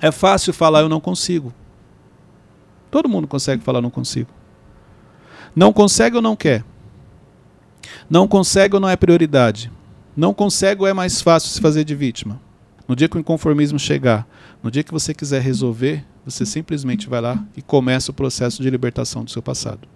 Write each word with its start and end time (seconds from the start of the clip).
É 0.00 0.10
fácil 0.10 0.52
falar 0.52 0.80
eu 0.80 0.88
não 0.88 1.00
consigo. 1.00 1.52
Todo 2.90 3.08
mundo 3.08 3.28
consegue 3.28 3.62
falar 3.62 3.80
não 3.80 3.90
consigo. 3.90 4.30
Não 5.54 5.72
consegue 5.72 6.16
ou 6.16 6.22
não 6.22 6.34
quer? 6.34 6.64
Não 8.08 8.26
consegue 8.26 8.74
ou 8.74 8.80
não 8.80 8.88
é 8.88 8.96
prioridade? 8.96 9.70
Não 10.16 10.34
consegue 10.34 10.82
ou 10.82 10.88
é 10.88 10.92
mais 10.92 11.20
fácil 11.20 11.50
se 11.50 11.60
fazer 11.60 11.84
de 11.84 11.94
vítima? 11.94 12.40
No 12.88 12.96
dia 12.96 13.08
que 13.08 13.16
o 13.16 13.20
inconformismo 13.20 13.78
chegar, 13.78 14.26
no 14.62 14.70
dia 14.70 14.82
que 14.82 14.92
você 14.92 15.14
quiser 15.14 15.40
resolver, 15.40 16.04
você 16.24 16.44
simplesmente 16.44 17.08
vai 17.08 17.20
lá 17.20 17.44
e 17.56 17.62
começa 17.62 18.10
o 18.10 18.14
processo 18.14 18.62
de 18.62 18.70
libertação 18.70 19.24
do 19.24 19.30
seu 19.30 19.40
passado. 19.40 19.86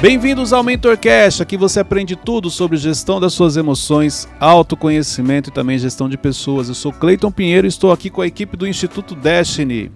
Bem-vindos 0.00 0.52
ao 0.52 0.62
MentorCast, 0.62 1.42
aqui 1.42 1.56
você 1.56 1.80
aprende 1.80 2.14
tudo 2.14 2.50
sobre 2.50 2.76
gestão 2.76 3.18
das 3.18 3.32
suas 3.32 3.56
emoções, 3.56 4.28
autoconhecimento 4.38 5.50
e 5.50 5.52
também 5.52 5.76
gestão 5.76 6.08
de 6.08 6.16
pessoas. 6.16 6.68
Eu 6.68 6.74
sou 6.76 6.92
Cleiton 6.92 7.32
Pinheiro 7.32 7.66
e 7.66 7.68
estou 7.68 7.90
aqui 7.90 8.08
com 8.08 8.22
a 8.22 8.26
equipe 8.26 8.56
do 8.56 8.64
Instituto 8.64 9.16
Destiny. 9.16 9.90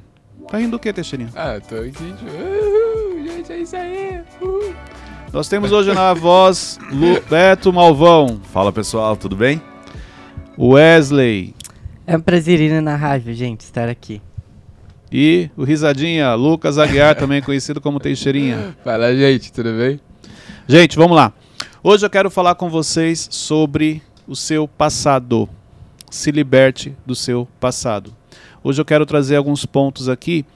Tá 0.51 0.59
rindo 0.59 0.73
do 0.73 0.79
que, 0.81 0.93
Teixeirinha? 0.93 1.31
Ah, 1.37 1.61
tô 1.61 1.77
aqui. 1.77 1.93
Uhul, 2.03 3.25
gente, 3.25 3.53
é 3.53 3.59
isso 3.59 3.77
aí. 3.77 4.21
Uhul. 4.41 4.75
Nós 5.33 5.49
temos 5.49 5.71
hoje 5.71 5.95
na 5.95 6.13
voz 6.13 6.81
Lu 6.91 7.23
Beto 7.31 7.73
Malvão. 7.73 8.41
Fala 8.53 8.73
pessoal, 8.73 9.17
tudo 9.17 9.37
bem? 9.37 9.63
Wesley. 10.59 11.55
É 12.05 12.17
um 12.17 12.21
prazer 12.21 12.61
ir 12.61 12.83
na 12.83 12.97
rádio, 12.97 13.33
gente, 13.35 13.61
estar 13.61 13.89
aqui. 13.89 14.21
E 15.13 15.51
o 15.59 15.63
Risadinha, 15.63 16.33
Lucas 16.35 16.79
Aguiar, 16.79 17.15
também 17.15 17.43
conhecido 17.43 17.83
como 17.83 18.01
Teixeirinha. 18.01 18.75
Fala, 18.83 19.15
gente, 19.15 19.53
tudo 19.53 19.71
bem? 19.77 20.01
Gente, 20.67 20.97
vamos 20.97 21.15
lá. 21.15 21.35
Hoje 21.83 22.07
eu 22.07 22.09
quero 22.09 22.31
falar 22.31 22.55
com 22.55 22.71
vocês 22.71 23.29
sobre 23.31 24.01
o 24.27 24.35
seu 24.35 24.67
passado. 24.67 25.47
Se 26.11 26.31
liberte 26.31 26.97
do 27.05 27.15
seu 27.15 27.47
passado. 27.61 28.15
Hoje 28.65 28.81
eu 28.81 28.87
quero 28.87 29.05
trazer 29.05 29.37
alguns 29.37 29.67
pontos 29.67 30.09
aqui 30.09 30.47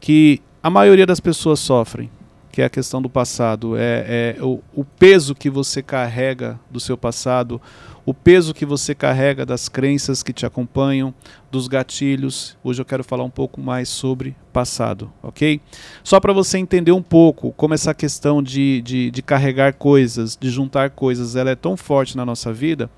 que 0.00 0.40
a 0.62 0.70
maioria 0.70 1.04
das 1.04 1.20
pessoas 1.20 1.60
sofrem, 1.60 2.10
que 2.50 2.62
é 2.62 2.64
a 2.64 2.70
questão 2.70 3.02
do 3.02 3.10
passado. 3.10 3.76
É, 3.76 4.36
é 4.38 4.42
o, 4.42 4.62
o 4.74 4.84
peso 4.84 5.34
que 5.34 5.50
você 5.50 5.82
carrega 5.82 6.58
do 6.70 6.80
seu 6.80 6.96
passado, 6.96 7.60
o 8.08 8.14
peso 8.14 8.54
que 8.54 8.64
você 8.64 8.94
carrega 8.94 9.44
das 9.44 9.68
crenças 9.68 10.22
que 10.22 10.32
te 10.32 10.46
acompanham, 10.46 11.12
dos 11.50 11.68
gatilhos. 11.68 12.56
Hoje 12.64 12.80
eu 12.80 12.84
quero 12.86 13.04
falar 13.04 13.22
um 13.22 13.28
pouco 13.28 13.60
mais 13.60 13.86
sobre 13.90 14.34
passado, 14.50 15.12
ok? 15.22 15.60
Só 16.02 16.18
para 16.18 16.32
você 16.32 16.56
entender 16.56 16.90
um 16.90 17.02
pouco 17.02 17.52
como 17.52 17.74
essa 17.74 17.92
questão 17.92 18.42
de, 18.42 18.80
de, 18.80 19.10
de, 19.10 19.20
carregar 19.20 19.74
coisas, 19.74 20.38
de 20.40 20.48
juntar 20.48 20.88
coisas, 20.88 21.36
ela 21.36 21.50
é 21.50 21.54
tão 21.54 21.76
forte 21.76 22.16
na 22.16 22.24
nossa 22.24 22.50
vida. 22.50 22.88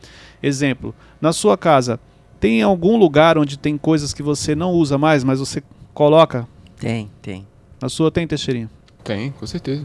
Exemplo, 0.40 0.94
na 1.20 1.32
sua 1.32 1.58
casa, 1.58 1.98
tem 2.38 2.62
algum 2.62 2.96
lugar 2.96 3.36
onde 3.36 3.58
tem 3.58 3.76
coisas 3.76 4.14
que 4.14 4.22
você 4.22 4.54
não 4.54 4.70
usa 4.70 4.96
mais, 4.96 5.24
mas 5.24 5.40
você 5.40 5.60
coloca? 5.92 6.46
Tem, 6.78 7.10
tem. 7.20 7.44
Na 7.82 7.88
sua 7.88 8.12
tem, 8.12 8.28
Teixeirinha? 8.28 8.70
Tem, 9.02 9.32
com 9.32 9.44
certeza. 9.44 9.84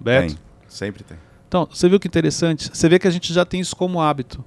Beto? 0.00 0.28
Tem, 0.28 0.38
sempre 0.66 1.04
tem. 1.04 1.18
Então, 1.50 1.66
você 1.68 1.88
viu 1.88 1.98
que 1.98 2.06
interessante? 2.06 2.70
Você 2.72 2.88
vê 2.88 2.96
que 2.96 3.08
a 3.08 3.10
gente 3.10 3.32
já 3.32 3.44
tem 3.44 3.58
isso 3.58 3.74
como 3.74 4.00
hábito. 4.00 4.44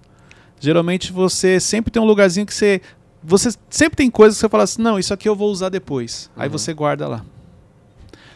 Geralmente 0.57 1.11
você 1.11 1.59
sempre 1.59 1.91
tem 1.91 2.01
um 2.01 2.05
lugarzinho 2.05 2.45
que 2.45 2.53
você. 2.53 2.81
Você 3.21 3.49
sempre 3.69 3.97
tem 3.97 4.09
coisas 4.09 4.37
que 4.37 4.39
você 4.39 4.47
fala 4.47 4.63
assim, 4.63 4.81
não, 4.81 4.97
isso 4.97 5.13
aqui 5.13 5.27
eu 5.27 5.35
vou 5.35 5.51
usar 5.51 5.67
depois. 5.67 6.31
Uhum. 6.33 6.43
Aí 6.43 6.47
você 6.47 6.73
guarda 6.73 7.05
lá. 7.05 7.25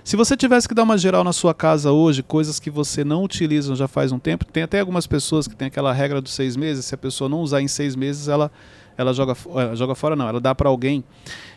Se 0.03 0.17
você 0.17 0.35
tivesse 0.35 0.67
que 0.67 0.73
dar 0.73 0.83
uma 0.83 0.97
geral 0.97 1.23
na 1.23 1.31
sua 1.31 1.53
casa 1.53 1.93
hoje, 1.93 2.21
coisas 2.21 2.59
que 2.59 2.69
você 2.69 3.05
não 3.05 3.23
utiliza 3.23 3.73
já 3.73 3.87
faz 3.87 4.11
um 4.11 4.19
tempo, 4.19 4.43
tem 4.43 4.63
até 4.63 4.81
algumas 4.81 5.07
pessoas 5.07 5.47
que 5.47 5.55
tem 5.55 5.69
aquela 5.69 5.93
regra 5.93 6.19
dos 6.19 6.33
seis 6.33 6.57
meses, 6.57 6.83
se 6.83 6.93
a 6.93 6.97
pessoa 6.97 7.29
não 7.29 7.39
usar 7.39 7.61
em 7.61 7.69
seis 7.69 7.95
meses, 7.95 8.27
ela, 8.27 8.51
ela 8.97 9.13
joga, 9.13 9.33
ela 9.55 9.75
joga 9.77 9.95
fora, 9.95 10.13
não, 10.13 10.27
ela 10.27 10.41
dá 10.41 10.53
para 10.53 10.67
alguém. 10.67 11.05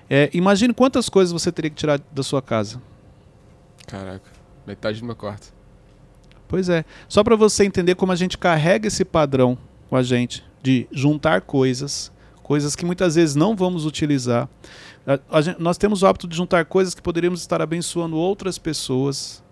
É, 0.09 0.31
imagine 0.33 0.73
quantas 0.73 1.09
coisas 1.09 1.33
você 1.33 1.51
teria 1.51 1.71
que 1.71 1.77
tirar 1.77 2.01
da 2.13 2.23
sua 2.23 2.41
casa. 2.41 2.81
Caraca, 3.89 4.31
metade 4.65 5.01
do 5.01 5.07
meu 5.07 5.17
quarto. 5.17 5.60
Pois 6.51 6.69
é. 6.69 6.85
Só 7.09 7.23
para 7.23 7.37
você 7.37 7.65
entender 7.65 7.95
como 7.95 8.11
a 8.11 8.17
gente 8.17 8.37
carrega 8.37 8.89
esse 8.89 9.05
padrão 9.05 9.57
com 9.89 9.95
a 9.95 10.03
gente 10.03 10.45
de 10.61 10.89
juntar 10.91 11.43
coisas, 11.43 12.11
coisas 12.43 12.75
que 12.75 12.85
muitas 12.85 13.15
vezes 13.15 13.37
não 13.37 13.55
vamos 13.55 13.87
utilizar. 13.87 14.49
A, 15.07 15.39
a 15.39 15.41
gente, 15.41 15.63
nós 15.63 15.79
temos 15.79 16.03
o 16.03 16.07
hábito 16.09 16.27
de 16.27 16.37
juntar 16.37 16.65
coisas 16.65 16.93
que 16.93 17.01
poderíamos 17.01 17.41
estar 17.41 17.63
abençoando 17.63 18.17
outras 18.17 18.59
pessoas. 18.59 19.45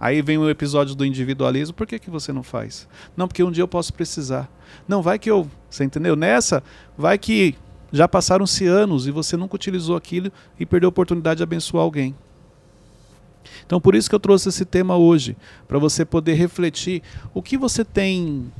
Aí 0.00 0.22
vem 0.22 0.38
o 0.38 0.48
episódio 0.48 0.94
do 0.94 1.04
individualismo. 1.04 1.74
Por 1.74 1.86
que, 1.86 1.98
que 1.98 2.08
você 2.08 2.32
não 2.32 2.42
faz? 2.42 2.88
Não, 3.14 3.28
porque 3.28 3.44
um 3.44 3.50
dia 3.50 3.62
eu 3.62 3.68
posso 3.68 3.92
precisar. 3.92 4.50
Não, 4.88 5.02
vai 5.02 5.18
que 5.18 5.30
eu. 5.30 5.46
Você 5.68 5.84
entendeu? 5.84 6.16
Nessa, 6.16 6.62
vai 6.96 7.18
que 7.18 7.54
já 7.92 8.08
passaram-se 8.08 8.66
anos 8.66 9.06
e 9.06 9.10
você 9.10 9.36
nunca 9.36 9.54
utilizou 9.54 9.96
aquilo 9.96 10.32
e 10.58 10.64
perdeu 10.64 10.88
a 10.88 10.88
oportunidade 10.88 11.36
de 11.36 11.42
abençoar 11.42 11.84
alguém. 11.84 12.14
Então, 13.66 13.80
por 13.80 13.96
isso 13.96 14.08
que 14.08 14.14
eu 14.14 14.20
trouxe 14.20 14.48
esse 14.48 14.64
tema 14.64 14.96
hoje, 14.96 15.36
para 15.66 15.78
você 15.78 16.04
poder 16.04 16.34
refletir 16.34 17.02
o 17.34 17.42
que 17.42 17.58
você 17.58 17.84
tem 17.84 18.50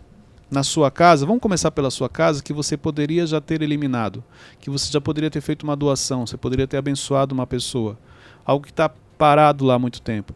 na 0.50 0.64
sua 0.64 0.90
casa. 0.90 1.24
Vamos 1.24 1.40
começar 1.40 1.70
pela 1.70 1.90
sua 1.90 2.08
casa, 2.08 2.42
que 2.42 2.52
você 2.52 2.76
poderia 2.76 3.24
já 3.24 3.40
ter 3.40 3.62
eliminado, 3.62 4.22
que 4.58 4.68
você 4.68 4.90
já 4.90 5.00
poderia 5.00 5.30
ter 5.30 5.40
feito 5.40 5.62
uma 5.62 5.76
doação, 5.76 6.26
você 6.26 6.36
poderia 6.36 6.66
ter 6.66 6.76
abençoado 6.76 7.32
uma 7.32 7.46
pessoa, 7.46 7.96
algo 8.44 8.64
que 8.64 8.72
está 8.72 8.88
parado 9.16 9.64
lá 9.64 9.74
há 9.74 9.78
muito 9.78 10.02
tempo. 10.02 10.34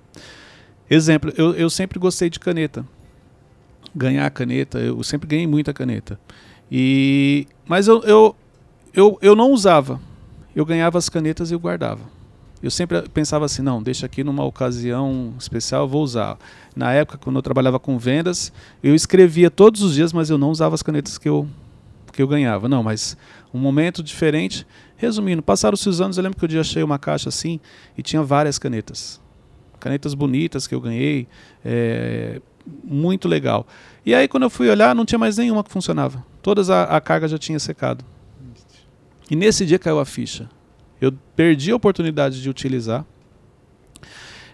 Exemplo, 0.89 1.33
eu, 1.37 1.53
eu 1.55 1.69
sempre 1.69 1.99
gostei 1.99 2.31
de 2.31 2.39
caneta. 2.39 2.87
Ganhar 3.95 4.31
caneta, 4.31 4.79
eu 4.79 5.03
sempre 5.03 5.29
ganhei 5.29 5.49
muita 5.49 5.73
caneta. 5.73 6.19
E, 6.71 7.47
mas 7.67 7.89
eu, 7.89 8.03
eu, 8.05 8.37
eu, 8.95 9.19
eu 9.21 9.35
não 9.35 9.51
usava. 9.51 10.01
Eu 10.55 10.65
ganhava 10.65 10.97
as 10.97 11.09
canetas 11.09 11.51
e 11.51 11.55
eu 11.55 11.61
guardava 11.61 12.20
eu 12.62 12.71
sempre 12.71 13.03
pensava 13.09 13.47
assim, 13.47 13.62
não, 13.62 13.82
deixa 13.82 14.04
aqui 14.04 14.22
numa 14.22 14.44
ocasião 14.44 15.32
especial, 15.38 15.82
eu 15.82 15.88
vou 15.88 16.03
usar. 16.03 16.38
Na 16.76 16.93
época, 16.93 17.16
quando 17.16 17.37
eu 17.37 17.43
trabalhava 17.43 17.78
com 17.78 17.98
vendas, 17.98 18.53
eu 18.82 18.94
escrevia 18.94 19.50
todos 19.50 19.82
os 19.82 19.94
dias, 19.94 20.12
mas 20.12 20.28
eu 20.28 20.37
não 20.37 20.50
usava 20.50 20.75
as 20.75 20.82
canetas 20.82 21.16
que 21.16 21.28
eu, 21.28 21.48
que 22.12 22.21
eu 22.21 22.28
ganhava. 22.28 22.69
Não, 22.69 22.82
mas 22.82 23.16
um 23.53 23.59
momento 23.59 24.03
diferente. 24.03 24.66
Resumindo, 24.97 25.43
passaram-se 25.43 25.88
os 25.88 26.03
anos, 26.03 26.19
eu 26.19 26.22
lembro 26.22 26.38
que 26.38 26.44
um 26.44 26.48
dia 26.48 26.60
achei 26.60 26.82
uma 26.82 26.98
caixa 26.98 27.31
assim 27.31 27.59
e 27.97 28.03
tinha 28.03 28.22
várias 28.22 28.59
canetas. 28.59 29.19
Canetas 29.78 30.12
bonitas 30.12 30.66
que 30.66 30.75
eu 30.75 30.81
ganhei, 30.82 31.27
é, 31.65 32.42
muito 32.84 33.27
legal. 33.27 33.66
E 34.04 34.15
aí, 34.15 34.28
quando 34.28 34.42
eu 34.42 34.50
fui 34.50 34.69
olhar, 34.69 34.94
não 34.94 35.06
tinha 35.06 35.19
mais 35.19 35.38
nenhuma 35.38 35.65
que 35.65 35.71
funcionava. 35.71 36.22
Todas 36.42 36.69
a, 36.69 36.84
a 36.84 37.00
carga 37.00 37.27
já 37.27 37.38
tinha 37.38 37.59
secado. 37.59 38.04
E 39.31 39.34
nesse 39.34 39.65
dia 39.65 39.78
caiu 39.78 39.98
a 39.98 40.04
ficha 40.04 40.47
eu 41.00 41.12
perdi 41.34 41.71
a 41.71 41.77
oportunidade 41.77 42.43
de 42.43 42.50
utilizar. 42.50 43.05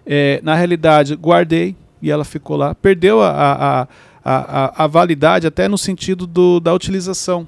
É, 0.05 0.41
na 0.43 0.55
realidade, 0.55 1.15
guardei 1.17 1.75
e 2.01 2.11
ela 2.11 2.25
ficou 2.25 2.57
lá. 2.57 2.75
Perdeu 2.75 3.21
a, 3.21 3.31
a, 3.31 3.83
a, 3.83 3.89
a, 4.25 4.85
a 4.85 4.87
validade 4.87 5.47
até 5.47 5.67
no 5.67 5.77
sentido 5.77 6.27
do, 6.27 6.61
da 6.61 6.73
utilização. 6.73 7.47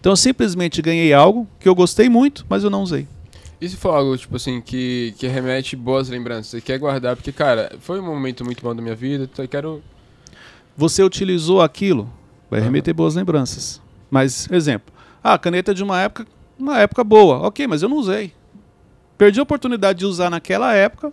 Então 0.00 0.12
eu 0.12 0.16
simplesmente 0.16 0.80
ganhei 0.80 1.12
algo 1.12 1.46
que 1.60 1.68
eu 1.68 1.74
gostei 1.74 2.08
muito, 2.08 2.46
mas 2.48 2.64
eu 2.64 2.70
não 2.70 2.82
usei. 2.82 3.06
E 3.60 3.68
se 3.68 3.76
for 3.76 3.90
algo, 3.90 4.16
tipo 4.16 4.36
assim, 4.36 4.60
que, 4.60 5.14
que 5.18 5.26
remete 5.26 5.74
boas 5.74 6.08
lembranças? 6.08 6.46
Você 6.46 6.60
quer 6.60 6.78
guardar, 6.78 7.16
porque, 7.16 7.32
cara, 7.32 7.76
foi 7.80 7.98
um 7.98 8.04
momento 8.04 8.44
muito 8.44 8.62
bom 8.62 8.74
da 8.74 8.80
minha 8.80 8.94
vida, 8.94 9.28
então 9.30 9.44
eu 9.44 9.48
quero. 9.48 9.82
Você 10.76 11.02
utilizou 11.02 11.60
aquilo, 11.60 12.08
vai 12.48 12.60
remeter 12.60 12.94
boas 12.94 13.16
lembranças. 13.16 13.82
Mas, 14.08 14.48
exemplo, 14.52 14.94
ah, 15.22 15.34
a 15.34 15.38
caneta 15.38 15.74
de 15.74 15.82
uma 15.82 16.00
época 16.00 16.24
uma 16.58 16.78
época 16.78 17.04
boa. 17.04 17.38
Ok, 17.46 17.66
mas 17.66 17.82
eu 17.82 17.88
não 17.88 17.98
usei. 17.98 18.32
Perdi 19.16 19.40
a 19.40 19.42
oportunidade 19.42 19.98
de 19.98 20.06
usar 20.06 20.30
naquela 20.30 20.74
época. 20.74 21.12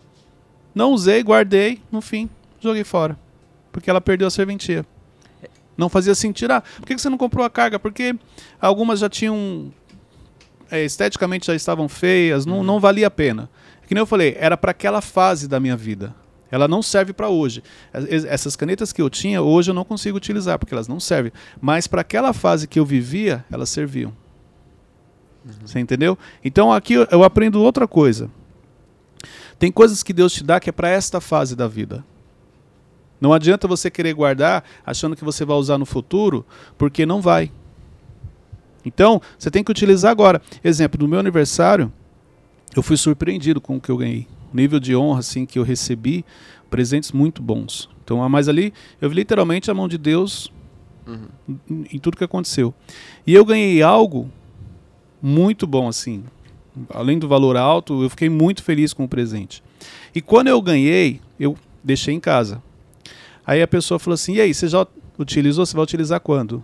Não 0.74 0.92
usei, 0.92 1.24
guardei, 1.24 1.82
no 1.92 2.02
fim, 2.02 2.30
joguei 2.60 2.84
fora. 2.84 3.18
Porque 3.72 3.90
ela 3.90 4.02
perdeu 4.02 4.28
a 4.28 4.32
serventia. 4.32 4.86
Não 5.78 5.90
fazia 5.90 6.16
sentido. 6.16 6.52
Ah, 6.52 6.62
por 6.62 6.86
que 6.86 6.98
você 6.98 7.10
não 7.10 7.18
comprou 7.18 7.46
a 7.46 7.50
carga? 7.50 7.80
Porque 7.80 8.16
algumas 8.60 9.00
já 9.00 9.10
tinham. 9.10 9.74
É, 10.72 10.84
esteticamente 10.84 11.48
já 11.48 11.56
estavam 11.56 11.88
feias, 11.88 12.46
não, 12.46 12.58
uhum. 12.58 12.64
não 12.64 12.80
valia 12.80 13.08
a 13.08 13.12
pena. 13.12 13.50
É 13.84 13.88
que 13.88 13.94
nem 13.94 14.02
eu 14.02 14.06
falei, 14.06 14.36
era 14.40 14.58
para 14.58 14.72
aquela 14.72 15.00
fase 15.00 15.48
da 15.48 15.60
minha 15.60 15.78
vida. 15.78 16.14
Ela 16.50 16.68
não 16.68 16.82
serve 16.82 17.12
para 17.12 17.28
hoje. 17.28 17.62
Essas 17.94 18.56
canetas 18.56 18.94
que 18.94 19.02
eu 19.02 19.10
tinha, 19.10 19.42
hoje 19.42 19.72
eu 19.72 19.76
não 19.76 19.84
consigo 19.84 20.18
utilizar, 20.18 20.58
porque 20.58 20.74
elas 20.74 20.88
não 20.88 21.00
servem. 21.00 21.32
Mas 21.60 21.86
para 21.86 22.02
aquela 22.02 22.34
fase 22.34 22.68
que 22.68 22.80
eu 22.80 22.86
vivia, 22.86 23.44
elas 23.52 23.70
serviam. 23.70 24.14
Uhum. 25.46 25.52
Você 25.66 25.80
entendeu? 25.80 26.18
Então 26.44 26.74
aqui 26.74 26.94
eu 26.94 27.24
aprendo 27.24 27.62
outra 27.62 27.88
coisa. 27.88 28.30
Tem 29.60 29.72
coisas 29.72 30.04
que 30.04 30.12
Deus 30.12 30.34
te 30.34 30.44
dá 30.44 30.60
que 30.60 30.70
é 30.70 30.74
para 30.74 30.90
esta 30.90 31.22
fase 31.22 31.56
da 31.56 31.68
vida. 31.68 32.04
Não 33.22 33.32
adianta 33.32 33.68
você 33.68 33.90
querer 33.90 34.14
guardar 34.14 34.64
achando 34.86 35.16
que 35.16 35.24
você 35.24 35.46
vai 35.46 35.56
usar 35.56 35.78
no 35.78 35.86
futuro, 35.86 36.46
porque 36.78 37.06
não 37.06 37.22
vai. 37.22 37.52
Então, 38.84 39.22
você 39.40 39.50
tem 39.50 39.64
que 39.64 39.72
utilizar 39.72 40.12
agora. 40.12 40.42
Exemplo, 40.64 41.02
no 41.02 41.08
meu 41.08 41.20
aniversário, 41.20 41.92
eu 42.76 42.84
fui 42.84 42.98
surpreendido 42.98 43.62
com 43.62 43.78
o 43.78 43.82
que 43.82 43.90
eu 43.90 43.98
ganhei. 43.98 44.28
O 44.54 44.56
nível 44.56 44.80
de 44.80 44.96
honra 44.96 45.20
assim 45.20 45.46
que 45.46 45.58
eu 45.58 45.64
recebi, 45.64 46.26
presentes 46.70 47.12
muito 47.12 47.42
bons. 47.42 47.90
Então, 48.04 48.28
mas 48.30 48.48
ali 48.48 48.74
eu 49.02 49.10
vi 49.10 49.16
literalmente 49.16 49.72
a 49.72 49.74
mão 49.74 49.88
de 49.88 49.98
Deus 49.98 50.52
Uhum. 51.08 51.58
em, 51.70 51.86
em 51.94 52.00
tudo 52.00 52.18
que 52.18 52.24
aconteceu. 52.24 52.74
E 53.28 53.34
eu 53.34 53.46
ganhei 53.46 53.82
algo 53.84 54.30
muito 55.22 55.66
bom, 55.66 55.88
assim. 55.88 56.24
Além 56.90 57.18
do 57.18 57.28
valor 57.28 57.56
alto, 57.56 58.04
eu 58.04 58.10
fiquei 58.10 58.30
muito 58.30 58.64
feliz 58.64 58.94
com 58.94 59.06
o 59.06 59.08
presente. 59.08 59.64
E 60.14 60.22
quando 60.22 60.48
eu 60.48 60.62
ganhei, 60.62 61.22
eu 61.40 61.58
deixei 61.84 62.14
em 62.14 62.20
casa. 62.20 62.62
Aí 63.46 63.62
a 63.62 63.68
pessoa 63.68 64.00
falou 64.00 64.16
assim: 64.16 64.36
e 64.36 64.42
aí, 64.42 64.54
você 64.54 64.68
já 64.68 64.86
utilizou? 65.18 65.66
Você 65.66 65.76
vai 65.76 65.84
utilizar 65.84 66.20
quando? 66.20 66.64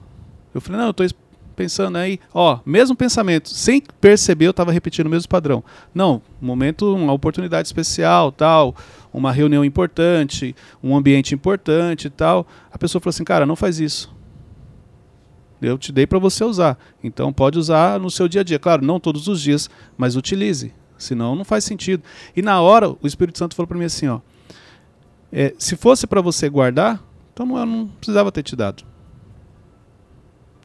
Eu 0.54 0.60
falei: 0.60 0.80
não, 0.80 0.88
eu 0.88 0.92
estou 0.92 1.08
pensando 1.56 1.98
aí. 1.98 2.20
Ó, 2.34 2.60
mesmo 2.66 2.96
pensamento, 2.96 3.50
sem 3.50 3.82
perceber, 4.00 4.48
eu 4.48 4.52
estava 4.52 4.72
repetindo 4.72 5.06
o 5.06 5.10
mesmo 5.10 5.30
padrão. 5.30 5.64
Não, 5.94 6.22
momento, 6.40 6.94
uma 6.96 7.14
oportunidade 7.14 7.68
especial, 7.68 8.32
tal, 8.32 8.76
uma 9.14 9.32
reunião 9.32 9.64
importante, 9.64 10.56
um 10.84 10.96
ambiente 10.96 11.36
importante 11.36 12.10
tal. 12.10 12.48
A 12.72 12.78
pessoa 12.78 13.00
falou 13.00 13.12
assim: 13.12 13.24
cara, 13.24 13.46
não 13.46 13.56
faz 13.56 13.80
isso. 13.80 14.12
Eu 15.62 15.78
te 15.78 15.92
dei 15.92 16.08
para 16.08 16.18
você 16.18 16.44
usar. 16.44 16.78
Então 17.04 17.32
pode 17.32 17.60
usar 17.60 18.00
no 18.00 18.10
seu 18.10 18.28
dia 18.28 18.42
a 18.42 18.44
dia. 18.44 18.58
Claro, 18.58 18.84
não 18.84 19.00
todos 19.00 19.28
os 19.28 19.42
dias, 19.42 19.70
mas 19.98 20.16
utilize. 20.16 20.74
Senão 20.98 21.36
não 21.36 21.46
faz 21.46 21.64
sentido. 21.64 22.04
E 22.36 22.42
na 22.42 22.62
hora, 22.62 22.90
o 22.90 23.00
Espírito 23.04 23.38
Santo 23.38 23.56
falou 23.56 23.68
para 23.68 23.78
mim 23.78 23.86
assim: 23.86 24.08
ó, 24.08 24.20
é, 25.32 25.54
se 25.58 25.76
fosse 25.76 26.06
para 26.08 26.22
você 26.22 26.50
guardar, 26.50 27.02
então 27.34 27.58
eu 27.58 27.66
não 27.66 27.88
precisava 27.88 28.32
ter 28.32 28.44
te 28.44 28.56
dado. 28.56 28.84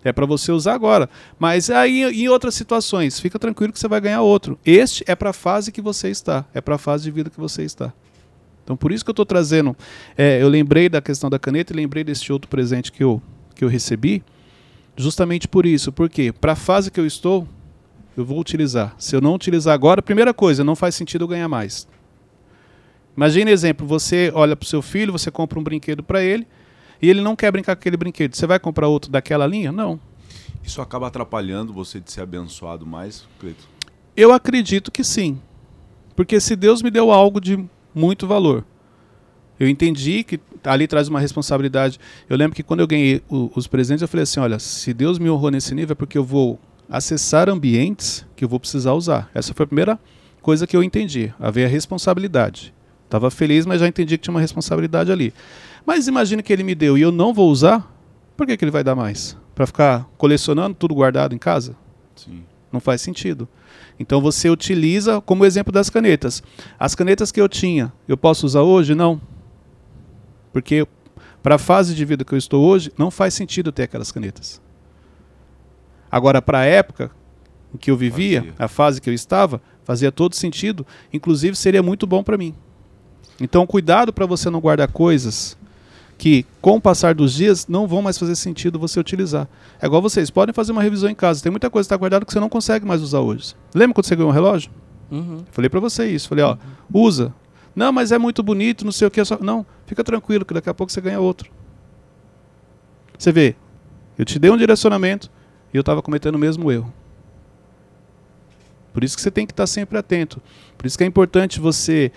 É 0.03 0.13
para 0.13 0.25
você 0.25 0.53
usar 0.53 0.75
agora. 0.75 1.11
Mas 1.39 1.69
aí 1.69 2.05
em 2.05 2.29
outras 2.29 2.55
situações, 2.55 3.19
fica 3.19 3.39
tranquilo 3.39 3.73
que 3.73 3.79
você 3.79 3.89
vai 3.89 4.01
ganhar 4.01 4.23
outro. 4.23 4.59
Este 4.65 5.05
é 5.07 5.17
para 5.17 5.31
a 5.31 5.33
fase 5.33 5.73
que 5.73 5.83
você 5.83 6.09
está. 6.11 6.45
É 6.55 6.61
para 6.61 6.77
a 6.77 6.79
fase 6.79 7.05
de 7.05 7.11
vida 7.11 7.29
que 7.29 7.41
você 7.41 7.65
está. 7.65 7.93
Então 8.63 8.77
por 8.77 8.93
isso 8.93 9.05
que 9.05 9.11
eu 9.11 9.13
estou 9.13 9.27
trazendo. 9.27 9.77
É, 10.17 10.41
eu 10.41 10.49
lembrei 10.49 10.89
da 10.89 11.01
questão 11.01 11.29
da 11.29 11.39
caneta 11.39 11.73
e 11.73 11.77
lembrei 11.77 12.05
desse 12.05 12.33
outro 12.33 12.49
presente 12.49 12.93
que 12.93 13.03
eu, 13.03 13.21
que 13.55 13.65
eu 13.65 13.69
recebi. 13.69 14.23
Justamente 14.97 15.47
por 15.47 15.67
isso. 15.67 15.93
Porque 15.93 16.33
para 16.33 16.53
a 16.53 16.57
fase 16.57 16.91
que 16.91 16.99
eu 16.99 17.07
estou, 17.07 17.47
eu 18.17 18.25
vou 18.25 18.41
utilizar. 18.41 18.95
Se 18.99 19.15
eu 19.15 19.21
não 19.21 19.35
utilizar 19.35 19.75
agora, 19.75 20.01
primeira 20.01 20.33
coisa, 20.33 20.65
não 20.65 20.75
faz 20.75 20.95
sentido 20.95 21.25
eu 21.25 21.29
ganhar 21.29 21.49
mais. 21.49 21.87
Imagine 23.17 23.51
exemplo, 23.51 23.87
você 23.87 24.31
olha 24.35 24.55
para 24.55 24.65
o 24.65 24.69
seu 24.69 24.83
filho, 24.83 25.13
você 25.13 25.31
compra 25.31 25.59
um 25.59 25.63
brinquedo 25.63 26.03
para 26.03 26.23
ele 26.23 26.47
e 27.01 27.09
ele 27.09 27.21
não 27.21 27.37
quer 27.37 27.51
brincar 27.51 27.75
com 27.75 27.81
aquele 27.81 27.97
brinquedo. 27.97 28.35
Você 28.35 28.47
vai 28.47 28.59
comprar 28.59 28.89
outro 28.89 29.11
daquela 29.11 29.47
linha? 29.47 29.73
Não. 29.73 29.99
Isso 30.63 30.83
acaba 30.83 31.07
atrapalhando 31.07 31.73
você 31.73 32.01
de 32.01 32.11
ser 32.11 32.23
abençoado 32.23 32.87
mais, 32.87 33.27
Cleito? 33.39 33.69
Eu 34.17 34.33
acredito 34.33 34.91
que 34.91 35.05
sim. 35.05 35.39
Porque 36.15 36.41
se 36.41 36.57
Deus 36.57 36.83
me 36.83 36.91
deu 36.91 37.11
algo 37.11 37.41
de 37.41 37.63
muito 37.95 38.27
valor, 38.27 38.65
eu 39.59 39.69
entendi 39.69 40.23
que 40.23 40.39
ali 40.65 40.87
traz 40.87 41.09
uma 41.09 41.21
responsabilidade. 41.21 41.99
Eu 42.29 42.37
lembro 42.37 42.55
que 42.55 42.63
quando 42.63 42.81
eu 42.81 42.87
ganhei 42.87 43.23
o, 43.29 43.51
os 43.55 43.67
presentes, 43.67 44.03
eu 44.03 44.09
falei 44.09 44.25
assim: 44.25 44.41
olha, 44.41 44.59
se 44.59 44.93
Deus 44.93 45.19
me 45.19 45.31
honrou 45.31 45.51
nesse 45.51 45.75
nível 45.75 45.93
é 45.93 45.95
porque 45.95 46.19
eu 46.19 46.25
vou 46.25 46.59
acessar 46.89 47.49
ambientes 47.49 48.25
que 48.37 48.45
eu 48.45 48.49
vou 48.49 48.61
precisar 48.61 48.93
usar. 48.93 49.31
Essa 49.35 49.55
foi 49.55 49.65
a 49.65 49.67
primeira 49.67 49.99
coisa 50.43 50.67
que 50.67 50.77
eu 50.77 50.83
entendi. 50.83 51.33
Haver 51.41 51.67
a 51.67 51.69
responsabilidade. 51.69 52.73
Estava 53.05 53.31
feliz, 53.31 53.65
mas 53.67 53.81
já 53.81 53.89
entendi 53.89 54.19
que 54.19 54.25
tinha 54.25 54.35
uma 54.35 54.41
responsabilidade 54.41 55.11
ali. 55.11 55.33
Mas 55.85 56.09
imagine 56.09 56.43
que 56.43 56.53
ele 56.53 56.65
me 56.65 56.75
deu 56.75 56.99
e 56.99 57.03
eu 57.03 57.13
não 57.13 57.33
vou 57.33 57.51
usar, 57.51 57.93
por 58.37 58.47
que, 58.47 58.57
que 58.57 58.65
ele 58.65 58.73
vai 58.73 58.83
dar 58.83 58.97
mais? 58.97 59.37
Para 59.55 59.67
ficar 59.67 60.09
colecionando 60.19 60.75
tudo 60.75 60.95
guardado 60.95 61.35
em 61.35 61.39
casa? 61.39 61.77
Sim. 62.17 62.43
Não 62.73 62.81
faz 62.81 63.01
sentido. 63.01 63.49
Então 63.99 64.21
você 64.21 64.51
utiliza 64.51 65.21
como 65.21 65.45
exemplo 65.45 65.73
das 65.73 65.89
canetas. 65.89 66.43
As 66.79 66.95
canetas 66.95 67.31
que 67.31 67.41
eu 67.41 67.49
tinha, 67.49 67.93
eu 68.07 68.17
posso 68.17 68.45
usar 68.45 68.63
hoje? 68.63 68.95
Não. 68.95 69.21
Porque 70.57 70.87
para 71.43 71.57
a 71.57 71.59
fase 71.59 71.95
de 71.95 72.03
vida 72.03 72.25
que 72.25 72.33
eu 72.33 72.39
estou 72.39 72.65
hoje, 72.65 72.91
não 72.97 73.11
faz 73.11 73.35
sentido 73.35 73.71
ter 73.71 73.83
aquelas 73.83 74.11
canetas. 74.11 74.59
Agora, 76.11 76.41
para 76.41 76.61
a 76.61 76.65
época 76.65 77.11
em 77.75 77.77
que 77.77 77.91
eu 77.91 77.97
vivia, 77.97 78.41
Fazia. 78.41 78.55
a 78.59 78.67
fase 78.67 78.99
que 79.03 79.11
eu 79.11 79.13
estava, 79.13 79.61
fazia 79.85 80.11
todo 80.11 80.35
sentido. 80.35 80.87
Inclusive, 81.13 81.55
seria 81.55 81.83
muito 81.83 82.07
bom 82.07 82.23
para 82.23 82.39
mim. 82.39 82.55
Então, 83.39 83.67
cuidado 83.67 84.15
para 84.15 84.25
você 84.25 84.49
não 84.49 84.59
guardar 84.59 84.91
coisas 84.91 85.59
que, 86.17 86.47
com 86.63 86.77
o 86.77 86.81
passar 86.81 87.15
dos 87.15 87.35
dias, 87.35 87.67
não 87.69 87.87
vão 87.87 88.01
mais 88.01 88.17
fazer 88.17 88.35
sentido 88.35 88.79
você 88.79 88.99
utilizar. 88.99 89.47
É 89.79 89.85
igual 89.85 90.01
vocês, 90.01 90.31
podem 90.31 90.55
fazer 90.55 90.73
uma 90.73 90.83
revisão 90.83 91.11
em 91.11 91.15
casa. 91.15 91.43
Tem 91.43 91.51
muita 91.53 91.69
coisa 91.69 91.87
que 91.87 91.93
está 91.93 91.99
guardada 91.99 92.25
que 92.25 92.33
você 92.33 92.41
não 92.41 92.49
consegue 92.49 92.87
mais 92.87 93.03
usar 93.03 93.21
hoje. 93.21 93.55
Lembra 93.75 93.93
quando 93.93 94.07
você 94.07 94.17
ganhou 94.17 94.31
um 94.31 94.35
relógio? 94.35 94.71
Uhum. 95.11 95.45
Falei 95.51 95.69
para 95.69 95.81
você 95.81 96.07
isso. 96.09 96.31
Falei, 96.31 96.47
ó, 96.47 96.57
usa. 96.91 97.35
Não, 97.77 97.93
mas 97.93 98.11
é 98.11 98.17
muito 98.17 98.43
bonito, 98.43 98.87
não 98.87 98.91
sei 98.91 99.07
o 99.07 99.11
que. 99.11 99.23
Só... 99.23 99.39
Não, 99.39 99.67
fica 99.85 100.03
tranquilo, 100.03 100.47
que 100.47 100.55
daqui 100.55 100.71
a 100.71 100.75
pouco 100.75 100.91
você 100.91 101.01
ganha 101.01 101.21
outro. 101.21 101.51
Você 103.19 103.31
vê, 103.31 103.55
eu 104.19 104.25
te 104.25 104.39
dei 104.39 104.51
um 104.51 104.57
direcionamento 104.57 105.31
e 105.73 105.77
eu 105.77 105.81
estava 105.81 106.01
cometendo 106.01 106.37
o 106.37 106.39
mesmo 106.39 106.73
erro. 106.73 106.93
Por 108.95 109.05
isso 109.05 109.15
que 109.15 109.21
você 109.21 109.31
tem 109.31 109.47
que 109.47 109.53
estar 109.53 109.67
sempre 109.67 109.99
atento. 109.99 110.41
Por 110.79 110.87
isso 110.87 110.97
que 110.97 111.05
é 111.05 111.07
importante 111.07 111.61
você 111.61 112.11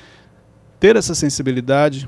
ter 0.79 0.95
essa 0.95 1.13
sensibilidade, 1.13 2.07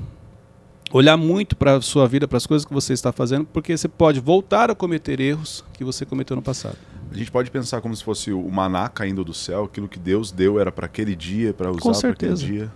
olhar 0.90 1.18
muito 1.18 1.54
para 1.54 1.76
a 1.76 1.80
sua 1.82 2.08
vida, 2.08 2.26
para 2.26 2.38
as 2.38 2.46
coisas 2.46 2.64
que 2.64 2.72
você 2.72 2.94
está 2.94 3.12
fazendo, 3.12 3.44
porque 3.44 3.76
você 3.76 3.86
pode 3.86 4.18
voltar 4.18 4.70
a 4.70 4.74
cometer 4.74 5.20
erros 5.20 5.62
que 5.74 5.84
você 5.84 6.06
cometeu 6.06 6.34
no 6.34 6.42
passado. 6.42 6.78
A 7.10 7.14
gente 7.14 7.30
pode 7.30 7.50
pensar 7.50 7.82
como 7.82 7.94
se 7.94 8.02
fosse 8.02 8.32
o 8.32 8.48
maná 8.50 8.88
caindo 8.88 9.22
do 9.22 9.34
céu, 9.34 9.64
aquilo 9.64 9.86
que 9.86 9.98
Deus 9.98 10.32
deu 10.32 10.58
era 10.58 10.72
para 10.72 10.86
aquele 10.86 11.14
dia, 11.14 11.52
para 11.52 11.70
usar 11.70 12.00
para 12.00 12.10
aquele 12.10 12.34
dia. 12.34 12.72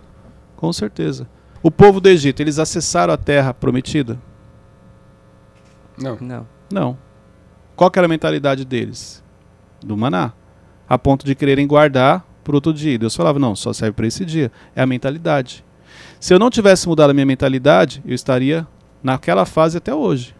Com 0.57 0.73
certeza. 0.73 1.29
O 1.63 1.71
povo 1.71 2.01
do 2.01 2.09
Egito, 2.09 2.41
eles 2.41 2.59
acessaram 2.59 3.13
a 3.13 3.17
terra 3.17 3.53
prometida? 3.53 4.19
Não. 5.97 6.17
Não. 6.19 6.47
Não. 6.71 6.97
Qual 7.75 7.89
que 7.89 7.97
era 7.97 8.05
a 8.05 8.09
mentalidade 8.09 8.65
deles? 8.65 9.23
Do 9.79 9.95
maná. 9.95 10.33
A 10.89 10.97
ponto 10.97 11.25
de 11.25 11.35
quererem 11.35 11.65
guardar 11.65 12.25
para 12.43 12.55
outro 12.55 12.73
dia. 12.73 12.97
Deus 12.97 13.15
falava, 13.15 13.39
não, 13.39 13.55
só 13.55 13.71
serve 13.71 13.93
para 13.93 14.07
esse 14.07 14.25
dia. 14.25 14.51
É 14.75 14.81
a 14.81 14.87
mentalidade. 14.87 15.63
Se 16.19 16.33
eu 16.33 16.39
não 16.39 16.49
tivesse 16.49 16.87
mudado 16.87 17.11
a 17.11 17.13
minha 17.13 17.25
mentalidade, 17.25 18.01
eu 18.05 18.15
estaria 18.15 18.67
naquela 19.03 19.45
fase 19.45 19.77
até 19.77 19.93
hoje. 19.93 20.35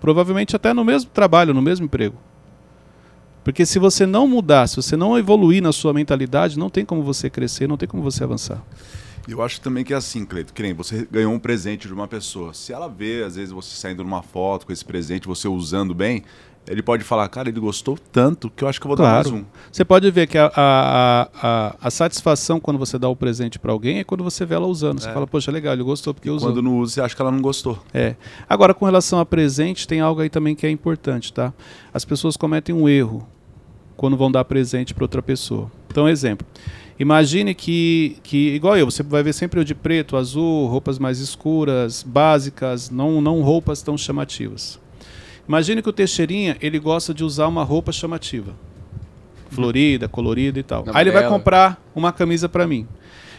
Provavelmente 0.00 0.56
até 0.56 0.72
no 0.72 0.84
mesmo 0.84 1.10
trabalho, 1.10 1.52
no 1.52 1.60
mesmo 1.60 1.84
emprego. 1.84 2.16
Porque 3.44 3.64
se 3.64 3.78
você 3.78 4.06
não 4.06 4.28
mudar, 4.28 4.66
se 4.66 4.76
você 4.76 4.96
não 4.96 5.18
evoluir 5.18 5.62
na 5.62 5.72
sua 5.72 5.92
mentalidade, 5.92 6.58
não 6.58 6.68
tem 6.68 6.84
como 6.84 7.02
você 7.02 7.30
crescer, 7.30 7.68
não 7.68 7.76
tem 7.76 7.88
como 7.88 8.02
você 8.02 8.22
avançar. 8.22 8.62
Eu 9.28 9.42
acho 9.42 9.60
também 9.60 9.84
que 9.84 9.92
é 9.92 9.96
assim, 9.96 10.24
Cleito, 10.24 10.52
que 10.52 10.62
nem 10.62 10.74
você 10.74 11.06
ganhou 11.10 11.32
um 11.32 11.38
presente 11.38 11.86
de 11.86 11.94
uma 11.94 12.08
pessoa. 12.08 12.52
Se 12.52 12.72
ela 12.72 12.88
vê, 12.88 13.22
às 13.22 13.36
vezes, 13.36 13.52
você 13.52 13.76
saindo 13.76 14.02
numa 14.02 14.22
foto 14.22 14.66
com 14.66 14.72
esse 14.72 14.84
presente, 14.84 15.26
você 15.26 15.46
usando 15.46 15.94
bem, 15.94 16.24
ele 16.68 16.82
pode 16.82 17.02
falar, 17.02 17.28
cara, 17.28 17.48
ele 17.48 17.58
gostou 17.58 17.98
tanto 18.12 18.48
que 18.50 18.62
eu 18.62 18.68
acho 18.68 18.80
que 18.80 18.86
eu 18.86 18.88
vou 18.90 18.96
dar 18.96 19.04
Claro. 19.04 19.30
mais 19.32 19.42
um. 19.42 19.44
Você 19.72 19.84
pode 19.84 20.08
ver 20.10 20.26
que 20.28 20.38
a, 20.38 20.50
a, 20.54 21.28
a, 21.42 21.76
a 21.80 21.90
satisfação 21.90 22.60
quando 22.60 22.78
você 22.78 22.98
dá 22.98 23.08
o 23.08 23.16
presente 23.16 23.58
para 23.58 23.72
alguém 23.72 23.98
é 23.98 24.04
quando 24.04 24.22
você 24.22 24.44
vê 24.46 24.54
ela 24.54 24.66
usando. 24.66 25.00
Você 25.00 25.08
É. 25.08 25.12
fala, 25.12 25.26
poxa, 25.26 25.50
legal, 25.50 25.72
ele 25.72 25.82
gostou 25.82 26.14
porque 26.14 26.30
usou. 26.30 26.48
Quando 26.50 26.62
não 26.62 26.78
usa, 26.78 26.94
você 26.94 27.00
acha 27.00 27.16
que 27.16 27.22
ela 27.22 27.32
não 27.32 27.40
gostou. 27.40 27.78
É. 27.92 28.14
Agora, 28.48 28.72
com 28.74 28.84
relação 28.84 29.18
a 29.18 29.26
presente, 29.26 29.88
tem 29.88 30.00
algo 30.00 30.20
aí 30.20 30.30
também 30.30 30.54
que 30.54 30.66
é 30.66 30.70
importante, 30.70 31.32
tá? 31.32 31.52
As 31.92 32.04
pessoas 32.04 32.36
cometem 32.36 32.74
um 32.74 32.88
erro 32.88 33.26
quando 33.96 34.16
vão 34.16 34.30
dar 34.30 34.44
presente 34.44 34.94
para 34.94 35.04
outra 35.04 35.22
pessoa. 35.22 35.70
Então, 35.90 36.08
exemplo. 36.08 36.46
Imagine 36.98 37.54
que, 37.54 38.18
que, 38.22 38.54
igual 38.54 38.76
eu, 38.76 38.90
você 38.90 39.02
vai 39.02 39.22
ver 39.22 39.32
sempre 39.32 39.58
eu 39.58 39.64
de 39.64 39.74
preto, 39.74 40.18
azul, 40.18 40.66
roupas 40.66 40.98
mais 40.98 41.18
escuras, 41.18 42.02
básicas, 42.02 42.90
não, 42.90 43.22
não 43.22 43.40
roupas 43.40 43.80
tão 43.80 43.96
chamativas. 43.96 44.78
Imagine 45.50 45.82
que 45.82 45.88
o 45.88 45.92
Teixeirinha, 45.92 46.56
ele 46.60 46.78
gosta 46.78 47.12
de 47.12 47.24
usar 47.24 47.48
uma 47.48 47.64
roupa 47.64 47.90
chamativa. 47.90 48.54
Florida, 49.50 50.06
colorida 50.06 50.60
e 50.60 50.62
tal. 50.62 50.84
Não, 50.84 50.94
Aí 50.94 51.02
ele 51.02 51.10
vai 51.10 51.26
comprar 51.28 51.82
uma 51.92 52.12
camisa 52.12 52.48
para 52.48 52.68
mim. 52.68 52.86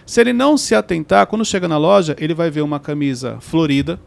Se 0.05 0.19
ele 0.19 0.33
não 0.33 0.57
se 0.57 0.75
atentar, 0.75 1.25
quando 1.25 1.45
chega 1.45 1.69
na 1.69 1.77
loja, 1.77 2.13
ele 2.19 2.33
vai 2.33 2.51
ver 2.51 2.63
uma 2.63 2.81
camisa 2.81 3.37
florida, 3.39 3.97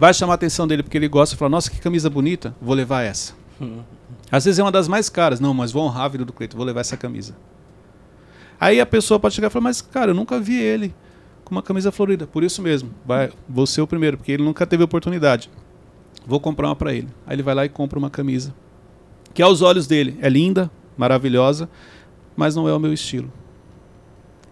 vai 0.00 0.14
chamar 0.14 0.32
a 0.32 0.36
atenção 0.36 0.66
dele 0.66 0.82
porque 0.82 0.96
ele 0.96 1.06
gosta 1.06 1.34
e 1.34 1.38
fala: 1.38 1.50
Nossa, 1.50 1.70
que 1.70 1.78
camisa 1.78 2.08
bonita, 2.08 2.56
vou 2.62 2.74
levar 2.74 3.02
essa. 3.02 3.34
Às 4.32 4.46
vezes 4.46 4.58
é 4.58 4.62
uma 4.62 4.72
das 4.72 4.88
mais 4.88 5.10
caras. 5.10 5.38
Não, 5.38 5.52
mas 5.52 5.70
vou 5.70 5.84
honrar 5.84 6.06
a 6.06 6.08
vida 6.08 6.24
do 6.24 6.32
Cleiton, 6.32 6.56
vou 6.56 6.64
levar 6.64 6.80
essa 6.80 6.96
camisa. 6.96 7.36
Aí 8.58 8.80
a 8.80 8.86
pessoa 8.86 9.20
pode 9.20 9.34
chegar 9.34 9.48
e 9.48 9.50
falar: 9.50 9.64
Mas, 9.64 9.82
cara, 9.82 10.12
eu 10.12 10.14
nunca 10.14 10.40
vi 10.40 10.58
ele 10.58 10.94
com 11.44 11.54
uma 11.54 11.62
camisa 11.62 11.92
florida. 11.92 12.26
Por 12.26 12.42
isso 12.42 12.62
mesmo, 12.62 12.90
vai, 13.04 13.30
vou 13.46 13.66
ser 13.66 13.82
o 13.82 13.86
primeiro, 13.86 14.16
porque 14.16 14.32
ele 14.32 14.42
nunca 14.42 14.66
teve 14.66 14.82
oportunidade. 14.82 15.50
Vou 16.28 16.38
comprar 16.38 16.68
uma 16.68 16.76
para 16.76 16.92
ele. 16.92 17.08
Aí 17.26 17.34
ele 17.34 17.42
vai 17.42 17.54
lá 17.54 17.64
e 17.64 17.70
compra 17.70 17.98
uma 17.98 18.10
camisa. 18.10 18.54
Que 19.32 19.40
aos 19.40 19.62
olhos 19.62 19.86
dele 19.86 20.18
é 20.20 20.28
linda, 20.28 20.70
maravilhosa, 20.94 21.70
mas 22.36 22.54
não 22.54 22.68
é 22.68 22.74
o 22.74 22.78
meu 22.78 22.92
estilo. 22.92 23.32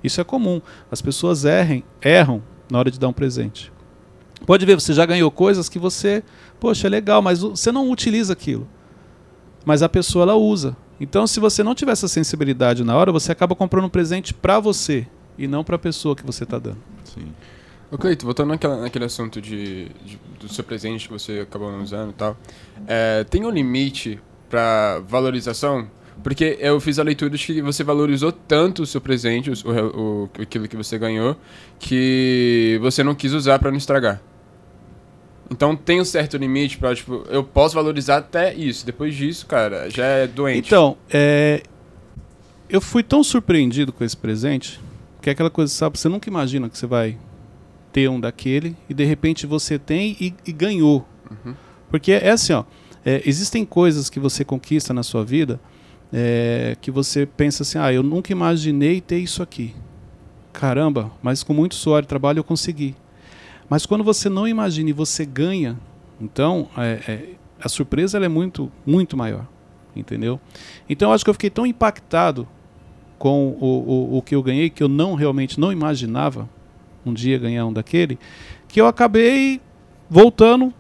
Isso 0.02 0.18
é 0.18 0.25
comum. 0.25 0.62
As 0.90 1.02
pessoas 1.02 1.45
errem, 1.45 1.85
erram 2.00 2.42
na 2.71 2.78
hora 2.78 2.90
de 2.90 2.99
dar 2.99 3.09
um 3.09 3.12
presente. 3.12 3.71
Pode 4.47 4.64
ver, 4.64 4.75
você 4.75 4.95
já 4.95 5.04
ganhou 5.04 5.30
coisas 5.30 5.68
que 5.68 5.78
você, 5.78 6.25
poxa, 6.59 6.87
é 6.87 6.90
legal, 6.90 7.21
mas 7.21 7.40
você 7.40 7.71
não 7.71 7.90
utiliza 7.90 8.33
aquilo. 8.33 8.66
Mas 9.62 9.83
a 9.83 9.88
pessoa 9.88 10.23
ela 10.23 10.35
usa. 10.35 10.75
Então, 10.99 11.26
se 11.26 11.38
você 11.38 11.62
não 11.62 11.75
tiver 11.75 11.92
essa 11.92 12.09
sensibilidade 12.09 12.85
na 12.85 12.97
hora, 12.97 13.12
você 13.12 13.33
acaba 13.33 13.54
comprando 13.54 13.85
um 13.85 13.90
presente 13.90 14.33
para 14.33 14.59
você 14.59 15.06
e 15.37 15.47
não 15.47 15.62
para 15.62 15.76
a 15.76 15.78
pessoa 15.78 16.16
que 16.16 16.25
você 16.25 16.45
está 16.45 16.59
dando. 16.59 16.78
Sim. 17.04 17.26
Cleito, 17.98 18.24
voltando 18.24 18.48
naquela, 18.48 18.80
naquele 18.80 19.04
assunto 19.04 19.40
de, 19.40 19.88
de- 20.04 20.18
do 20.40 20.52
seu 20.52 20.64
presente 20.64 21.06
que 21.06 21.12
você 21.12 21.40
acabou 21.40 21.70
usando 21.80 22.10
e 22.10 22.14
tal, 22.14 22.36
é, 22.86 23.24
tem 23.24 23.44
um 23.44 23.50
limite 23.50 24.18
pra 24.50 25.00
valorização? 25.06 25.88
Porque 26.22 26.56
eu 26.60 26.80
fiz 26.80 26.98
a 26.98 27.02
leitura 27.02 27.30
de 27.36 27.44
que 27.46 27.62
você 27.62 27.84
valorizou 27.84 28.32
tanto 28.32 28.82
o 28.82 28.86
seu 28.86 29.00
presente, 29.00 29.50
o, 29.50 29.54
o, 30.24 30.30
aquilo 30.40 30.66
que 30.66 30.76
você 30.76 30.98
ganhou, 30.98 31.36
que 31.78 32.78
você 32.80 33.04
não 33.04 33.14
quis 33.14 33.32
usar 33.32 33.58
pra 33.58 33.70
não 33.70 33.78
estragar. 33.78 34.20
Então 35.50 35.76
tem 35.76 36.00
um 36.00 36.04
certo 36.04 36.36
limite 36.36 36.78
pra, 36.78 36.94
tipo, 36.94 37.24
eu 37.28 37.44
posso 37.44 37.74
valorizar 37.74 38.16
até 38.16 38.52
isso. 38.52 38.84
Depois 38.84 39.14
disso, 39.14 39.46
cara, 39.46 39.88
já 39.88 40.04
é 40.04 40.26
doente. 40.26 40.66
Então, 40.66 40.96
é, 41.08 41.62
eu 42.68 42.80
fui 42.80 43.02
tão 43.04 43.22
surpreendido 43.22 43.92
com 43.92 44.02
esse 44.02 44.16
presente 44.16 44.80
que 45.22 45.28
é 45.30 45.32
aquela 45.32 45.50
coisa, 45.50 45.72
sabe? 45.72 45.98
Você 45.98 46.08
nunca 46.08 46.28
imagina 46.28 46.68
que 46.68 46.76
você 46.76 46.86
vai 46.86 47.16
ter 47.96 48.10
um 48.10 48.20
daquele 48.20 48.76
e 48.90 48.92
de 48.92 49.06
repente 49.06 49.46
você 49.46 49.78
tem 49.78 50.14
e, 50.20 50.34
e 50.46 50.52
ganhou. 50.52 51.08
Porque 51.88 52.12
é 52.12 52.28
assim, 52.28 52.52
ó. 52.52 52.62
é, 53.02 53.22
existem 53.24 53.64
coisas 53.64 54.10
que 54.10 54.20
você 54.20 54.44
conquista 54.44 54.92
na 54.92 55.02
sua 55.02 55.24
vida 55.24 55.58
é, 56.12 56.76
que 56.78 56.90
você 56.90 57.24
pensa 57.24 57.62
assim, 57.62 57.78
ah, 57.78 57.90
eu 57.90 58.02
nunca 58.02 58.30
imaginei 58.30 59.00
ter 59.00 59.18
isso 59.18 59.42
aqui. 59.42 59.74
Caramba, 60.52 61.10
mas 61.22 61.42
com 61.42 61.54
muito 61.54 61.74
suor 61.74 62.02
e 62.02 62.06
trabalho 62.06 62.40
eu 62.40 62.44
consegui. 62.44 62.94
Mas 63.66 63.86
quando 63.86 64.04
você 64.04 64.28
não 64.28 64.46
imagina 64.46 64.90
e 64.90 64.92
você 64.92 65.24
ganha, 65.24 65.78
então 66.20 66.68
é, 66.76 67.00
é, 67.08 67.28
a 67.58 67.68
surpresa 67.70 68.18
é 68.22 68.28
muito, 68.28 68.70
muito 68.84 69.16
maior. 69.16 69.48
Entendeu? 69.96 70.38
Então 70.86 71.08
eu 71.08 71.14
acho 71.14 71.24
que 71.24 71.30
eu 71.30 71.34
fiquei 71.34 71.48
tão 71.48 71.64
impactado 71.64 72.46
com 73.18 73.56
o, 73.58 73.64
o, 73.64 74.18
o 74.18 74.22
que 74.22 74.34
eu 74.34 74.42
ganhei, 74.42 74.68
que 74.68 74.82
eu 74.82 74.88
não 74.88 75.14
realmente 75.14 75.58
não 75.58 75.72
imaginava 75.72 76.46
um 77.10 77.14
dia 77.14 77.38
ganhar 77.38 77.66
um 77.66 77.72
daquele, 77.72 78.18
que 78.68 78.80
eu 78.80 78.86
acabei 78.86 79.60
voltando 80.08 80.72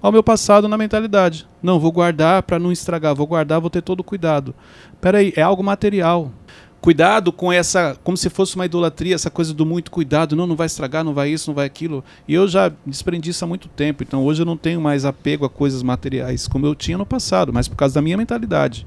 ao 0.00 0.12
meu 0.12 0.22
passado 0.22 0.68
na 0.68 0.78
mentalidade. 0.78 1.46
Não, 1.62 1.80
vou 1.80 1.92
guardar 1.92 2.42
para 2.42 2.58
não 2.58 2.72
estragar, 2.72 3.14
vou 3.14 3.26
guardar, 3.26 3.60
vou 3.60 3.70
ter 3.70 3.82
todo 3.82 4.00
o 4.00 4.04
cuidado. 4.04 4.54
Peraí, 5.00 5.32
é 5.36 5.42
algo 5.42 5.62
material. 5.62 6.30
Cuidado 6.80 7.32
com 7.32 7.52
essa, 7.52 7.98
como 8.04 8.16
se 8.16 8.30
fosse 8.30 8.54
uma 8.54 8.64
idolatria, 8.64 9.16
essa 9.16 9.28
coisa 9.28 9.52
do 9.52 9.66
muito 9.66 9.90
cuidado, 9.90 10.36
não, 10.36 10.46
não 10.46 10.54
vai 10.54 10.66
estragar, 10.66 11.02
não 11.02 11.12
vai 11.12 11.28
isso, 11.28 11.50
não 11.50 11.54
vai 11.54 11.66
aquilo. 11.66 12.04
E 12.26 12.34
eu 12.34 12.46
já 12.46 12.72
desprendi 12.86 13.30
isso 13.30 13.44
há 13.44 13.48
muito 13.48 13.68
tempo, 13.68 14.04
então 14.04 14.24
hoje 14.24 14.42
eu 14.42 14.46
não 14.46 14.56
tenho 14.56 14.80
mais 14.80 15.04
apego 15.04 15.44
a 15.44 15.50
coisas 15.50 15.82
materiais 15.82 16.46
como 16.46 16.66
eu 16.66 16.76
tinha 16.76 16.96
no 16.96 17.04
passado, 17.04 17.52
mas 17.52 17.66
por 17.66 17.74
causa 17.74 17.96
da 17.96 18.02
minha 18.02 18.16
mentalidade. 18.16 18.86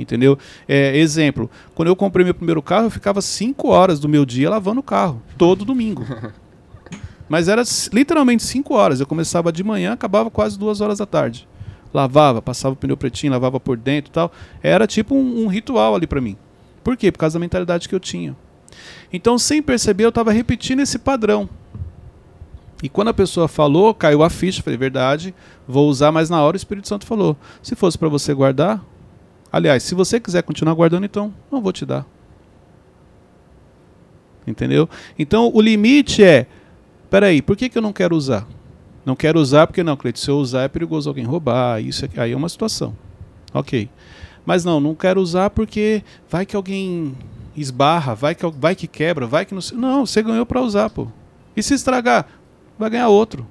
Entendeu? 0.00 0.38
É, 0.66 0.96
exemplo, 0.96 1.50
quando 1.74 1.88
eu 1.88 1.96
comprei 1.96 2.24
meu 2.24 2.32
primeiro 2.34 2.62
carro, 2.62 2.86
eu 2.86 2.90
ficava 2.90 3.20
cinco 3.20 3.68
horas 3.68 4.00
do 4.00 4.08
meu 4.08 4.24
dia 4.24 4.48
lavando 4.48 4.80
o 4.80 4.82
carro, 4.82 5.22
todo 5.36 5.64
domingo. 5.64 6.04
Mas 7.28 7.48
era 7.48 7.62
literalmente 7.92 8.42
cinco 8.42 8.74
horas. 8.74 8.98
Eu 8.98 9.06
começava 9.06 9.52
de 9.52 9.62
manhã, 9.62 9.92
acabava 9.92 10.30
quase 10.30 10.58
duas 10.58 10.80
horas 10.80 10.98
da 10.98 11.06
tarde. 11.06 11.46
Lavava, 11.92 12.40
passava 12.40 12.72
o 12.72 12.76
pneu 12.76 12.96
pretinho, 12.96 13.32
lavava 13.32 13.60
por 13.60 13.76
dentro 13.76 14.10
e 14.10 14.12
tal. 14.12 14.32
Era 14.62 14.86
tipo 14.86 15.14
um, 15.14 15.44
um 15.44 15.46
ritual 15.46 15.94
ali 15.94 16.06
pra 16.06 16.20
mim. 16.20 16.36
Por 16.82 16.96
quê? 16.96 17.12
Por 17.12 17.18
causa 17.18 17.34
da 17.34 17.40
mentalidade 17.40 17.88
que 17.88 17.94
eu 17.94 18.00
tinha. 18.00 18.34
Então, 19.12 19.38
sem 19.38 19.62
perceber, 19.62 20.04
eu 20.04 20.08
estava 20.08 20.32
repetindo 20.32 20.80
esse 20.80 20.98
padrão. 20.98 21.48
E 22.82 22.88
quando 22.88 23.08
a 23.08 23.14
pessoa 23.14 23.46
falou, 23.46 23.92
caiu 23.92 24.22
a 24.22 24.30
ficha, 24.30 24.62
falei, 24.62 24.78
verdade, 24.78 25.34
vou 25.68 25.88
usar, 25.88 26.10
mas 26.10 26.30
na 26.30 26.42
hora 26.42 26.54
o 26.54 26.56
Espírito 26.56 26.88
Santo 26.88 27.06
falou: 27.06 27.36
se 27.62 27.76
fosse 27.76 27.98
para 27.98 28.08
você 28.08 28.32
guardar, 28.32 28.82
aliás, 29.52 29.82
se 29.82 29.94
você 29.94 30.20
quiser 30.20 30.42
continuar 30.42 30.74
guardando, 30.74 31.04
então 31.04 31.32
não 31.50 31.60
vou 31.60 31.72
te 31.72 31.84
dar. 31.84 32.06
Entendeu? 34.46 34.88
Então 35.18 35.50
o 35.52 35.60
limite 35.60 36.22
é: 36.22 36.46
peraí, 37.08 37.42
por 37.42 37.56
que, 37.56 37.68
que 37.68 37.78
eu 37.78 37.82
não 37.82 37.92
quero 37.92 38.16
usar? 38.16 38.46
Não 39.04 39.16
quero 39.16 39.40
usar 39.40 39.66
porque 39.66 39.82
não, 39.82 39.96
Cleiton, 39.96 40.20
se 40.20 40.30
eu 40.30 40.36
usar 40.36 40.62
é 40.62 40.68
perigoso 40.68 41.08
alguém 41.08 41.24
roubar, 41.24 41.82
isso 41.82 42.04
aqui, 42.04 42.20
aí 42.20 42.32
é 42.32 42.36
uma 42.36 42.48
situação. 42.48 42.94
Ok. 43.52 43.88
Mas 44.44 44.64
não, 44.64 44.80
não 44.80 44.94
quero 44.94 45.20
usar 45.20 45.50
porque 45.50 46.02
vai 46.28 46.44
que 46.44 46.56
alguém 46.56 47.16
esbarra, 47.56 48.14
vai 48.14 48.34
que, 48.34 48.46
vai 48.46 48.74
que 48.74 48.86
quebra, 48.86 49.26
vai 49.26 49.44
que 49.44 49.54
não. 49.54 49.62
Não, 49.74 50.06
você 50.06 50.22
ganhou 50.22 50.46
para 50.46 50.60
usar, 50.60 50.90
pô. 50.90 51.08
E 51.56 51.62
se 51.62 51.74
estragar, 51.74 52.26
vai 52.78 52.90
ganhar 52.90 53.08
outro. 53.08 53.46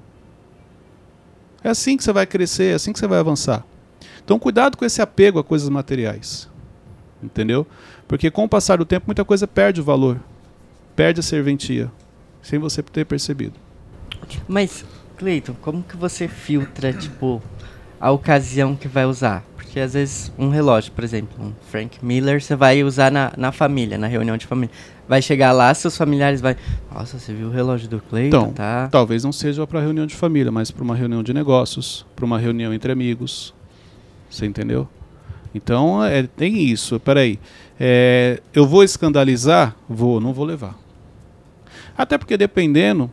É 1.63 1.69
assim 1.69 1.97
que 1.97 2.03
você 2.03 2.13
vai 2.13 2.25
crescer, 2.25 2.71
é 2.71 2.73
assim 2.75 2.93
que 2.93 2.99
você 2.99 3.07
vai 3.07 3.19
avançar. 3.19 3.65
Então, 4.29 4.37
cuidado 4.37 4.77
com 4.77 4.85
esse 4.85 5.01
apego 5.01 5.39
a 5.39 5.43
coisas 5.43 5.67
materiais. 5.69 6.47
Entendeu? 7.23 7.65
Porque 8.07 8.29
com 8.29 8.43
o 8.43 8.47
passar 8.47 8.77
do 8.77 8.85
tempo, 8.85 9.07
muita 9.07 9.25
coisa 9.25 9.47
perde 9.47 9.81
o 9.81 9.83
valor, 9.83 10.19
perde 10.95 11.19
a 11.19 11.23
serventia, 11.23 11.91
sem 12.39 12.59
você 12.59 12.83
ter 12.83 13.07
percebido. 13.07 13.55
Mas, 14.47 14.85
Cleiton, 15.17 15.55
como 15.59 15.81
que 15.81 15.97
você 15.97 16.27
filtra, 16.27 16.93
tipo, 16.93 17.41
a 17.99 18.11
ocasião 18.11 18.75
que 18.75 18.87
vai 18.87 19.03
usar? 19.03 19.43
Porque 19.55 19.79
às 19.79 19.95
vezes 19.95 20.31
um 20.37 20.49
relógio, 20.49 20.91
por 20.91 21.03
exemplo, 21.03 21.43
um 21.43 21.51
Frank 21.67 21.97
Miller, 22.05 22.39
você 22.39 22.55
vai 22.55 22.83
usar 22.83 23.11
na, 23.11 23.33
na 23.35 23.51
família, 23.51 23.97
na 23.97 24.05
reunião 24.05 24.37
de 24.37 24.45
família. 24.45 24.73
Vai 25.07 25.23
chegar 25.23 25.53
lá, 25.53 25.73
seus 25.73 25.97
familiares 25.97 26.39
vai. 26.39 26.55
Nossa, 26.93 27.17
você 27.17 27.33
viu 27.33 27.47
o 27.47 27.51
relógio 27.51 27.89
do 27.89 27.99
Cleiton? 27.99 28.37
Então, 28.37 28.53
tá. 28.53 28.89
Talvez 28.91 29.23
não 29.23 29.31
seja 29.31 29.65
para 29.65 29.81
reunião 29.81 30.05
de 30.05 30.13
família, 30.13 30.51
mas 30.51 30.69
para 30.69 30.83
uma 30.83 30.95
reunião 30.95 31.23
de 31.23 31.33
negócios, 31.33 32.05
para 32.15 32.25
uma 32.25 32.37
reunião 32.37 32.71
entre 32.71 32.91
amigos. 32.91 33.57
Você 34.29 34.45
entendeu? 34.45 34.87
Então, 35.53 36.03
é, 36.03 36.23
tem 36.23 36.59
isso. 36.59 36.99
Peraí. 36.99 37.39
É, 37.79 38.41
eu 38.53 38.67
vou 38.67 38.83
escandalizar? 38.83 39.75
Vou, 39.87 40.19
não 40.19 40.33
vou 40.33 40.45
levar. 40.45 40.77
Até 41.97 42.17
porque, 42.17 42.37
dependendo, 42.37 43.11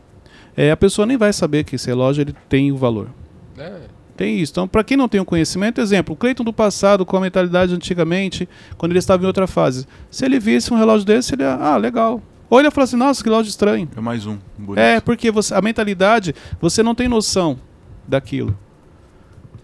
é, 0.55 0.71
a 0.71 0.77
pessoa 0.77 1.05
nem 1.05 1.17
vai 1.17 1.33
saber 1.33 1.63
que 1.63 1.75
esse 1.75 1.87
relógio 1.87 2.21
ele 2.21 2.35
tem 2.47 2.71
o 2.71 2.77
valor. 2.77 3.09
É, 3.57 3.81
Tem 4.15 4.39
isso. 4.39 4.51
Então, 4.51 4.67
para 4.67 4.83
quem 4.83 4.95
não 4.97 5.07
tem 5.07 5.19
o 5.19 5.25
conhecimento, 5.25 5.81
exemplo, 5.81 6.13
o 6.13 6.17
Cleiton 6.17 6.43
do 6.43 6.53
passado, 6.53 7.05
com 7.05 7.17
a 7.17 7.21
mentalidade 7.21 7.73
antigamente, 7.73 8.47
quando 8.77 8.91
ele 8.91 8.99
estava 8.99 9.23
em 9.23 9.27
outra 9.27 9.47
fase, 9.47 9.87
se 10.09 10.25
ele 10.25 10.39
visse 10.39 10.73
um 10.73 10.77
relógio 10.77 11.05
desse, 11.05 11.33
ele 11.35 11.43
ia, 11.43 11.53
ah, 11.53 11.77
legal. 11.77 12.21
Ou 12.49 12.59
ele 12.59 12.67
ia 12.67 12.71
falar 12.71 12.85
assim, 12.85 12.95
nossa, 12.95 13.21
que 13.21 13.29
relógio 13.29 13.49
estranho. 13.49 13.89
É 13.95 13.99
mais 13.99 14.25
um. 14.25 14.37
Bonito. 14.57 14.79
É, 14.79 14.99
porque 14.99 15.29
você, 15.31 15.53
a 15.53 15.61
mentalidade, 15.61 16.33
você 16.61 16.81
não 16.81 16.95
tem 16.95 17.07
noção 17.07 17.59
daquilo. 18.07 18.57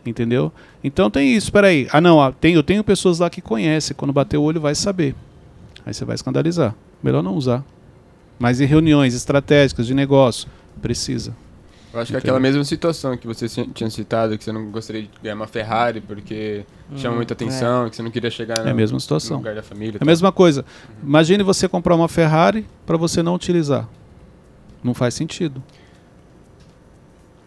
Entendeu? 0.05 0.51
Então 0.83 1.09
tem 1.09 1.33
isso, 1.35 1.51
peraí. 1.51 1.87
Ah, 1.91 2.01
não, 2.01 2.21
ah, 2.21 2.31
tem, 2.31 2.55
eu 2.55 2.63
tenho 2.63 2.83
pessoas 2.83 3.19
lá 3.19 3.29
que 3.29 3.41
conhecem. 3.41 3.95
Quando 3.95 4.11
bater 4.11 4.37
o 4.37 4.41
olho, 4.43 4.59
vai 4.59 4.75
saber. 4.75 5.15
Aí 5.85 5.93
você 5.93 6.03
vai 6.03 6.15
escandalizar. 6.15 6.75
Melhor 7.01 7.23
não 7.23 7.35
usar. 7.35 7.63
Mas 8.37 8.59
em 8.59 8.65
reuniões 8.65 9.13
estratégicas 9.13 9.87
de 9.87 9.93
negócio, 9.93 10.49
precisa. 10.81 11.35
Eu 11.93 11.99
acho 11.99 12.09
que 12.11 12.15
é 12.15 12.17
Entendeu? 12.17 12.33
aquela 12.35 12.39
mesma 12.39 12.63
situação 12.65 13.15
que 13.15 13.27
você 13.27 13.47
tinha 13.47 13.89
citado, 13.89 14.35
que 14.37 14.43
você 14.43 14.51
não 14.51 14.71
gostaria 14.71 15.03
de 15.03 15.09
ganhar 15.21 15.35
uma 15.35 15.45
Ferrari 15.47 16.01
porque 16.01 16.65
chama 16.97 17.13
Hum, 17.13 17.17
muita 17.17 17.33
atenção, 17.35 17.87
que 17.89 17.95
você 17.95 18.01
não 18.01 18.09
queria 18.09 18.31
chegar 18.31 18.57
É 18.57 18.61
a 18.61 18.65
no, 18.71 18.75
mesma 18.75 18.95
no 18.95 18.99
situação. 18.99 19.37
lugar 19.37 19.53
da 19.53 19.61
família. 19.61 19.99
É 20.01 20.03
a 20.03 20.05
mesma 20.05 20.31
coisa. 20.31 20.65
Imagine 21.03 21.43
você 21.43 21.67
comprar 21.69 21.93
uma 21.95 22.09
Ferrari 22.09 22.65
para 22.85 22.97
você 22.97 23.21
não 23.21 23.35
utilizar. 23.35 23.87
Não 24.83 24.93
faz 24.95 25.13
sentido. 25.13 25.61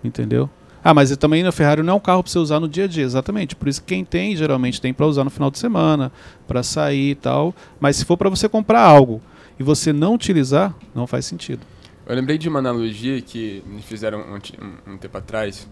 Entendeu? 0.05 0.49
Ah, 0.89 0.95
mas 0.95 1.15
também 1.17 1.45
a 1.45 1.51
Ferrari 1.51 1.83
não 1.83 1.95
é 1.95 1.97
um 1.97 2.01
carro 2.01 2.23
para 2.23 2.31
você 2.31 2.39
usar 2.39 2.61
no 2.61 2.69
dia 2.69 2.85
a 2.85 2.87
dia, 2.87 3.03
exatamente. 3.03 3.57
Por 3.57 3.67
isso 3.67 3.81
que 3.81 3.89
quem 3.89 4.05
tem, 4.05 4.37
geralmente 4.37 4.81
tem 4.81 4.95
para 4.95 5.05
usar 5.05 5.25
no 5.25 5.31
final 5.31 5.51
de 5.51 5.59
semana, 5.59 6.13
para 6.47 6.63
sair 6.63 7.11
e 7.11 7.15
tal. 7.17 7.53
Mas 7.81 7.97
se 7.97 8.05
for 8.05 8.17
para 8.17 8.31
você 8.31 8.49
comprar 8.49 8.83
algo 8.83 9.21
e 9.59 9.65
você 9.65 9.93
não 9.93 10.15
utilizar, 10.15 10.73
não 10.95 11.05
faz 11.05 11.27
sentido. 11.27 11.67
Eu 12.07 12.15
lembrei 12.15 12.39
de 12.39 12.49
uma 12.49 12.61
analogia 12.61 13.21
que 13.21 13.65
me 13.67 13.83
fizeram 13.83 14.21
um, 14.21 14.93
um- 14.93 14.97
tempo 14.97 15.19
atrás, 15.19 15.67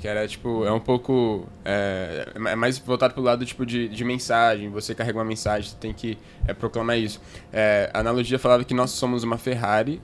que 0.00 0.06
era 0.06 0.28
tipo, 0.28 0.64
é 0.64 0.70
um 0.70 0.78
pouco. 0.78 1.48
É, 1.64 2.28
é 2.36 2.54
mais 2.54 2.78
voltado 2.78 3.12
pro 3.12 3.24
lado 3.24 3.44
tipo 3.44 3.66
de, 3.66 3.88
de 3.88 4.04
mensagem. 4.04 4.70
Você 4.70 4.94
carrega 4.94 5.18
uma 5.18 5.24
mensagem, 5.24 5.72
tem 5.80 5.92
que 5.92 6.16
é, 6.46 6.54
proclamar 6.54 6.96
isso. 6.96 7.20
É, 7.52 7.90
a 7.92 7.98
analogia 7.98 8.38
falava 8.38 8.62
que 8.62 8.72
nós 8.72 8.92
somos 8.92 9.24
uma 9.24 9.36
Ferrari, 9.36 10.00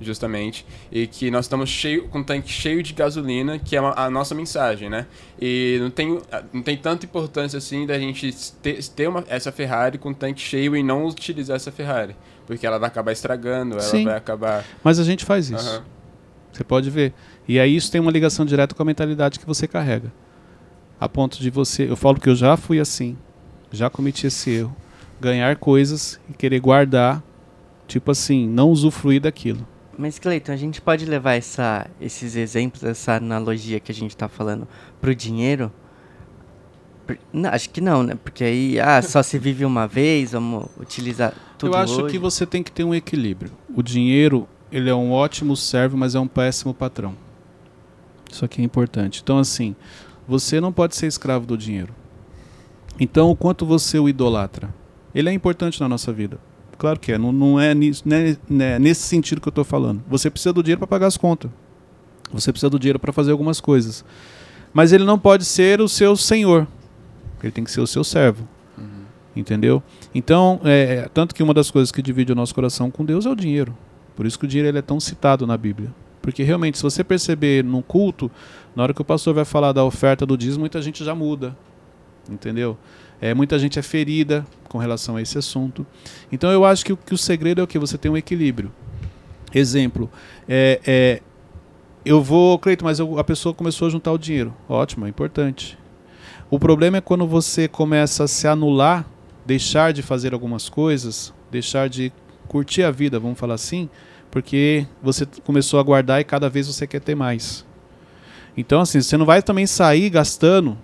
justamente, 0.00 0.64
e 0.90 1.06
que 1.06 1.30
nós 1.30 1.44
estamos 1.44 1.68
cheio, 1.68 2.08
com 2.08 2.20
um 2.20 2.24
tanque 2.24 2.50
cheio 2.50 2.82
de 2.82 2.92
gasolina, 2.92 3.58
que 3.58 3.76
é 3.76 3.78
a 3.78 4.10
nossa 4.10 4.34
mensagem, 4.34 4.88
né? 4.88 5.06
E 5.40 5.78
não 5.80 5.90
tem, 5.90 6.18
não 6.52 6.62
tem 6.62 6.76
tanta 6.76 7.04
importância 7.04 7.58
assim 7.58 7.86
da 7.86 7.98
gente 7.98 8.32
ter, 8.62 8.82
ter 8.88 9.08
uma, 9.08 9.24
essa 9.28 9.52
Ferrari 9.52 9.98
com 9.98 10.10
o 10.10 10.14
tanque 10.14 10.40
cheio 10.40 10.74
e 10.74 10.82
não 10.82 11.06
utilizar 11.06 11.56
essa 11.56 11.70
Ferrari. 11.70 12.16
Porque 12.46 12.66
ela 12.66 12.78
vai 12.78 12.88
acabar 12.88 13.12
estragando, 13.12 13.74
ela 13.74 13.82
Sim. 13.82 14.04
vai 14.04 14.16
acabar. 14.16 14.64
Mas 14.82 14.98
a 14.98 15.04
gente 15.04 15.24
faz 15.24 15.50
isso. 15.50 15.68
Aham. 15.68 15.84
Você 16.52 16.64
pode 16.64 16.90
ver. 16.90 17.12
E 17.46 17.58
aí 17.60 17.76
isso 17.76 17.90
tem 17.90 18.00
uma 18.00 18.10
ligação 18.10 18.44
direta 18.44 18.74
com 18.74 18.82
a 18.82 18.86
mentalidade 18.86 19.38
que 19.38 19.46
você 19.46 19.68
carrega. 19.68 20.12
A 20.98 21.08
ponto 21.08 21.38
de 21.40 21.48
você. 21.50 21.88
Eu 21.88 21.96
falo 21.96 22.20
que 22.20 22.28
eu 22.28 22.34
já 22.34 22.56
fui 22.56 22.80
assim. 22.80 23.16
Já 23.70 23.88
cometi 23.88 24.26
esse 24.26 24.50
erro. 24.50 24.76
Ganhar 25.20 25.56
coisas 25.56 26.18
e 26.28 26.32
querer 26.32 26.60
guardar. 26.60 27.22
Tipo 27.86 28.10
assim, 28.10 28.48
não 28.48 28.70
usufruir 28.70 29.20
daquilo. 29.20 29.66
Mas, 30.00 30.18
Cleiton, 30.18 30.52
a 30.52 30.56
gente 30.56 30.80
pode 30.80 31.04
levar 31.04 31.34
essa, 31.34 31.86
esses 32.00 32.34
exemplos, 32.34 32.82
essa 32.82 33.16
analogia 33.16 33.78
que 33.78 33.92
a 33.92 33.94
gente 33.94 34.16
tá 34.16 34.28
falando 34.28 34.66
pro 34.98 35.14
dinheiro? 35.14 35.70
Por- 37.06 37.18
não, 37.30 37.50
acho 37.50 37.68
que 37.68 37.82
não, 37.82 38.02
né? 38.02 38.14
Porque 38.14 38.42
aí, 38.42 38.80
ah, 38.80 39.02
só 39.02 39.22
se 39.22 39.38
vive 39.38 39.62
uma 39.62 39.86
vez, 39.86 40.32
vamos 40.32 40.70
utilizar 40.80 41.34
tudo 41.58 41.74
eu 41.74 41.78
acho 41.78 42.02
hoje. 42.04 42.12
que 42.12 42.18
você 42.18 42.46
tem 42.46 42.62
que 42.62 42.72
ter 42.72 42.82
um 42.82 42.94
equilíbrio. 42.94 43.52
O 43.76 43.82
dinheiro 43.82 44.48
ele 44.72 44.88
é 44.88 44.94
um 44.94 45.12
ótimo 45.12 45.54
servo, 45.54 45.98
mas 45.98 46.14
é 46.14 46.20
um 46.20 46.26
péssimo 46.26 46.72
patrão. 46.72 47.14
Isso 48.32 48.42
aqui 48.42 48.62
é 48.62 48.64
importante. 48.64 49.20
Então, 49.22 49.38
assim, 49.38 49.76
você 50.26 50.62
não 50.62 50.72
pode 50.72 50.96
ser 50.96 51.08
escravo 51.08 51.44
do 51.44 51.58
dinheiro. 51.58 51.94
Então, 52.98 53.30
o 53.30 53.36
quanto 53.36 53.66
você 53.66 53.98
o 53.98 54.08
idolatra? 54.08 54.72
Ele 55.14 55.28
é 55.28 55.32
importante 55.32 55.78
na 55.78 55.88
nossa 55.90 56.10
vida. 56.10 56.38
Claro 56.80 56.98
que 56.98 57.12
é. 57.12 57.18
Não, 57.18 57.30
não 57.30 57.60
é, 57.60 57.74
nisso, 57.74 58.02
não 58.06 58.16
é, 58.16 58.36
não 58.48 58.64
é 58.64 58.78
nesse 58.78 59.02
sentido 59.02 59.38
que 59.38 59.46
eu 59.46 59.50
estou 59.50 59.64
falando. 59.64 60.02
Você 60.08 60.30
precisa 60.30 60.50
do 60.50 60.62
dinheiro 60.62 60.78
para 60.78 60.86
pagar 60.86 61.08
as 61.08 61.16
contas. 61.18 61.50
Você 62.32 62.50
precisa 62.50 62.70
do 62.70 62.78
dinheiro 62.78 62.98
para 62.98 63.12
fazer 63.12 63.32
algumas 63.32 63.60
coisas. 63.60 64.02
Mas 64.72 64.90
ele 64.90 65.04
não 65.04 65.18
pode 65.18 65.44
ser 65.44 65.82
o 65.82 65.86
seu 65.86 66.16
senhor. 66.16 66.66
Ele 67.42 67.52
tem 67.52 67.64
que 67.64 67.70
ser 67.70 67.82
o 67.82 67.86
seu 67.86 68.02
servo. 68.02 68.48
Entendeu? 69.36 69.82
Então, 70.14 70.58
é, 70.64 71.06
tanto 71.12 71.34
que 71.34 71.42
uma 71.42 71.52
das 71.52 71.70
coisas 71.70 71.92
que 71.92 72.00
divide 72.00 72.32
o 72.32 72.34
nosso 72.34 72.54
coração 72.54 72.90
com 72.90 73.04
Deus 73.04 73.26
é 73.26 73.28
o 73.28 73.36
dinheiro. 73.36 73.76
Por 74.16 74.24
isso 74.24 74.38
que 74.38 74.46
o 74.46 74.48
dinheiro 74.48 74.68
ele 74.68 74.78
é 74.78 74.82
tão 74.82 74.98
citado 74.98 75.46
na 75.46 75.58
Bíblia. 75.58 75.94
Porque 76.22 76.42
realmente, 76.42 76.78
se 76.78 76.82
você 76.82 77.04
perceber 77.04 77.62
no 77.62 77.82
culto, 77.82 78.30
na 78.74 78.84
hora 78.84 78.94
que 78.94 79.02
o 79.02 79.04
pastor 79.04 79.34
vai 79.34 79.44
falar 79.44 79.72
da 79.72 79.84
oferta 79.84 80.24
do 80.24 80.34
dízimo, 80.34 80.60
muita 80.60 80.80
gente 80.80 81.04
já 81.04 81.14
muda. 81.14 81.54
Entendeu? 82.26 82.78
É, 83.20 83.34
muita 83.34 83.58
gente 83.58 83.78
é 83.78 83.82
ferida 83.82 84.46
com 84.68 84.78
relação 84.78 85.16
a 85.16 85.22
esse 85.22 85.36
assunto. 85.36 85.86
Então 86.32 86.50
eu 86.50 86.64
acho 86.64 86.84
que, 86.84 86.92
o- 86.92 86.96
que 86.96 87.12
o 87.14 87.18
segredo 87.18 87.60
é 87.60 87.64
o 87.64 87.66
que? 87.66 87.78
Você 87.78 87.98
tem 87.98 88.10
um 88.10 88.16
equilíbrio. 88.16 88.72
Exemplo, 89.54 90.10
é, 90.48 90.80
é, 90.86 91.22
eu 92.04 92.22
vou, 92.22 92.58
Cleiton, 92.58 92.84
mas 92.84 92.98
eu- 92.98 93.18
a 93.18 93.24
pessoa 93.24 93.54
começou 93.54 93.88
a 93.88 93.90
juntar 93.90 94.12
o 94.12 94.18
dinheiro. 94.18 94.54
Ótimo, 94.68 95.06
é 95.06 95.08
importante. 95.08 95.76
O 96.48 96.58
problema 96.58 96.96
é 96.98 97.00
quando 97.00 97.26
você 97.26 97.68
começa 97.68 98.24
a 98.24 98.28
se 98.28 98.46
anular, 98.48 99.04
deixar 99.44 99.92
de 99.92 100.02
fazer 100.02 100.32
algumas 100.32 100.68
coisas, 100.68 101.32
deixar 101.50 101.88
de 101.88 102.12
curtir 102.48 102.82
a 102.82 102.90
vida, 102.90 103.18
vamos 103.18 103.38
falar 103.38 103.54
assim, 103.54 103.88
porque 104.30 104.86
você 105.02 105.26
começou 105.44 105.78
a 105.78 105.82
guardar 105.82 106.20
e 106.20 106.24
cada 106.24 106.48
vez 106.48 106.66
você 106.68 106.86
quer 106.86 107.00
ter 107.00 107.14
mais. 107.14 107.64
Então, 108.56 108.80
assim, 108.80 109.00
você 109.00 109.16
não 109.16 109.24
vai 109.26 109.42
também 109.42 109.66
sair 109.66 110.10
gastando 110.10 110.76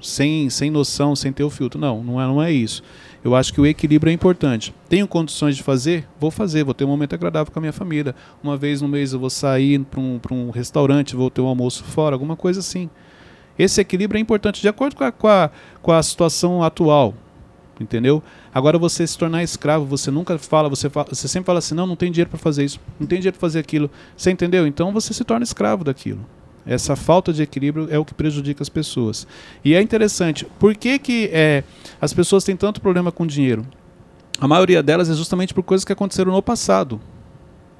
sem, 0.00 0.48
sem 0.50 0.70
noção, 0.70 1.14
sem 1.14 1.32
ter 1.32 1.44
o 1.44 1.50
filtro. 1.50 1.80
Não, 1.80 2.02
não 2.02 2.20
é, 2.20 2.26
não 2.26 2.42
é 2.42 2.52
isso. 2.52 2.82
Eu 3.22 3.34
acho 3.34 3.52
que 3.52 3.60
o 3.60 3.66
equilíbrio 3.66 4.10
é 4.10 4.14
importante. 4.14 4.74
Tenho 4.88 5.06
condições 5.06 5.56
de 5.56 5.62
fazer? 5.62 6.08
Vou 6.18 6.30
fazer, 6.30 6.64
vou 6.64 6.72
ter 6.72 6.84
um 6.84 6.88
momento 6.88 7.14
agradável 7.14 7.52
com 7.52 7.58
a 7.58 7.60
minha 7.60 7.72
família. 7.72 8.14
Uma 8.42 8.56
vez 8.56 8.80
no 8.80 8.88
mês 8.88 9.12
eu 9.12 9.18
vou 9.18 9.30
sair 9.30 9.78
para 9.80 10.00
um, 10.00 10.20
um 10.30 10.50
restaurante, 10.50 11.14
vou 11.14 11.30
ter 11.30 11.40
um 11.40 11.46
almoço 11.46 11.84
fora, 11.84 12.14
alguma 12.14 12.36
coisa 12.36 12.60
assim. 12.60 12.88
Esse 13.58 13.80
equilíbrio 13.80 14.18
é 14.18 14.22
importante 14.22 14.60
de 14.60 14.68
acordo 14.68 14.96
com 14.96 15.04
a, 15.04 15.12
com 15.12 15.28
a, 15.28 15.50
com 15.82 15.92
a 15.92 16.02
situação 16.02 16.62
atual. 16.62 17.14
Entendeu? 17.78 18.22
Agora 18.52 18.78
você 18.78 19.06
se 19.06 19.16
tornar 19.16 19.42
escravo, 19.42 19.86
você 19.86 20.10
nunca 20.10 20.38
fala, 20.38 20.68
você, 20.68 20.90
fala, 20.90 21.08
você 21.10 21.26
sempre 21.26 21.46
fala 21.46 21.60
assim: 21.60 21.74
não, 21.74 21.86
não 21.86 21.96
tem 21.96 22.10
dinheiro 22.10 22.28
para 22.28 22.38
fazer 22.38 22.64
isso, 22.64 22.78
não 22.98 23.06
tem 23.06 23.18
dinheiro 23.18 23.36
para 23.38 23.40
fazer 23.40 23.58
aquilo. 23.58 23.90
Você 24.14 24.30
entendeu? 24.30 24.66
Então 24.66 24.92
você 24.92 25.14
se 25.14 25.24
torna 25.24 25.44
escravo 25.44 25.82
daquilo. 25.82 26.26
Essa 26.70 26.94
falta 26.94 27.32
de 27.32 27.42
equilíbrio 27.42 27.88
é 27.90 27.98
o 27.98 28.04
que 28.04 28.14
prejudica 28.14 28.62
as 28.62 28.68
pessoas. 28.68 29.26
E 29.64 29.74
é 29.74 29.82
interessante, 29.82 30.46
por 30.56 30.72
que, 30.76 31.00
que 31.00 31.28
é, 31.32 31.64
as 32.00 32.14
pessoas 32.14 32.44
têm 32.44 32.54
tanto 32.54 32.80
problema 32.80 33.10
com 33.10 33.26
dinheiro? 33.26 33.66
A 34.40 34.46
maioria 34.46 34.80
delas 34.80 35.10
é 35.10 35.14
justamente 35.14 35.52
por 35.52 35.64
coisas 35.64 35.84
que 35.84 35.92
aconteceram 35.92 36.30
no 36.30 36.40
passado. 36.40 37.00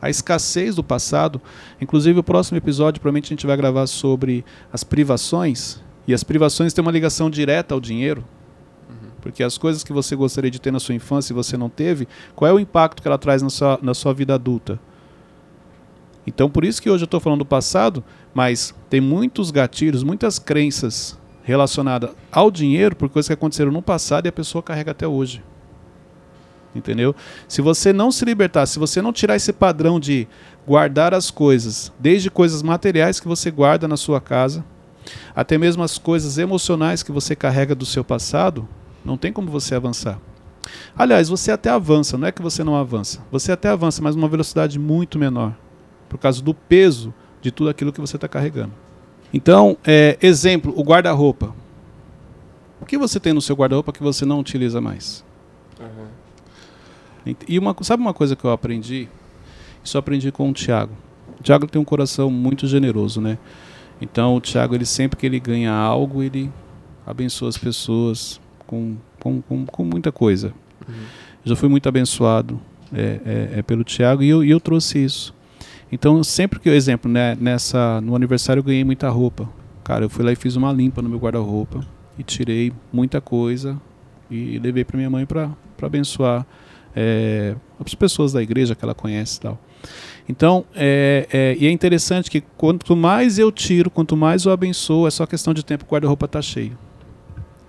A 0.03 0.11
escassez 0.11 0.75
do 0.75 0.83
passado. 0.83 1.41
Inclusive, 1.81 2.19
o 2.19 2.25
próximo 2.25 2.59
episódio, 2.59 3.01
provavelmente, 3.01 3.27
a 3.27 3.37
gente 3.37 3.47
vai 3.47 3.57
gravar 3.57 3.87
sobre 3.87 4.45
as 4.73 4.83
privações. 4.83 5.81
E 6.05 6.13
as 6.13 6.25
privações 6.25 6.73
têm 6.73 6.83
uma 6.83 6.91
ligação 6.91 7.31
direta 7.31 7.73
ao 7.73 7.81
dinheiro. 7.81 8.25
Porque 9.23 9.45
as 9.45 9.57
coisas 9.57 9.85
que 9.85 9.93
você 9.93 10.17
gostaria 10.17 10.51
de 10.51 10.61
ter 10.61 10.73
na 10.73 10.81
sua 10.81 10.97
infância 10.97 11.33
e 11.33 11.37
você 11.37 11.57
não 11.57 11.69
teve, 11.69 12.09
qual 12.35 12.51
é 12.51 12.53
o 12.53 12.59
impacto 12.59 13.01
que 13.01 13.07
ela 13.07 13.19
traz 13.19 13.41
na 13.41 13.51
sua, 13.51 13.79
na 13.81 13.95
sua 13.95 14.13
vida 14.13 14.35
adulta? 14.35 14.81
Então, 16.27 16.51
por 16.51 16.65
isso 16.65 16.81
que 16.81 16.91
hoje 16.91 17.05
eu 17.05 17.07
estou 17.07 17.21
falando 17.21 17.41
do 17.41 17.45
passado, 17.47 18.05
mas 18.35 18.75
tem 18.89 19.01
muitos 19.01 19.51
gatilhos, 19.51 20.03
muitas 20.03 20.39
crenças 20.39 21.19
relacionadas 21.43 22.11
ao 22.31 22.51
dinheiro 22.51 22.95
por 22.95 23.09
coisas 23.09 23.29
que 23.29 23.33
aconteceram 23.33 23.73
no 23.73 23.83
passado 23.83 24.27
e 24.27 24.29
a 24.29 24.33
pessoa 24.33 24.63
carrega 24.63 24.91
até 24.91 25.07
hoje. 25.07 25.43
Entendeu? 26.75 27.15
Se 27.49 27.61
você 27.61 27.93
não 27.93 28.13
se 28.13 28.25
libertar, 28.25 28.67
se 28.67 28.79
você 28.79 29.03
não 29.03 29.13
tirar 29.13 29.35
esse 29.35 29.53
padrão 29.53 29.99
de 29.99 30.29
guardar 30.67 31.13
as 31.13 31.31
coisas, 31.31 31.93
desde 31.99 32.31
coisas 32.31 32.63
materiais 32.63 33.19
que 33.19 33.27
você 33.27 33.51
guarda 33.51 33.89
na 33.89 33.97
sua 33.97 34.21
casa, 34.21 34.65
até 35.35 35.59
mesmo 35.59 35.83
as 35.83 35.99
coisas 35.99 36.39
emocionais 36.39 37.03
que 37.03 37.11
você 37.11 37.35
carrega 37.35 37.75
do 37.75 37.87
seu 37.87 38.05
passado, 38.05 38.69
não 39.05 39.17
tem 39.17 39.33
como 39.33 39.51
você 39.51 39.75
avançar. 39.75 40.21
Aliás, 40.97 41.29
você 41.29 41.51
até 41.51 41.71
avança, 41.71 42.17
não 42.17 42.29
é 42.29 42.33
que 42.33 42.43
você 42.43 42.63
não 42.63 42.77
avança. 42.77 43.21
Você 43.33 43.51
até 43.51 43.69
avança, 43.69 44.01
mas 44.01 44.15
numa 44.15 44.29
velocidade 44.29 44.79
muito 44.79 45.19
menor, 45.19 45.57
por 46.11 46.19
causa 46.19 46.43
do 46.43 46.53
peso 46.53 47.15
de 47.41 47.51
tudo 47.51 47.71
aquilo 47.71 47.91
que 47.93 48.01
você 48.01 48.17
está 48.17 48.29
carregando. 48.29 48.73
Então, 49.33 49.79
é, 49.87 50.19
exemplo, 50.21 50.75
o 50.77 50.83
guarda-roupa. 50.83 51.55
O 52.83 52.85
que 52.85 52.99
você 52.99 53.19
tem 53.19 53.33
no 53.33 53.41
seu 53.41 53.57
guarda-roupa 53.57 53.93
que 53.93 54.03
você 54.03 54.27
não 54.27 54.39
utiliza 54.41 54.81
mais? 54.81 55.25
Ent- 57.25 57.45
E 57.49 57.59
uma, 57.59 57.75
sabe 57.83 58.03
uma 58.03 58.13
coisa 58.13 58.35
que 58.37 58.45
eu 58.45 58.51
aprendi? 58.51 59.09
Isso 59.85 59.97
eu 59.97 60.01
aprendi 60.01 60.31
com 60.33 60.51
o 60.51 60.53
Tiago. 60.53 60.93
O 61.39 61.43
Tiago 61.43 61.67
tem 61.67 61.81
um 61.81 61.85
coração 61.85 62.31
muito 62.31 62.67
generoso, 62.67 63.21
né? 63.21 63.39
Então 64.01 64.35
o 64.35 64.41
Tiago, 64.41 64.75
ele 64.75 64.85
sempre 64.87 65.19
que 65.19 65.27
ele 65.27 65.39
ganha 65.41 65.73
algo, 65.73 66.23
ele 66.23 66.51
abençoa 67.07 67.49
as 67.49 67.57
pessoas 67.57 68.41
com, 68.67 68.97
com, 69.19 69.41
com, 69.43 69.65
com 69.67 69.85
muita 69.85 70.11
coisa. 70.11 70.53
Eu 70.89 71.51
já 71.51 71.57
fui 71.57 71.69
muito 71.69 71.89
abençoado 71.89 72.61
é, 72.93 73.21
é, 73.55 73.59
é 73.59 73.63
pelo 73.63 73.85
Tiago 73.85 74.23
e 74.23 74.29
eu, 74.29 74.43
e 74.45 74.51
eu 74.51 74.59
trouxe 74.61 75.03
isso. 75.05 75.35
Então 75.93 76.23
sempre 76.23 76.59
que, 76.61 76.69
exemplo, 76.69 77.11
né, 77.11 77.37
nessa, 77.41 78.01
no 78.01 78.15
aniversário 78.15 78.61
eu 78.61 78.65
ganhei 78.65 78.85
muita 78.85 79.09
roupa. 79.09 79.49
Cara, 79.83 80.05
eu 80.05 80.11
fui 80.11 80.25
lá 80.25 80.33
e 80.33 80.37
fiz 80.37 80.57
uma 80.57 80.73
limpa 80.73 81.03
no 81.03 81.09
meu 81.09 81.19
guarda-roupa 81.19 81.81
e 82.19 82.23
tirei 82.23 82.73
muita 82.93 83.21
coisa 83.21 83.81
e 84.31 84.59
levei 84.59 84.85
para 84.85 84.97
minha 84.97 85.11
mãe 85.11 85.27
para 85.27 85.51
abençoar 85.83 86.47
é, 86.95 87.55
as 87.85 87.95
pessoas 87.95 88.33
da 88.33 88.43
igreja 88.43 88.75
que 88.75 88.85
ela 88.85 88.95
conhece 88.95 89.39
e 89.39 89.41
tal. 89.41 89.59
Então, 90.29 90.65
é, 90.75 91.27
é, 91.33 91.57
e 91.59 91.67
é 91.67 91.71
interessante 91.71 92.31
que 92.31 92.41
quanto 92.57 92.95
mais 92.95 93.39
eu 93.39 93.51
tiro, 93.51 93.91
quanto 93.91 94.17
mais 94.17 94.45
eu 94.45 94.53
abençoo, 94.53 95.07
é 95.07 95.11
só 95.11 95.27
questão 95.27 95.53
de 95.53 95.65
tempo, 95.65 95.85
o 95.85 95.93
guarda-roupa 95.93 96.27
está 96.27 96.41
cheio. 96.41 96.79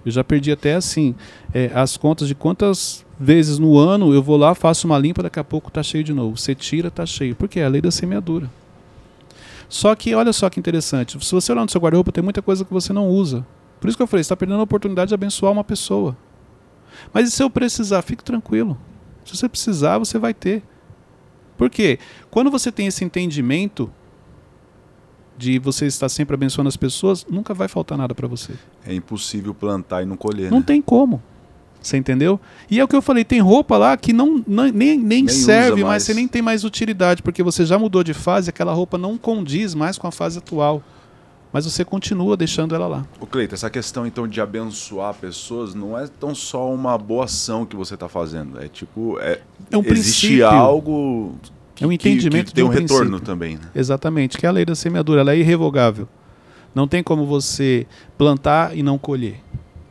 Eu 0.06 0.12
já 0.12 0.24
perdi 0.24 0.52
até 0.52 0.76
assim 0.76 1.16
é, 1.54 1.72
as 1.74 1.98
contas 1.98 2.28
de 2.28 2.36
quantas 2.36 3.06
vezes 3.20 3.60
no 3.60 3.78
ano 3.78 4.14
eu 4.14 4.24
vou 4.24 4.36
lá, 4.36 4.56
faço 4.56 4.88
uma 4.88 4.98
limpa, 4.98 5.22
daqui 5.22 5.40
a 5.40 5.44
pouco 5.44 5.68
está 5.68 5.84
cheio 5.84 6.04
de 6.04 6.14
novo. 6.14 6.38
Você 6.38 6.56
tira, 6.56 6.88
está 6.88 7.06
cheio. 7.06 7.36
Porque 7.36 7.60
é 7.60 7.66
a 7.66 7.70
lei 7.70 7.82
da 7.82 7.92
semeadura. 7.92 8.50
Só 9.70 9.96
que, 9.96 10.14
olha 10.14 10.34
só 10.34 10.50
que 10.50 10.60
interessante, 10.60 11.24
se 11.24 11.32
você 11.32 11.52
olhar 11.52 11.64
no 11.64 11.70
seu 11.70 11.80
guarda-roupa, 11.80 12.12
tem 12.12 12.24
muita 12.24 12.42
coisa 12.42 12.66
que 12.66 12.74
você 12.74 12.92
não 12.92 13.08
usa. 13.08 13.46
Por 13.80 13.88
isso 13.88 13.96
que 13.96 14.04
eu 14.04 14.08
falei, 14.08 14.22
você 14.22 14.26
está 14.26 14.36
perdendo 14.36 14.60
a 14.60 14.64
oportunidade 14.64 15.10
de 15.10 15.14
abençoar 15.14 15.52
uma 15.52 15.64
pessoa. 15.64 16.18
Mas 17.14 17.30
e 17.30 17.32
se 17.32 17.42
eu 17.42 17.50
precisar, 17.50 18.02
fique 18.02 18.24
tranquilo. 18.24 18.78
Se 19.24 19.38
você 19.38 19.48
precisar, 19.48 19.98
você 19.98 20.20
vai 20.20 20.34
ter. 20.34 20.62
Por 21.58 21.70
quê? 21.70 22.00
Quando 22.30 22.52
você 22.52 22.72
tem 22.72 22.88
esse 22.88 23.06
entendimento 23.06 23.90
de 25.42 25.58
você 25.58 25.88
estar 25.88 26.08
sempre 26.08 26.36
abençoando 26.36 26.68
as 26.68 26.78
pessoas, 26.78 27.26
nunca 27.28 27.52
vai 27.52 27.68
faltar 27.68 27.98
nada 27.98 28.14
para 28.14 28.28
você. 28.28 28.54
É 28.86 28.94
impossível 28.94 29.56
plantar 29.56 30.04
e 30.04 30.06
não 30.06 30.16
colher. 30.16 30.52
Não 30.52 30.60
né? 30.60 30.64
tem 30.68 30.80
como. 30.82 31.20
Você 31.82 31.98
entendeu? 31.98 32.40
E 32.70 32.80
é 32.80 32.84
o 32.84 32.88
que 32.88 32.96
eu 32.96 33.02
falei, 33.02 33.24
tem 33.26 33.40
roupa 33.40 33.76
lá 33.76 33.98
que 33.98 34.14
não, 34.14 34.44
não- 34.48 34.66
nem, 34.66 34.96
nem, 35.00 35.24
Nem 35.24 35.28
serve, 35.30 35.84
mas 35.84 36.04
você 36.04 36.14
nem 36.14 36.28
tem 36.28 36.40
mais 36.40 36.64
utilidade, 36.64 37.24
porque 37.24 37.42
você 37.42 37.66
já 37.66 37.80
mudou 37.80 38.04
de 38.04 38.14
fase, 38.14 38.52
aquela 38.52 38.72
roupa 38.72 39.00
não 39.00 39.18
condiz 39.18 39.74
mais 39.74 39.98
com 39.98 40.06
a 40.08 40.12
fase 40.12 40.38
atual. 40.38 40.84
Mas 41.52 41.66
você 41.66 41.84
continua 41.84 42.38
deixando 42.38 42.76
ela 42.76 42.88
lá. 42.88 43.06
O 43.20 43.26
Cleiton, 43.26 43.56
essa 43.56 43.70
questão 43.70 44.06
então 44.06 44.26
de 44.28 44.40
abençoar 44.40 45.16
pessoas 45.16 45.74
não 45.74 45.98
é 45.98 46.08
tão 46.08 46.36
só 46.36 46.72
uma 46.72 46.98
boa 46.98 47.26
ação 47.26 47.66
que 47.66 47.76
você 47.76 47.96
está 47.96 48.08
fazendo. 48.08 48.62
É 48.62 48.68
tipo, 48.70 49.18
é, 49.20 49.42
É 49.70 49.76
um 49.78 49.82
existe 49.82 50.28
princípio. 50.28 50.48
algo 50.48 51.36
É 51.82 51.86
um 51.86 51.90
que- 51.90 51.96
entendimento 51.96 52.48
que 52.48 52.54
tem 52.54 52.64
de 52.64 52.70
um 52.70 52.72
um 52.72 52.76
retorno 52.76 53.06
princípio. 53.12 53.26
também, 53.26 53.56
né? 53.56 53.62
Exatamente, 53.76 54.38
que 54.38 54.46
é 54.46 54.50
a 54.50 54.52
lei 54.52 54.66
da 54.66 54.76
semeadura, 54.76 55.22
ela 55.22 55.34
é 55.34 55.38
irrevogável. 55.38 56.08
Não 56.74 56.88
tem 56.88 57.02
como 57.04 57.26
você 57.26 57.86
plantar 58.18 58.78
e 58.78 58.82
não 58.84 58.98
colher. 58.98 59.42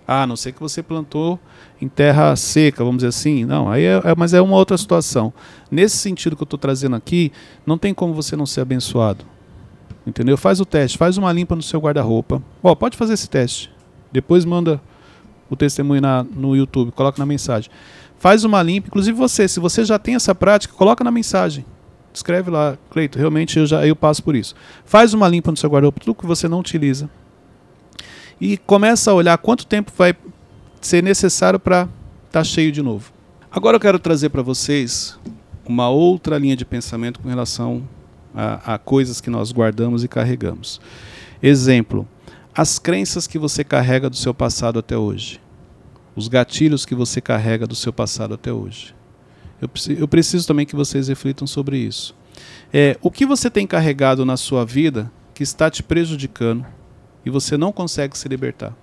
Ah, 0.06 0.22
a 0.22 0.26
não 0.26 0.34
ser 0.36 0.52
que 0.52 0.60
você 0.60 0.82
plantou 0.82 1.38
em 1.80 1.88
terra 1.88 2.34
seca, 2.36 2.82
vamos 2.82 2.98
dizer 2.98 3.08
assim. 3.08 3.44
Não, 3.44 3.70
aí 3.70 3.84
é, 3.84 4.00
é- 4.04 4.14
mas 4.16 4.32
é 4.34 4.40
uma 4.40 4.56
outra 4.56 4.76
situação. 4.76 5.32
Nesse 5.70 5.96
sentido 5.98 6.34
que 6.36 6.42
eu 6.42 6.44
estou 6.44 6.58
trazendo 6.58 6.96
aqui, 6.96 7.30
não 7.66 7.76
tem 7.78 7.92
como 7.94 8.12
você 8.14 8.34
não 8.34 8.46
ser 8.46 8.62
abençoado. 8.62 9.24
Entendeu? 10.06 10.36
Faz 10.36 10.58
o 10.60 10.64
teste, 10.64 10.96
faz 10.98 11.16
uma 11.18 11.30
limpa 11.32 11.54
no 11.54 11.62
seu 11.62 11.78
guarda-roupa. 11.80 12.42
Ó, 12.62 12.74
pode 12.74 12.96
fazer 12.96 13.12
esse 13.14 13.28
teste. 13.28 13.70
Depois 14.10 14.44
manda 14.44 14.80
o 15.48 15.54
testemunho 15.54 16.00
na, 16.00 16.24
no 16.24 16.56
YouTube, 16.56 16.90
coloca 16.92 17.18
na 17.18 17.26
mensagem. 17.26 17.70
Faz 18.18 18.42
uma 18.42 18.62
limpa, 18.62 18.88
inclusive 18.88 19.16
você, 19.16 19.46
se 19.46 19.60
você 19.60 19.84
já 19.84 19.98
tem 19.98 20.14
essa 20.14 20.34
prática, 20.34 20.74
coloca 20.74 21.04
na 21.04 21.10
mensagem. 21.10 21.64
Escreve 22.12 22.50
lá, 22.50 22.76
Cleito, 22.90 23.18
realmente 23.18 23.58
eu 23.58 23.66
já 23.66 23.86
eu 23.86 23.94
passo 23.94 24.22
por 24.22 24.34
isso. 24.34 24.54
Faz 24.84 25.14
uma 25.14 25.28
limpa 25.28 25.50
no 25.50 25.56
seu 25.56 25.70
guarda-roupa, 25.70 26.00
tudo 26.00 26.14
que 26.14 26.26
você 26.26 26.48
não 26.48 26.60
utiliza. 26.60 27.08
E 28.40 28.56
começa 28.56 29.10
a 29.10 29.14
olhar 29.14 29.36
quanto 29.38 29.66
tempo 29.66 29.92
vai 29.96 30.14
ser 30.80 31.02
necessário 31.02 31.60
para 31.60 31.88
estar 32.26 32.42
cheio 32.44 32.72
de 32.72 32.82
novo. 32.82 33.12
Agora 33.50 33.76
eu 33.76 33.80
quero 33.80 33.98
trazer 33.98 34.30
para 34.30 34.42
vocês 34.42 35.18
uma 35.66 35.88
outra 35.88 36.38
linha 36.38 36.56
de 36.56 36.64
pensamento 36.64 37.20
com 37.20 37.28
relação 37.28 37.86
a, 38.34 38.74
a 38.74 38.78
coisas 38.78 39.20
que 39.20 39.30
nós 39.30 39.52
guardamos 39.52 40.02
e 40.02 40.08
carregamos. 40.08 40.80
Exemplo: 41.42 42.08
as 42.54 42.78
crenças 42.78 43.26
que 43.26 43.38
você 43.38 43.62
carrega 43.62 44.10
do 44.10 44.16
seu 44.16 44.34
passado 44.34 44.78
até 44.78 44.96
hoje, 44.96 45.40
os 46.16 46.28
gatilhos 46.28 46.84
que 46.84 46.94
você 46.94 47.20
carrega 47.20 47.66
do 47.66 47.74
seu 47.74 47.92
passado 47.92 48.34
até 48.34 48.52
hoje. 48.52 48.94
Eu, 49.60 49.68
eu 49.98 50.08
preciso 50.08 50.46
também 50.46 50.64
que 50.64 50.76
vocês 50.76 51.08
reflitam 51.08 51.46
sobre 51.46 51.78
isso. 51.78 52.14
É, 52.72 52.96
o 53.02 53.10
que 53.10 53.26
você 53.26 53.50
tem 53.50 53.66
carregado 53.66 54.24
na 54.24 54.36
sua 54.36 54.64
vida 54.64 55.10
que 55.34 55.42
está 55.42 55.70
te 55.70 55.82
prejudicando 55.82 56.64
e 57.24 57.30
você 57.30 57.56
não 57.56 57.72
consegue 57.72 58.16
se 58.16 58.28
libertar? 58.28 58.74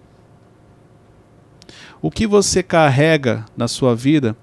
O 2.01 2.11
que 2.11 2.27
você 2.27 2.61
carrega 2.61 3.45
na 3.55 3.67
sua 3.67 3.95
vida 3.95 4.37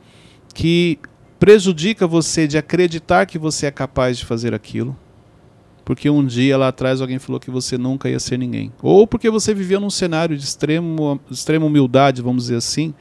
que 0.52 0.98
prejudica 1.38 2.06
você 2.06 2.46
de 2.46 2.58
acreditar 2.58 3.26
que 3.26 3.38
você 3.38 3.66
é 3.66 3.70
capaz 3.70 4.18
de 4.18 4.24
fazer 4.24 4.54
aquilo? 4.54 4.96
Porque 5.84 6.08
um 6.08 6.24
dia 6.24 6.56
lá 6.56 6.68
atrás 6.68 7.00
alguém 7.00 7.18
falou 7.18 7.38
que 7.38 7.50
você 7.50 7.76
nunca 7.76 8.08
ia 8.08 8.18
ser 8.18 8.38
ninguém. 8.38 8.72
Ou 8.82 9.06
porque 9.06 9.28
você 9.28 9.52
vivia 9.52 9.78
num 9.78 9.90
cenário 9.90 10.36
de 10.36 10.42
extremo, 10.42 11.20
extrema 11.30 11.66
humildade, 11.66 12.22
vamos 12.22 12.44
dizer 12.44 12.56
assim, 12.56 12.94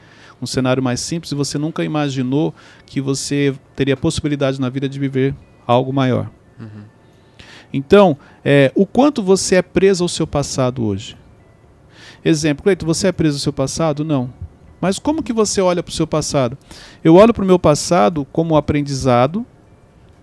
um 0.44 0.46
cenário 0.46 0.82
mais 0.82 1.00
simples, 1.00 1.32
e 1.32 1.34
você 1.34 1.58
nunca 1.58 1.82
imaginou 1.82 2.54
que 2.86 3.00
você 3.00 3.54
teria 3.74 3.96
possibilidade 3.96 4.60
na 4.60 4.68
vida 4.68 4.88
de 4.88 4.98
viver 4.98 5.34
algo 5.66 5.92
maior. 5.92 6.30
Uhum. 6.60 6.84
Então, 7.72 8.16
é, 8.44 8.70
o 8.74 8.86
quanto 8.86 9.22
você 9.22 9.56
é 9.56 9.62
preso 9.62 10.04
ao 10.04 10.08
seu 10.08 10.26
passado 10.26 10.84
hoje? 10.84 11.16
Exemplo, 12.24 12.62
Cleito, 12.62 12.86
você 12.86 13.08
é 13.08 13.12
preso 13.12 13.36
ao 13.36 13.40
seu 13.40 13.52
passado? 13.52 14.04
Não. 14.04 14.32
Mas 14.80 14.98
como 14.98 15.22
que 15.22 15.32
você 15.32 15.60
olha 15.60 15.82
para 15.82 15.90
o 15.90 15.94
seu 15.94 16.06
passado? 16.06 16.56
Eu 17.02 17.16
olho 17.16 17.34
para 17.34 17.42
o 17.42 17.46
meu 17.46 17.58
passado 17.58 18.26
como 18.30 18.56
aprendizado, 18.56 19.44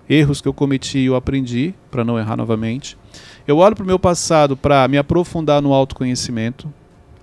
erros 0.07 0.39
que 0.39 0.47
eu 0.47 0.53
cometi 0.53 0.99
e 0.99 1.05
eu 1.07 1.15
aprendi, 1.15 1.73
para 1.89 2.03
não 2.03 2.17
errar 2.17 2.37
novamente. 2.37 2.97
Eu 3.47 3.57
olho 3.57 3.75
para 3.75 3.83
o 3.83 3.87
meu 3.87 3.99
passado 3.99 4.55
para 4.55 4.87
me 4.87 4.97
aprofundar 4.97 5.61
no 5.61 5.73
autoconhecimento. 5.73 6.71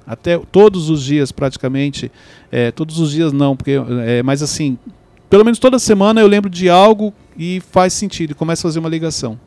Até 0.09 0.39
todos 0.39 0.89
os 0.89 1.05
dias, 1.05 1.31
praticamente, 1.31 2.11
é, 2.51 2.71
todos 2.71 2.99
os 2.99 3.11
dias 3.11 3.31
não, 3.31 3.55
porque, 3.55 3.73
é, 4.07 4.23
mas 4.23 4.43
assim, 4.43 4.79
pelo 5.29 5.45
menos 5.45 5.59
toda 5.59 5.79
semana 5.79 6.21
eu 6.21 6.27
lembro 6.27 6.49
de 6.49 6.71
algo 6.71 7.13
e 7.37 7.61
faz 7.71 7.93
sentido, 7.93 8.35
começo 8.35 8.67
a 8.67 8.71
fazer 8.71 8.79
uma 8.79 8.89
ligação. 8.89 9.39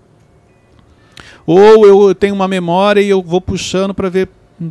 Ou 1.48 1.88
eu 1.88 2.14
tenho 2.14 2.36
uma 2.36 2.48
memória 2.48 3.02
e 3.02 3.10
eu 3.10 3.24
vou 3.24 3.42
puxando 3.42 3.94
para 3.94 4.08
ver 4.08 4.30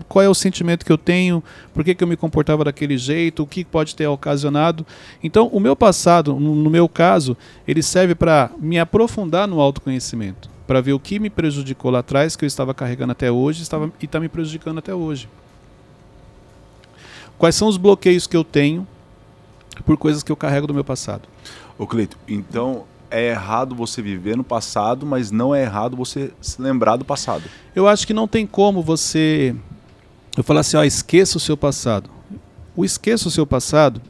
qual 0.09 0.25
é 0.25 0.29
o 0.29 0.35
sentimento 0.35 0.85
que 0.85 0.93
eu 0.93 0.99
tenho, 0.99 1.43
por 1.75 1.83
que, 1.83 1.95
que 1.95 2.05
eu 2.05 2.09
me 2.09 2.17
comportava 2.17 2.65
daquele 2.65 2.97
jeito, 2.97 3.43
o 3.43 3.47
que 3.47 3.65
pode 3.65 3.97
ter 3.97 4.07
ocasionado. 4.07 4.87
Então, 5.23 5.49
o 5.49 5.59
meu 5.59 5.75
passado, 5.75 6.39
no 6.39 6.71
meu 6.71 6.89
caso, 6.89 7.37
ele 7.67 7.83
serve 7.83 8.15
para 8.15 8.51
me 8.59 8.79
aprofundar 8.79 9.49
no 9.49 9.61
autoconhecimento, 9.61 10.49
para 10.67 10.81
ver 10.81 10.93
o 10.93 11.01
que 11.01 11.19
me 11.19 11.29
prejudicou 11.29 11.91
lá 11.91 11.99
atrás, 11.99 12.37
que 12.37 12.45
eu 12.45 12.47
estava 12.47 12.73
carregando 12.73 13.13
até 13.13 13.31
hoje 13.31 13.63
estava, 13.63 13.93
e 14.01 14.05
está 14.05 14.21
me 14.21 14.29
prejudicando 14.29 14.79
até 14.79 14.95
hoje. 14.95 15.29
Quais 17.41 17.55
são 17.55 17.69
os 17.69 17.79
bloqueios 17.79 18.27
que 18.27 18.37
eu 18.37 18.45
tenho 18.45 18.87
por 19.87 19.97
coisas 19.97 20.23
que 20.23 20.31
eu 20.31 20.37
carrego 20.37 20.67
do 20.67 20.75
meu 20.75 20.85
passado? 20.85 21.27
Ô 21.79 21.87
Cleito, 21.87 22.19
então 22.29 22.85
é 23.11 23.31
errado 23.31 23.75
você 23.75 24.03
viver 24.03 24.37
no 24.37 24.45
passado, 24.45 25.07
mas 25.07 25.31
não 25.31 25.55
é 25.55 25.63
errado 25.63 25.97
você 25.97 26.35
se 26.39 26.61
lembrar 26.61 26.97
do 26.97 27.05
passado. 27.07 27.45
Eu 27.75 27.89
acho 27.89 28.07
que 28.07 28.13
não 28.13 28.29
tem 28.29 28.47
como 28.47 28.83
você. 28.83 29.57
Eu 30.37 30.45
falar 30.45 30.61
assim, 30.61 30.77
ó, 30.77 30.85
esqueça 30.85 31.39
o 31.39 31.41
seu 31.41 31.57
passado. 31.57 32.11
O 32.77 32.85
esqueça 32.85 33.27
o 33.27 33.31
seu 33.31 33.47
passado, 33.47 34.03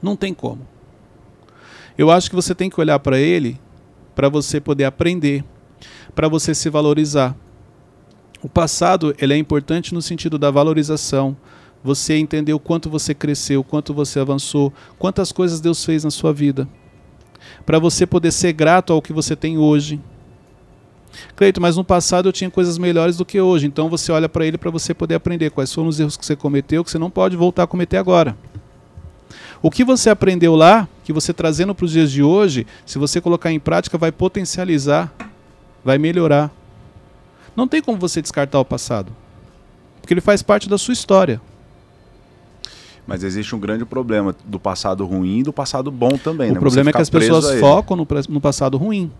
não 0.00 0.14
tem 0.14 0.32
como. 0.32 0.64
Eu 1.98 2.08
acho 2.08 2.30
que 2.30 2.36
você 2.36 2.54
tem 2.54 2.70
que 2.70 2.80
olhar 2.80 3.00
para 3.00 3.18
ele 3.18 3.60
para 4.14 4.28
você 4.28 4.60
poder 4.60 4.84
aprender, 4.84 5.44
para 6.14 6.28
você 6.28 6.54
se 6.54 6.70
valorizar. 6.70 7.34
O 8.40 8.48
passado 8.48 9.12
ele 9.18 9.34
é 9.34 9.36
importante 9.36 9.92
no 9.92 10.00
sentido 10.00 10.38
da 10.38 10.52
valorização, 10.52 11.36
você 11.82 12.14
entender 12.14 12.52
o 12.52 12.58
quanto 12.58 12.90
você 12.90 13.14
cresceu, 13.14 13.60
o 13.60 13.64
quanto 13.64 13.94
você 13.94 14.18
avançou, 14.20 14.72
quantas 14.98 15.32
coisas 15.32 15.60
Deus 15.60 15.84
fez 15.84 16.04
na 16.04 16.10
sua 16.10 16.32
vida 16.32 16.68
para 17.64 17.78
você 17.78 18.06
poder 18.06 18.32
ser 18.32 18.52
grato 18.52 18.92
ao 18.92 19.02
que 19.02 19.12
você 19.12 19.36
tem 19.36 19.58
hoje. 19.58 20.00
Cleito, 21.34 21.60
mas 21.60 21.76
no 21.76 21.84
passado 21.84 22.28
eu 22.28 22.32
tinha 22.32 22.50
coisas 22.50 22.78
melhores 22.78 23.16
do 23.16 23.24
que 23.24 23.40
hoje, 23.40 23.66
então 23.66 23.88
você 23.88 24.12
olha 24.12 24.28
para 24.28 24.46
ele 24.46 24.58
para 24.58 24.70
você 24.70 24.94
poder 24.94 25.14
aprender 25.14 25.50
quais 25.50 25.72
foram 25.72 25.88
os 25.88 25.98
erros 25.98 26.16
que 26.16 26.24
você 26.24 26.36
cometeu 26.36 26.84
que 26.84 26.90
você 26.90 26.98
não 26.98 27.10
pode 27.10 27.36
voltar 27.36 27.64
a 27.64 27.66
cometer 27.66 27.96
agora. 27.96 28.36
O 29.60 29.70
que 29.70 29.84
você 29.84 30.08
aprendeu 30.08 30.54
lá, 30.54 30.88
que 31.04 31.12
você 31.12 31.32
trazendo 31.32 31.74
para 31.74 31.84
os 31.84 31.90
dias 31.90 32.12
de 32.12 32.22
hoje, 32.22 32.66
se 32.86 32.98
você 32.98 33.20
colocar 33.20 33.50
em 33.50 33.58
prática, 33.58 33.98
vai 33.98 34.12
potencializar, 34.12 35.12
vai 35.84 35.98
melhorar. 35.98 36.52
Não 37.56 37.66
tem 37.66 37.82
como 37.82 37.98
você 37.98 38.22
descartar 38.22 38.60
o 38.60 38.64
passado, 38.64 39.10
porque 40.00 40.14
ele 40.14 40.20
faz 40.20 40.42
parte 40.42 40.68
da 40.68 40.78
sua 40.78 40.92
história. 40.92 41.40
Mas 43.08 43.24
existe 43.24 43.56
um 43.56 43.58
grande 43.58 43.86
problema 43.86 44.36
do 44.44 44.60
passado 44.60 45.06
ruim 45.06 45.38
e 45.38 45.42
do 45.42 45.50
passado 45.50 45.90
bom 45.90 46.18
também. 46.18 46.50
O 46.50 46.54
né? 46.54 46.60
problema 46.60 46.90
é 46.90 46.92
que 46.92 47.00
as 47.00 47.08
pessoas 47.08 47.58
focam 47.58 47.96
no, 47.96 48.06
no 48.28 48.38
passado 48.38 48.76
ruim. 48.76 49.10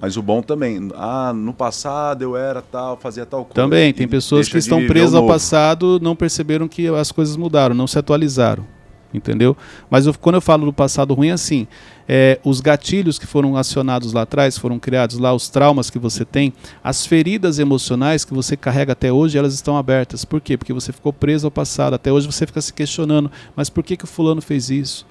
Mas 0.00 0.16
o 0.16 0.22
bom 0.22 0.40
também. 0.40 0.88
Ah, 0.94 1.30
no 1.30 1.52
passado 1.52 2.22
eu 2.22 2.34
era 2.34 2.62
tal, 2.62 2.96
fazia 2.96 3.26
tal 3.26 3.44
coisa. 3.44 3.54
Também, 3.54 3.92
tem 3.92 4.08
pessoas 4.08 4.48
que 4.48 4.56
estão 4.56 4.86
presas 4.86 5.14
ao 5.14 5.26
passado, 5.26 6.00
não 6.00 6.16
perceberam 6.16 6.66
que 6.66 6.88
as 6.88 7.12
coisas 7.12 7.36
mudaram, 7.36 7.74
não 7.74 7.86
se 7.86 7.98
atualizaram 7.98 8.64
entendeu? 9.12 9.56
Mas 9.90 10.06
eu, 10.06 10.14
quando 10.14 10.36
eu 10.36 10.40
falo 10.40 10.64
do 10.64 10.72
passado 10.72 11.14
ruim, 11.14 11.28
é 11.28 11.32
assim, 11.32 11.66
é, 12.12 12.40
os 12.42 12.60
gatilhos 12.60 13.20
que 13.20 13.26
foram 13.26 13.56
acionados 13.56 14.12
lá 14.12 14.22
atrás, 14.22 14.58
foram 14.58 14.80
criados 14.80 15.16
lá, 15.16 15.32
os 15.32 15.48
traumas 15.48 15.90
que 15.90 15.98
você 15.98 16.24
tem, 16.24 16.52
as 16.82 17.06
feridas 17.06 17.60
emocionais 17.60 18.24
que 18.24 18.34
você 18.34 18.56
carrega 18.56 18.94
até 18.94 19.12
hoje, 19.12 19.38
elas 19.38 19.54
estão 19.54 19.76
abertas. 19.76 20.24
Por 20.24 20.40
quê? 20.40 20.56
Porque 20.56 20.72
você 20.72 20.92
ficou 20.92 21.12
preso 21.12 21.46
ao 21.46 21.52
passado. 21.52 21.94
Até 21.94 22.10
hoje 22.10 22.26
você 22.26 22.48
fica 22.48 22.60
se 22.60 22.72
questionando, 22.72 23.30
mas 23.54 23.70
por 23.70 23.84
que, 23.84 23.96
que 23.96 24.02
o 24.02 24.08
fulano 24.08 24.42
fez 24.42 24.70
isso? 24.70 25.06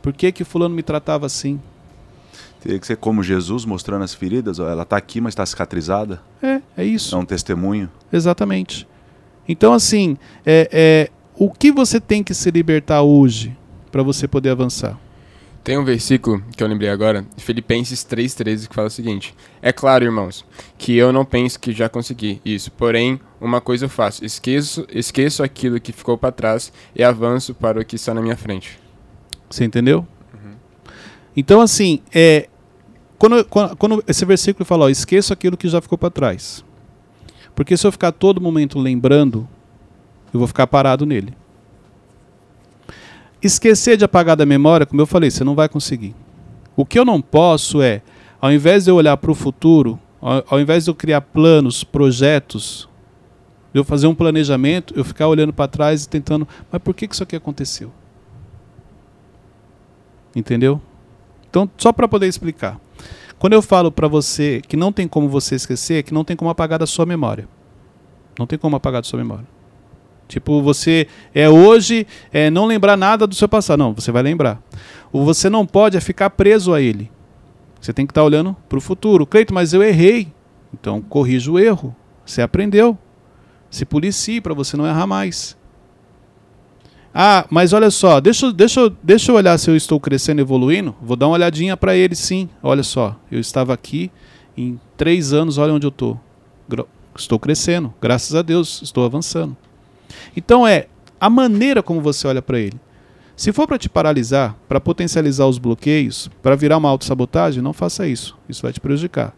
Por 0.00 0.14
que, 0.14 0.32
que 0.32 0.42
o 0.42 0.46
fulano 0.46 0.74
me 0.74 0.82
tratava 0.82 1.26
assim? 1.26 1.60
Teria 2.62 2.78
que 2.78 2.86
ser 2.86 2.96
como 2.96 3.22
Jesus 3.22 3.66
mostrando 3.66 4.04
as 4.04 4.14
feridas, 4.14 4.58
ó, 4.58 4.66
ela 4.66 4.84
está 4.84 4.96
aqui, 4.96 5.20
mas 5.20 5.32
está 5.32 5.44
cicatrizada. 5.44 6.22
É, 6.42 6.62
é 6.74 6.84
isso. 6.86 7.14
É 7.14 7.18
um 7.18 7.26
testemunho. 7.26 7.90
Exatamente. 8.10 8.88
Então, 9.46 9.74
assim, 9.74 10.16
é, 10.46 10.70
é 10.72 11.10
o 11.38 11.50
que 11.50 11.70
você 11.70 12.00
tem 12.00 12.24
que 12.24 12.32
se 12.32 12.50
libertar 12.50 13.02
hoje 13.02 13.54
para 13.92 14.02
você 14.02 14.26
poder 14.26 14.48
avançar? 14.48 14.98
Tem 15.62 15.76
um 15.76 15.84
versículo 15.84 16.42
que 16.56 16.62
eu 16.62 16.66
lembrei 16.66 16.88
agora, 16.88 17.24
Filipenses 17.36 18.04
3,13, 18.04 18.68
que 18.68 18.74
fala 18.74 18.88
o 18.88 18.90
seguinte: 18.90 19.34
É 19.60 19.72
claro, 19.72 20.04
irmãos, 20.04 20.44
que 20.78 20.96
eu 20.96 21.12
não 21.12 21.24
penso 21.24 21.60
que 21.60 21.72
já 21.72 21.88
consegui 21.88 22.40
isso, 22.44 22.70
porém, 22.72 23.20
uma 23.40 23.60
coisa 23.60 23.84
eu 23.84 23.88
faço: 23.88 24.24
esqueço, 24.24 24.86
esqueço 24.90 25.42
aquilo 25.42 25.80
que 25.80 25.92
ficou 25.92 26.16
para 26.16 26.32
trás 26.32 26.72
e 26.94 27.04
avanço 27.04 27.54
para 27.54 27.80
o 27.80 27.84
que 27.84 27.96
está 27.96 28.14
na 28.14 28.22
minha 28.22 28.36
frente. 28.36 28.78
Você 29.50 29.64
entendeu? 29.64 30.06
Uhum. 30.32 30.54
Então, 31.36 31.60
assim, 31.60 32.00
é, 32.14 32.48
quando, 33.18 33.44
quando, 33.44 33.76
quando, 33.76 34.04
esse 34.08 34.24
versículo 34.24 34.64
fala: 34.64 34.86
ó, 34.86 34.88
esqueço 34.88 35.32
aquilo 35.32 35.56
que 35.56 35.68
já 35.68 35.80
ficou 35.80 35.98
para 35.98 36.10
trás. 36.10 36.64
Porque 37.54 37.76
se 37.76 37.86
eu 37.86 37.92
ficar 37.92 38.12
todo 38.12 38.40
momento 38.40 38.78
lembrando 38.78 39.46
eu 40.32 40.38
vou 40.38 40.46
ficar 40.46 40.66
parado 40.66 41.04
nele. 41.04 41.34
Esquecer 43.42 43.96
de 43.96 44.04
apagar 44.04 44.36
da 44.36 44.44
memória, 44.44 44.84
como 44.84 45.00
eu 45.00 45.06
falei, 45.06 45.30
você 45.30 45.42
não 45.42 45.54
vai 45.54 45.68
conseguir. 45.68 46.14
O 46.76 46.84
que 46.84 46.98
eu 46.98 47.04
não 47.04 47.20
posso 47.20 47.80
é, 47.80 48.02
ao 48.40 48.52
invés 48.52 48.84
de 48.84 48.90
eu 48.90 48.96
olhar 48.96 49.16
para 49.16 49.30
o 49.30 49.34
futuro, 49.34 49.98
ao, 50.20 50.60
invés 50.60 50.84
de 50.84 50.90
eu 50.90 50.94
criar 50.94 51.22
planos, 51.22 51.82
projetos, 51.82 52.88
de 53.72 53.80
eu 53.80 53.84
fazer 53.84 54.06
um 54.06 54.14
planejamento, 54.14 54.92
eu 54.96 55.04
ficar 55.04 55.28
olhando 55.28 55.52
para 55.52 55.68
trás 55.68 56.04
e 56.04 56.08
tentando, 56.08 56.46
mas 56.70 56.82
por 56.82 56.94
que, 56.94 57.08
que 57.08 57.14
isso 57.14 57.22
aqui 57.22 57.34
aconteceu? 57.34 57.90
Entendeu? 60.36 60.80
Então, 61.48 61.68
só 61.76 61.92
para 61.92 62.06
poder 62.06 62.26
explicar. 62.26 62.78
Quando 63.38 63.54
eu 63.54 63.62
falo 63.62 63.90
para 63.90 64.06
você 64.06 64.60
que 64.68 64.76
não 64.76 64.92
tem 64.92 65.08
como 65.08 65.28
você 65.28 65.54
esquecer, 65.54 65.94
é 65.94 66.02
que 66.02 66.12
não 66.12 66.24
tem 66.24 66.36
como 66.36 66.50
apagar 66.50 66.78
da 66.78 66.86
sua 66.86 67.06
memória. 67.06 67.48
Não 68.38 68.46
tem 68.46 68.58
como 68.58 68.76
apagar 68.76 69.00
da 69.00 69.08
sua 69.08 69.18
memória. 69.18 69.46
Tipo, 70.30 70.62
você 70.62 71.08
é 71.34 71.48
hoje 71.48 72.06
é, 72.32 72.50
não 72.50 72.64
lembrar 72.64 72.96
nada 72.96 73.26
do 73.26 73.34
seu 73.34 73.48
passado. 73.48 73.80
Não, 73.80 73.92
você 73.92 74.12
vai 74.12 74.22
lembrar. 74.22 74.62
O 75.12 75.24
você 75.24 75.50
não 75.50 75.66
pode 75.66 75.96
é 75.96 76.00
ficar 76.00 76.30
preso 76.30 76.72
a 76.72 76.80
ele. 76.80 77.10
Você 77.80 77.92
tem 77.92 78.06
que 78.06 78.12
estar 78.12 78.20
tá 78.20 78.24
olhando 78.24 78.56
para 78.68 78.78
o 78.78 78.80
futuro. 78.80 79.26
Cleito, 79.26 79.52
mas 79.52 79.72
eu 79.72 79.82
errei. 79.82 80.32
Então, 80.72 81.02
corrija 81.02 81.50
o 81.50 81.58
erro. 81.58 81.96
Você 82.24 82.40
aprendeu. 82.40 82.96
Se 83.68 83.84
policie 83.84 84.40
para 84.40 84.54
você 84.54 84.76
não 84.76 84.86
errar 84.86 85.04
mais. 85.04 85.58
Ah, 87.12 87.44
mas 87.50 87.72
olha 87.72 87.90
só, 87.90 88.20
deixa, 88.20 88.52
deixa, 88.52 88.88
deixa 89.02 89.32
eu 89.32 89.34
olhar 89.34 89.58
se 89.58 89.68
eu 89.68 89.74
estou 89.74 89.98
crescendo 89.98 90.40
evoluindo. 90.40 90.94
Vou 91.02 91.16
dar 91.16 91.26
uma 91.26 91.34
olhadinha 91.34 91.76
para 91.76 91.96
ele 91.96 92.14
sim. 92.14 92.48
Olha 92.62 92.84
só, 92.84 93.16
eu 93.32 93.40
estava 93.40 93.74
aqui, 93.74 94.12
em 94.56 94.78
três 94.96 95.32
anos, 95.32 95.58
olha 95.58 95.72
onde 95.72 95.84
eu 95.84 95.90
estou. 95.90 96.20
Estou 97.16 97.40
crescendo, 97.40 97.92
graças 98.00 98.36
a 98.36 98.42
Deus, 98.42 98.80
estou 98.80 99.04
avançando. 99.04 99.56
Então 100.36 100.66
é 100.66 100.86
a 101.20 101.28
maneira 101.28 101.82
como 101.82 102.00
você 102.00 102.26
olha 102.26 102.42
para 102.42 102.58
ele. 102.58 102.78
Se 103.36 103.52
for 103.52 103.66
para 103.66 103.78
te 103.78 103.88
paralisar, 103.88 104.54
para 104.68 104.80
potencializar 104.80 105.46
os 105.46 105.58
bloqueios, 105.58 106.30
para 106.42 106.54
virar 106.54 106.76
uma 106.76 106.90
autossabotagem, 106.90 107.62
não 107.62 107.72
faça 107.72 108.06
isso. 108.06 108.36
Isso 108.48 108.62
vai 108.62 108.72
te 108.72 108.80
prejudicar. 108.80 109.34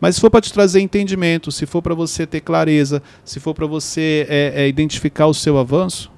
Mas 0.00 0.16
se 0.16 0.20
for 0.20 0.30
para 0.30 0.40
te 0.40 0.52
trazer 0.52 0.80
entendimento, 0.80 1.52
se 1.52 1.66
for 1.66 1.80
para 1.82 1.94
você 1.94 2.26
ter 2.26 2.40
clareza, 2.40 3.02
se 3.24 3.38
for 3.38 3.54
para 3.54 3.66
você 3.66 4.26
é, 4.28 4.52
é, 4.62 4.68
identificar 4.68 5.26
o 5.26 5.34
seu 5.34 5.58
avanço, 5.58 6.10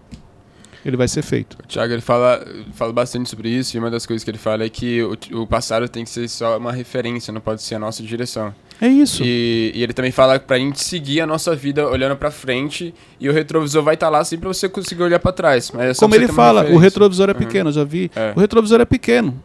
ele 0.85 0.97
vai 0.97 1.09
ser 1.09 1.23
feito. 1.23 1.57
O 1.62 1.66
Thiago 1.66 1.92
ele 1.92 2.03
fala, 2.03 2.44
fala 2.73 2.92
bastante 2.92 3.29
sobre 3.31 3.49
isso 3.49 3.77
e 3.77 3.81
uma 3.81 3.90
das 3.90 4.05
coisas 4.05 4.23
que 4.23 4.31
ele 4.31 4.38
fala 4.38 4.64
é 4.64 4.68
que 4.68 5.03
o, 5.03 5.16
o 5.42 5.47
passado 5.47 5.88
tem 5.88 6.05
que 6.05 6.11
ser 6.11 6.29
só 6.29 6.59
uma 6.59 6.73
referência, 6.73 7.33
não 7.33 7.40
pode 7.40 7.62
ser 7.62 7.77
a 7.77 7.79
nossa 7.79 8.03
direção. 8.03 8.55
É 8.81 8.88
isso. 8.88 9.23
E, 9.25 9.73
e 9.75 9.83
ele 9.83 9.92
também 9.92 10.11
fala 10.11 10.38
pra 10.38 10.59
gente 10.59 10.83
seguir 10.83 11.20
a 11.20 11.27
nossa 11.27 11.55
vida 11.55 11.88
olhando 11.88 12.16
pra 12.16 12.31
frente 12.31 12.92
e 13.20 13.29
o 13.29 13.33
retrovisor 13.33 13.83
vai 13.83 13.94
estar 13.94 14.07
tá 14.07 14.11
lá 14.11 14.25
sempre 14.25 14.42
pra 14.42 14.53
você 14.53 14.68
conseguir 14.68 15.03
olhar 15.03 15.18
pra 15.18 15.33
trás. 15.33 15.70
Mas 15.73 15.97
é 15.97 16.01
Como 16.01 16.14
ele 16.14 16.29
fala, 16.29 16.64
o 16.70 16.77
retrovisor 16.77 17.31
é 17.31 17.33
Uhum. 17.33 17.38
pequeno, 17.38 17.70
eu 17.70 17.73
já 17.73 17.85
vi. 17.85 18.11
É. 18.14 18.33
O 18.37 18.40
retrovisor 18.40 18.81
é 18.81 18.85
pequeno. 18.85 19.42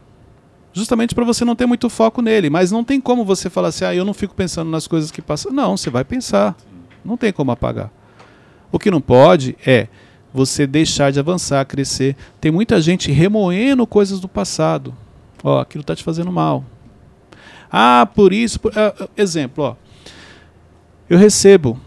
Justamente 0.73 1.15
para 1.15 1.25
você 1.25 1.43
não 1.43 1.55
ter 1.55 1.65
muito 1.65 1.89
foco 1.89 2.21
nele. 2.21 2.49
Mas 2.49 2.71
não 2.71 2.83
tem 2.83 2.99
como 2.99 3.23
você 3.23 3.49
falar 3.49 3.69
assim, 3.69 3.85
ah, 3.85 3.95
eu 3.95 4.05
não 4.05 4.13
fico 4.13 4.35
pensando 4.35 4.69
nas 4.69 4.87
coisas 4.87 5.09
que 5.11 5.21
passam. 5.21 5.51
Não, 5.51 5.75
você 5.77 5.89
vai 5.89 6.03
pensar. 6.03 6.55
Não 7.03 7.17
tem 7.17 7.31
como 7.31 7.51
apagar. 7.51 7.91
O 8.71 8.77
que 8.77 8.91
não 8.91 9.01
pode 9.01 9.55
é 9.65 9.87
você 10.33 10.67
deixar 10.67 11.11
de 11.11 11.19
avançar, 11.19 11.65
crescer. 11.65 12.15
Tem 12.39 12.51
muita 12.51 12.79
gente 12.81 13.11
remoendo 13.11 13.85
coisas 13.87 14.19
do 14.19 14.27
passado. 14.27 14.93
Ó, 15.43 15.59
aquilo 15.59 15.83
tá 15.83 15.95
te 15.95 16.03
fazendo 16.03 16.31
mal. 16.31 16.63
Ah, 17.71 18.07
por 18.13 18.33
isso. 18.33 18.59
por- 18.59 18.71
ah, 18.77 19.07
exemplo, 19.15 19.63
ó. 19.63 19.75
Eu 21.09 21.17
recebo 21.17 21.79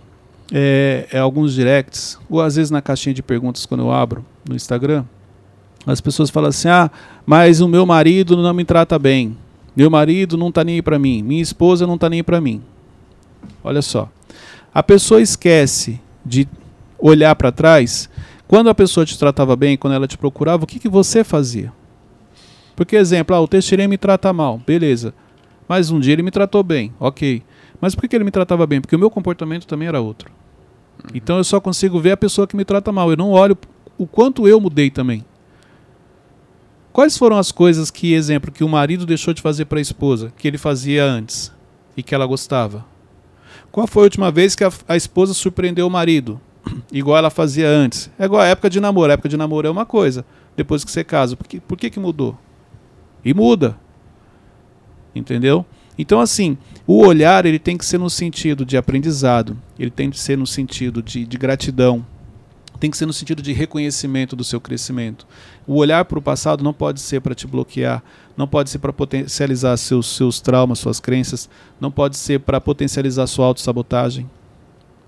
é, 0.52 1.06
é, 1.12 1.18
alguns 1.18 1.54
directs, 1.54 2.18
ou 2.28 2.40
às 2.40 2.56
vezes 2.56 2.70
na 2.70 2.82
caixinha 2.82 3.14
de 3.14 3.22
perguntas 3.22 3.64
quando 3.64 3.80
eu 3.80 3.92
abro 3.92 4.24
no 4.48 4.54
Instagram, 4.54 5.04
as 5.86 6.00
pessoas 6.00 6.30
falam 6.30 6.48
assim: 6.50 6.68
ah, 6.68 6.90
mas 7.24 7.60
o 7.60 7.68
meu 7.68 7.86
marido 7.86 8.36
não 8.36 8.52
me 8.52 8.64
trata 8.64 8.98
bem. 8.98 9.36
Meu 9.74 9.88
marido 9.88 10.36
não 10.36 10.52
tá 10.52 10.62
nem 10.62 10.82
aí 10.84 10.98
mim. 10.98 11.22
Minha 11.22 11.42
esposa 11.42 11.86
não 11.86 11.96
tá 11.96 12.08
nem 12.10 12.22
aí 12.26 12.40
mim. 12.40 12.62
Olha 13.64 13.80
só. 13.80 14.10
A 14.74 14.82
pessoa 14.82 15.20
esquece 15.22 16.00
de 16.24 16.46
olhar 16.98 17.34
para 17.34 17.50
trás. 17.50 18.08
Quando 18.52 18.68
a 18.68 18.74
pessoa 18.74 19.06
te 19.06 19.18
tratava 19.18 19.56
bem, 19.56 19.78
quando 19.78 19.94
ela 19.94 20.06
te 20.06 20.18
procurava, 20.18 20.64
o 20.64 20.66
que, 20.66 20.78
que 20.78 20.86
você 20.86 21.24
fazia? 21.24 21.72
Porque, 22.76 22.96
exemplo, 22.96 23.34
ah, 23.34 23.40
o 23.40 23.48
Teixeira 23.48 23.88
me 23.88 23.96
trata 23.96 24.30
mal, 24.30 24.58
beleza. 24.58 25.14
Mas 25.66 25.90
um 25.90 25.98
dia 25.98 26.12
ele 26.12 26.22
me 26.22 26.30
tratou 26.30 26.62
bem, 26.62 26.92
ok. 27.00 27.42
Mas 27.80 27.94
por 27.94 28.02
que, 28.02 28.08
que 28.08 28.16
ele 28.16 28.24
me 28.24 28.30
tratava 28.30 28.66
bem? 28.66 28.82
Porque 28.82 28.94
o 28.94 28.98
meu 28.98 29.08
comportamento 29.08 29.66
também 29.66 29.88
era 29.88 30.02
outro. 30.02 30.30
Então 31.14 31.38
eu 31.38 31.44
só 31.44 31.62
consigo 31.62 31.98
ver 31.98 32.10
a 32.10 32.16
pessoa 32.18 32.46
que 32.46 32.54
me 32.54 32.62
trata 32.62 32.92
mal. 32.92 33.10
Eu 33.10 33.16
não 33.16 33.30
olho 33.30 33.56
o 33.96 34.06
quanto 34.06 34.46
eu 34.46 34.60
mudei 34.60 34.90
também. 34.90 35.24
Quais 36.92 37.16
foram 37.16 37.38
as 37.38 37.50
coisas 37.50 37.90
que, 37.90 38.12
exemplo, 38.12 38.52
que 38.52 38.62
o 38.62 38.68
marido 38.68 39.06
deixou 39.06 39.32
de 39.32 39.40
fazer 39.40 39.64
para 39.64 39.78
a 39.78 39.80
esposa, 39.80 40.30
que 40.36 40.46
ele 40.46 40.58
fazia 40.58 41.06
antes 41.06 41.50
e 41.96 42.02
que 42.02 42.14
ela 42.14 42.26
gostava? 42.26 42.84
Qual 43.70 43.86
foi 43.86 44.02
a 44.02 44.04
última 44.04 44.30
vez 44.30 44.54
que 44.54 44.62
a, 44.62 44.70
a 44.86 44.94
esposa 44.94 45.32
surpreendeu 45.32 45.86
o 45.86 45.90
marido, 45.90 46.38
igual 46.92 47.18
ela 47.18 47.30
fazia 47.30 47.68
antes? 47.68 48.10
É 48.18 48.24
igual 48.24 48.42
a 48.42 48.46
época 48.46 48.70
de 48.70 48.80
namoro. 48.80 49.10
A 49.10 49.14
época 49.14 49.28
de 49.28 49.36
namoro 49.36 49.66
é 49.66 49.70
uma 49.70 49.86
coisa. 49.86 50.24
Depois 50.56 50.84
que 50.84 50.90
você 50.90 51.02
casa, 51.02 51.36
por 51.36 51.46
que, 51.46 51.60
por 51.60 51.78
que, 51.78 51.90
que 51.90 52.00
mudou? 52.00 52.36
E 53.24 53.32
muda. 53.32 53.76
Entendeu? 55.14 55.64
Então, 55.98 56.20
assim, 56.20 56.56
o 56.86 57.04
olhar 57.04 57.44
ele 57.44 57.58
tem 57.58 57.76
que 57.76 57.84
ser 57.84 57.98
no 57.98 58.08
sentido 58.08 58.64
de 58.64 58.76
aprendizado, 58.76 59.56
ele 59.78 59.90
tem 59.90 60.10
que 60.10 60.18
ser 60.18 60.38
no 60.38 60.46
sentido 60.46 61.02
de, 61.02 61.26
de 61.26 61.36
gratidão, 61.36 62.04
tem 62.80 62.90
que 62.90 62.96
ser 62.96 63.06
no 63.06 63.12
sentido 63.12 63.42
de 63.42 63.52
reconhecimento 63.52 64.34
do 64.34 64.42
seu 64.42 64.60
crescimento. 64.60 65.26
O 65.66 65.76
olhar 65.76 66.04
para 66.04 66.18
o 66.18 66.22
passado 66.22 66.64
não 66.64 66.72
pode 66.72 67.00
ser 67.00 67.20
para 67.20 67.34
te 67.34 67.46
bloquear, 67.46 68.02
não 68.36 68.48
pode 68.48 68.70
ser 68.70 68.78
para 68.78 68.92
potencializar 68.92 69.76
seus, 69.76 70.16
seus 70.16 70.40
traumas, 70.40 70.80
suas 70.80 70.98
crenças, 70.98 71.48
não 71.80 71.90
pode 71.90 72.16
ser 72.16 72.40
para 72.40 72.60
potencializar 72.60 73.26
sua 73.26 73.46
autossabotagem. 73.46 74.28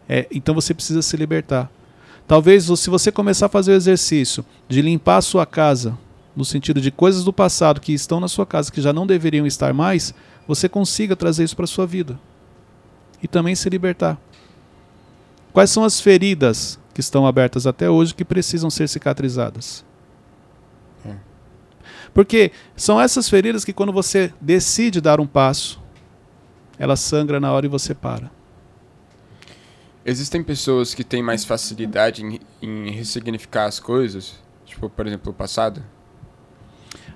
É, 0.09 0.27
então 0.31 0.55
você 0.55 0.75
precisa 0.75 1.03
se 1.03 1.17
libertar. 1.17 1.71
Talvez 2.27 2.65
se 2.65 2.91
você 2.91 3.13
começar 3.13 3.47
a 3.47 3.51
fazer 3.51 3.73
o 3.73 3.77
exercício 3.77 4.45
de 4.69 4.81
limpar 4.81 5.19
a 5.19 5.23
sua 5.23 5.45
casa, 5.45 5.99
no 6.35 6.45
sentido 6.45 6.81
de 6.81 6.91
coisas 6.91 7.25
do 7.25 7.33
passado 7.33 7.81
que 7.81 7.93
estão 7.93 8.19
na 8.19 8.29
sua 8.29 8.47
casa 8.47 8.73
que 8.73 8.81
já 8.81 8.93
não 8.93 9.07
deveriam 9.07 9.47
estar 9.47 9.73
mais, 9.73 10.15
você 10.47 10.69
consiga 10.69 11.15
trazer 11.15 11.45
isso 11.45 11.57
para 11.57 11.65
a 11.65 11.69
sua 11.69 11.87
vida. 11.87 12.19
E 13.23 13.29
também 13.29 13.55
se 13.55 13.69
libertar. 13.69 14.19
Quais 15.53 15.71
são 15.71 15.85
as 15.85 16.01
feridas 16.01 16.79
que 16.93 17.01
estão 17.01 17.27
abertas 17.27 17.67
até 17.67 17.89
hoje 17.89 18.15
que 18.15 18.25
precisam 18.25 18.69
ser 18.69 18.89
cicatrizadas? 18.89 19.85
É. 21.07 21.15
Porque 22.13 22.51
são 22.77 23.01
essas 23.01 23.29
feridas 23.29 23.65
que 23.65 23.73
quando 23.73 23.93
você 23.93 24.33
decide 24.41 25.01
dar 25.01 25.21
um 25.21 25.27
passo, 25.27 25.81
ela 26.79 26.97
sangra 26.97 27.39
na 27.39 27.53
hora 27.53 27.67
e 27.67 27.69
você 27.69 27.95
para. 27.95 28.31
Existem 30.07 30.43
pessoas 30.43 30.93
que 30.93 31.03
têm 31.03 31.23
mais 31.23 31.45
facilidade 31.45 32.23
em, 32.23 32.39
em 32.61 32.91
ressignificar 32.91 33.65
as 33.65 33.81
coisas, 33.81 34.35
tipo, 34.67 34.91
por 34.91 35.07
exemplo, 35.07 35.33
o 35.33 35.35
passado. 35.35 35.83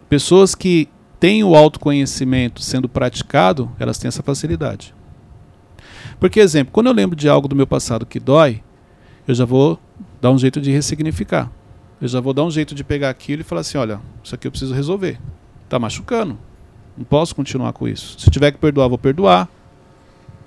Pessoas 0.09 0.55
que 0.55 0.89
têm 1.21 1.45
o 1.45 1.55
autoconhecimento 1.55 2.63
sendo 2.63 2.89
praticado, 2.89 3.71
elas 3.79 3.99
têm 3.99 4.09
essa 4.09 4.23
facilidade. 4.23 4.95
Porque, 6.19 6.41
exemplo, 6.41 6.73
quando 6.73 6.87
eu 6.87 6.95
lembro 6.95 7.15
de 7.15 7.29
algo 7.29 7.47
do 7.47 7.55
meu 7.55 7.67
passado 7.67 8.07
que 8.07 8.19
dói, 8.19 8.63
eu 9.27 9.35
já 9.35 9.45
vou 9.45 9.79
dar 10.21 10.31
um 10.31 10.39
jeito 10.39 10.59
de 10.61 10.71
ressignificar. 10.71 11.51
Eu 12.01 12.09
já 12.09 12.21
vou 12.21 12.33
dar 12.33 12.45
um 12.45 12.51
jeito 12.51 12.75
de 12.75 12.83
pegar 12.83 13.11
aquilo 13.11 13.43
e 13.43 13.45
falar 13.45 13.61
assim: 13.61 13.77
olha, 13.77 14.01
isso 14.25 14.35
aqui 14.35 14.47
eu 14.47 14.51
preciso 14.51 14.75
resolver. 14.75 15.21
Tá 15.69 15.79
machucando. 15.79 16.39
Não 16.97 17.05
posso 17.05 17.35
continuar 17.35 17.73
com 17.75 17.87
isso. 17.87 18.19
Se 18.19 18.31
tiver 18.31 18.51
que 18.51 18.59
perdoar, 18.59 18.89
vou 18.89 18.99
perdoar. 18.99 19.49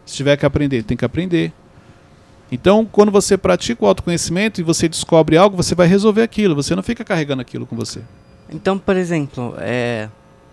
Se 0.06 0.16
tiver 0.16 0.36
que 0.38 0.46
aprender, 0.46 0.84
tem 0.84 0.98
que 0.98 1.06
aprender. 1.06 1.54
Então, 2.52 2.86
quando 2.86 3.12
você 3.12 3.38
pratica 3.38 3.86
o 3.86 3.88
autoconhecimento 3.88 4.60
e 4.60 4.64
você 4.64 4.90
descobre 4.90 5.38
algo, 5.38 5.56
você 5.56 5.74
vai 5.74 5.88
resolver 5.88 6.22
aquilo. 6.22 6.54
Você 6.54 6.76
não 6.76 6.84
fica 6.84 7.04
carregando 7.04 7.42
aquilo 7.42 7.66
com 7.66 7.76
você. 7.76 8.02
Então, 8.50 8.78
por 8.78 8.98
exemplo, 8.98 9.56
é, 9.58 10.10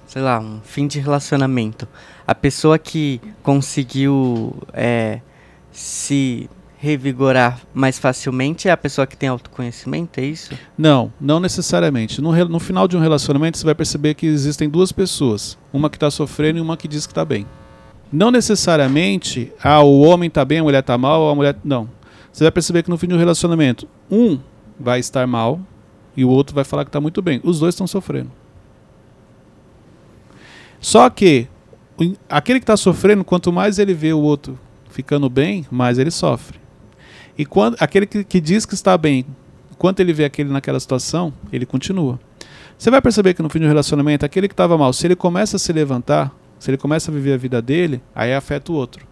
sei 0.07 0.23
lá, 0.23 0.39
um 0.39 0.61
fim 0.63 0.87
de 0.87 1.01
relacionamento. 1.01 1.89
A 2.27 2.35
pessoa 2.35 2.79
que 2.79 3.21
conseguiu 3.43 4.55
é, 4.73 5.21
se 5.73 6.49
revigorar 6.79 7.61
mais 7.75 7.99
facilmente 7.99 8.69
é 8.69 8.71
a 8.71 8.77
pessoa 8.77 9.07
que 9.07 9.17
tem 9.17 9.29
autoconhecimento, 9.29 10.21
é 10.21 10.25
isso? 10.25 10.57
Não, 10.77 11.13
não 11.21 11.41
necessariamente. 11.41 12.21
No, 12.21 12.33
no 12.47 12.61
final 12.61 12.87
de 12.87 12.97
um 12.97 13.01
relacionamento, 13.01 13.59
você 13.59 13.65
vai 13.65 13.75
perceber 13.75 14.15
que 14.15 14.27
existem 14.27 14.69
duas 14.69 14.93
pessoas. 14.93 15.59
Uma 15.73 15.91
que 15.91 15.97
está 15.97 16.11
sofrendo 16.11 16.59
e 16.59 16.63
uma 16.63 16.77
que 16.77 16.87
diz 16.87 17.05
que 17.05 17.13
está 17.13 17.25
bem. 17.25 17.47
Não 18.11 18.31
necessariamente, 18.31 19.53
ah, 19.63 19.83
o 19.83 20.01
homem 20.01 20.29
está 20.29 20.45
bem, 20.45 20.59
a 20.59 20.63
mulher 20.63 20.81
está 20.81 20.97
mal, 20.97 21.29
a 21.29 21.35
mulher. 21.35 21.57
Não. 21.63 21.89
Você 22.33 22.45
vai 22.45 22.51
perceber 22.51 22.83
que 22.83 22.91
no 22.91 22.97
fim 22.97 23.07
de 23.07 23.15
um 23.15 23.19
relacionamento, 23.19 23.87
um 24.11 24.39
vai 24.79 24.99
estar 24.99 25.27
mal 25.27 25.61
e 26.17 26.25
o 26.25 26.29
outro 26.29 26.55
vai 26.55 26.65
falar 26.65 26.85
que 26.85 26.89
está 26.89 27.01
muito 27.01 27.21
bem. 27.21 27.41
Os 27.45 27.61
dois 27.61 27.75
estão 27.75 27.87
sofrendo. 27.87 28.31
Só 30.81 31.11
que 31.11 31.49
aquele 32.29 32.61
que 32.61 32.65
está 32.65 32.77
sofrendo, 32.77 33.25
quanto 33.25 33.53
mais 33.53 33.79
ele 33.79 33.93
vê 33.93 34.13
o 34.13 34.21
outro 34.21 34.59
ficando 34.91 35.29
bem, 35.29 35.67
mais 35.71 35.99
ele 35.99 36.11
sofre. 36.11 36.59
E 37.37 37.45
quando 37.45 37.77
aquele 37.79 38.07
que, 38.07 38.25
que 38.25 38.41
diz 38.41 38.65
que 38.65 38.75
está 38.75 38.97
bem, 38.97 39.25
quando 39.77 40.01
ele 40.01 40.13
vê 40.13 40.25
aquele 40.25 40.51
naquela 40.51 40.81
situação, 40.81 41.33
ele 41.53 41.67
continua. 41.67 42.19
Você 42.77 42.91
vai 42.91 43.03
perceber 43.03 43.35
que 43.35 43.43
no 43.43 43.49
fim 43.49 43.63
um 43.65 43.69
relacionamento, 43.69 44.25
aquele 44.25 44.49
que 44.49 44.55
estava 44.55 44.79
mal, 44.79 44.93
se 44.93 45.07
ele 45.07 45.17
começa 45.17 45.57
a 45.57 45.59
se 45.59 45.73
levantar, 45.73 46.33
se 46.59 46.71
ele 46.71 46.79
começa 46.79 47.11
a 47.11 47.15
viver 47.15 47.35
a 47.35 47.37
vida 47.37 47.63
dele, 47.63 48.03
aí 48.15 48.35
afeta 48.35 48.73
o 48.73 48.75
outro. 48.75 49.07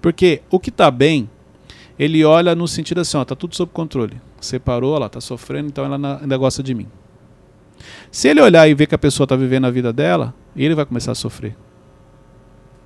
Porque 0.00 0.42
o 0.50 0.58
que 0.58 0.70
está 0.70 0.90
bem, 0.90 1.28
ele 1.98 2.24
olha 2.24 2.54
no 2.54 2.66
sentido 2.66 3.00
assim, 3.00 3.16
ó, 3.16 3.24
tá 3.24 3.34
tudo 3.34 3.54
sob 3.54 3.72
controle. 3.72 4.20
Separou, 4.40 4.96
ela 4.96 5.08
tá 5.08 5.20
sofrendo, 5.20 5.68
então 5.68 5.84
ela 5.84 6.20
ainda 6.20 6.36
gosta 6.36 6.62
de 6.62 6.74
mim. 6.74 6.86
Se 8.10 8.28
ele 8.28 8.40
olhar 8.40 8.68
e 8.68 8.74
ver 8.74 8.86
que 8.86 8.94
a 8.94 8.98
pessoa 8.98 9.24
está 9.24 9.36
vivendo 9.36 9.66
a 9.66 9.70
vida 9.70 9.92
dela, 9.92 10.34
ele 10.56 10.74
vai 10.74 10.84
começar 10.84 11.12
a 11.12 11.14
sofrer. 11.14 11.56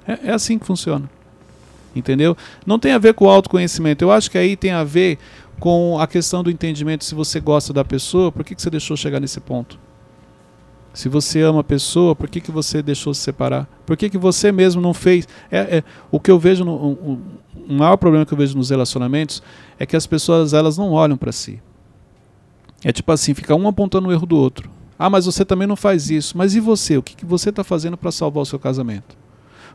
É, 0.06 0.28
é 0.28 0.32
assim 0.32 0.58
que 0.58 0.66
funciona. 0.66 1.08
Entendeu? 1.94 2.36
Não 2.66 2.78
tem 2.78 2.92
a 2.92 2.98
ver 2.98 3.14
com 3.14 3.26
o 3.26 3.30
autoconhecimento. 3.30 4.02
Eu 4.02 4.10
acho 4.10 4.30
que 4.30 4.38
aí 4.38 4.56
tem 4.56 4.70
a 4.70 4.82
ver 4.82 5.18
com 5.60 5.98
a 6.00 6.06
questão 6.06 6.42
do 6.42 6.50
entendimento 6.50 7.04
se 7.04 7.14
você 7.14 7.38
gosta 7.38 7.72
da 7.72 7.84
pessoa, 7.84 8.32
por 8.32 8.44
que, 8.44 8.54
que 8.54 8.62
você 8.62 8.70
deixou 8.70 8.96
chegar 8.96 9.20
nesse 9.20 9.40
ponto? 9.40 9.78
Se 10.92 11.08
você 11.08 11.40
ama 11.40 11.60
a 11.60 11.64
pessoa, 11.64 12.14
por 12.14 12.28
que, 12.28 12.40
que 12.40 12.50
você 12.50 12.82
deixou 12.82 13.14
se 13.14 13.22
separar? 13.22 13.66
Por 13.86 13.96
que, 13.96 14.10
que 14.10 14.18
você 14.18 14.52
mesmo 14.52 14.80
não 14.82 14.92
fez? 14.92 15.26
É, 15.50 15.78
é- 15.78 15.84
o 16.10 16.20
que 16.20 16.30
eu 16.30 16.38
vejo, 16.38 16.64
no, 16.64 17.18
um 17.68 17.76
maior 17.78 17.96
problema 17.96 18.26
que 18.26 18.34
eu 18.34 18.38
vejo 18.38 18.56
nos 18.56 18.70
relacionamentos 18.70 19.42
é 19.78 19.86
que 19.86 19.96
as 19.96 20.06
pessoas 20.06 20.52
elas 20.52 20.76
não 20.76 20.90
olham 20.92 21.16
para 21.16 21.32
si. 21.32 21.62
É 22.84 22.92
tipo 22.92 23.10
assim, 23.10 23.32
fica 23.32 23.54
um 23.54 23.66
apontando 23.66 24.08
o 24.08 24.12
erro 24.12 24.26
do 24.26 24.36
outro. 24.36 24.68
Ah, 24.98 25.08
mas 25.08 25.24
você 25.24 25.44
também 25.44 25.66
não 25.66 25.76
faz 25.76 26.10
isso. 26.10 26.36
Mas 26.36 26.54
e 26.54 26.60
você? 26.60 26.96
O 26.96 27.02
que, 27.02 27.16
que 27.16 27.24
você 27.24 27.48
está 27.48 27.64
fazendo 27.64 27.96
para 27.96 28.12
salvar 28.12 28.42
o 28.42 28.46
seu 28.46 28.58
casamento? 28.58 29.16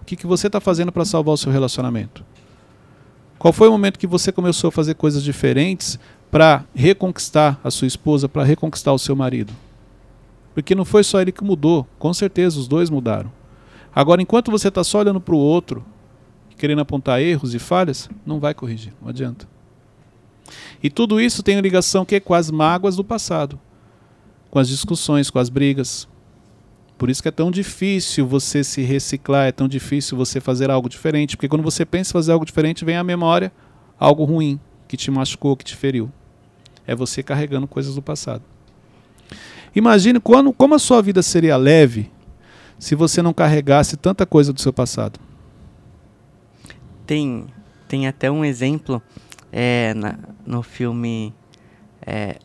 O 0.02 0.06
que, 0.06 0.16
que 0.16 0.28
você 0.28 0.48
está 0.48 0.60
fazendo 0.60 0.92
para 0.92 1.04
salvar 1.04 1.34
o 1.34 1.38
seu 1.38 1.52
relacionamento? 1.52 2.24
Qual 3.40 3.52
foi 3.52 3.68
o 3.68 3.72
momento 3.72 4.00
que 4.00 4.08
você 4.08 4.32
começou 4.32 4.70
a 4.70 4.72
fazer 4.72 4.94
coisas 4.96 5.24
diferentes 5.24 6.00
para 6.30 6.64
reconquistar 6.74 7.60
a 7.64 7.72
sua 7.72 7.88
esposa, 7.88 8.30
para 8.30 8.44
reconquistar 8.44 8.94
o 8.94 9.00
seu 9.00 9.16
marido? 9.16 9.54
Porque 10.58 10.74
não 10.74 10.84
foi 10.84 11.04
só 11.04 11.22
ele 11.22 11.32
que 11.32 11.44
mudou, 11.44 11.86
com 12.00 12.12
certeza 12.12 12.60
os 12.60 12.68
dois 12.68 12.90
mudaram. 12.90 13.32
Agora, 13.94 14.24
enquanto 14.24 14.50
você 14.50 14.70
está 14.70 14.84
só 14.84 14.98
olhando 14.98 15.22
para 15.22 15.36
o 15.36 15.38
outro, 15.38 15.86
querendo 16.58 16.82
apontar 16.82 17.22
erros 17.22 17.54
e 17.54 17.60
falhas, 17.60 18.10
não 18.26 18.40
vai 18.40 18.56
corrigir, 18.56 18.92
não 19.00 19.10
adianta. 19.10 19.48
E 20.82 20.90
tudo 20.90 21.22
isso 21.22 21.44
tem 21.44 21.62
ligação 21.62 22.04
que 22.04 22.20
com 22.20 22.34
as 22.34 22.50
mágoas 22.50 22.96
do 22.96 23.04
passado, 23.04 23.60
com 24.50 24.58
as 24.58 24.68
discussões, 24.68 25.30
com 25.30 25.38
as 25.38 25.48
brigas. 25.48 26.08
Por 26.98 27.12
isso 27.12 27.22
que 27.22 27.30
é 27.30 27.32
tão 27.32 27.52
difícil 27.52 28.26
você 28.26 28.64
se 28.64 28.82
reciclar, 28.82 29.46
é 29.46 29.52
tão 29.52 29.68
difícil 29.68 30.18
você 30.18 30.42
fazer 30.42 30.72
algo 30.72 30.90
diferente, 30.90 31.38
porque 31.38 31.48
quando 31.48 31.62
você 31.62 31.86
pensa 31.86 32.10
em 32.10 32.14
fazer 32.14 32.32
algo 32.32 32.46
diferente, 32.46 32.84
vem 32.84 32.98
à 32.98 33.04
memória 33.04 33.52
algo 34.00 34.24
ruim 34.24 34.60
que 34.88 34.98
te 34.98 35.12
machucou, 35.12 35.56
que 35.56 35.66
te 35.66 35.76
feriu. 35.76 36.12
É 36.88 36.96
você 36.96 37.22
carregando 37.22 37.68
coisas 37.68 37.94
do 37.94 38.02
passado. 38.02 38.42
Imagine 39.78 40.20
quando, 40.20 40.52
como 40.52 40.74
a 40.74 40.80
sua 40.80 41.04
vida 41.04 41.22
seria 41.22 41.56
leve 41.56 42.10
se 42.80 42.96
você 42.96 43.22
não 43.22 43.32
carregasse 43.32 43.96
tanta 43.96 44.26
coisa 44.26 44.52
do 44.52 44.60
seu 44.60 44.74
passado. 44.74 45.20
Tem, 47.06 47.46
tem 47.88 48.08
até 48.08 48.32
um 48.32 48.44
exemplo 48.44 49.00
é, 49.52 49.94
na, 49.94 50.18
no 50.44 50.64
filme. 50.64 51.32
É, 52.04 52.38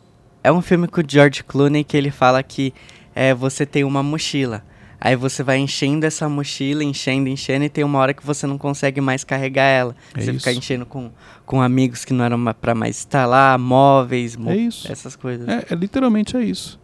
é 0.44 0.52
um 0.52 0.60
filme 0.60 0.86
com 0.86 1.00
o 1.00 1.04
George 1.08 1.42
Clooney 1.42 1.82
que 1.84 1.96
ele 1.96 2.10
fala 2.10 2.42
que 2.42 2.74
é, 3.14 3.32
você 3.32 3.64
tem 3.64 3.82
uma 3.82 4.02
mochila. 4.02 4.62
Aí 5.00 5.16
você 5.16 5.42
vai 5.42 5.56
enchendo 5.56 6.04
essa 6.04 6.28
mochila, 6.28 6.84
enchendo, 6.84 7.30
enchendo, 7.30 7.64
e 7.64 7.70
tem 7.70 7.82
uma 7.82 7.98
hora 7.98 8.12
que 8.12 8.24
você 8.24 8.46
não 8.46 8.58
consegue 8.58 9.00
mais 9.00 9.24
carregar 9.24 9.64
ela. 9.64 9.96
É 10.14 10.20
você 10.20 10.30
isso. 10.32 10.40
fica 10.40 10.52
enchendo 10.52 10.84
com, 10.84 11.10
com 11.46 11.62
amigos 11.62 12.04
que 12.04 12.12
não 12.12 12.26
eram 12.26 12.44
pra 12.60 12.74
mais 12.74 12.98
estar 12.98 13.24
lá, 13.24 13.56
móveis, 13.56 14.36
É 14.86 14.92
essas 14.92 15.16
coisas. 15.16 15.48
É, 15.48 15.64
é 15.70 15.74
literalmente 15.74 16.36
é 16.36 16.44
isso. 16.44 16.81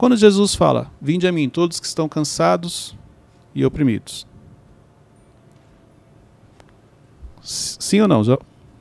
Quando 0.00 0.16
Jesus 0.16 0.54
fala: 0.54 0.90
Vinde 0.98 1.28
a 1.28 1.32
mim, 1.32 1.46
todos 1.50 1.78
que 1.78 1.84
estão 1.84 2.08
cansados 2.08 2.96
e 3.54 3.66
oprimidos. 3.66 4.26
Sim 7.42 8.00
ou 8.00 8.08
não? 8.08 8.22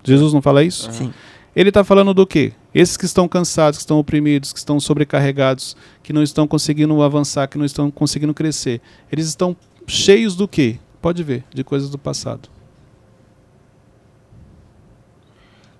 Jesus 0.01 0.31
não 0.31 0.41
fala 0.41 0.63
isso? 0.63 0.89
Sim. 0.93 1.13
Ele 1.53 1.67
está 1.67 1.83
falando 1.83 2.13
do 2.13 2.25
quê? 2.25 2.53
Esses 2.73 2.95
que 2.95 3.03
estão 3.03 3.27
cansados, 3.27 3.79
que 3.79 3.81
estão 3.81 3.99
oprimidos, 3.99 4.53
que 4.53 4.59
estão 4.59 4.79
sobrecarregados, 4.79 5.75
que 6.01 6.13
não 6.13 6.23
estão 6.23 6.47
conseguindo 6.47 7.03
avançar, 7.03 7.49
que 7.49 7.57
não 7.57 7.65
estão 7.65 7.91
conseguindo 7.91 8.33
crescer. 8.33 8.79
Eles 9.11 9.27
estão 9.27 9.57
cheios 9.85 10.37
do 10.37 10.47
quê? 10.47 10.79
Pode 11.01 11.21
ver, 11.21 11.43
de 11.53 11.65
coisas 11.65 11.89
do 11.89 11.97
passado. 11.97 12.47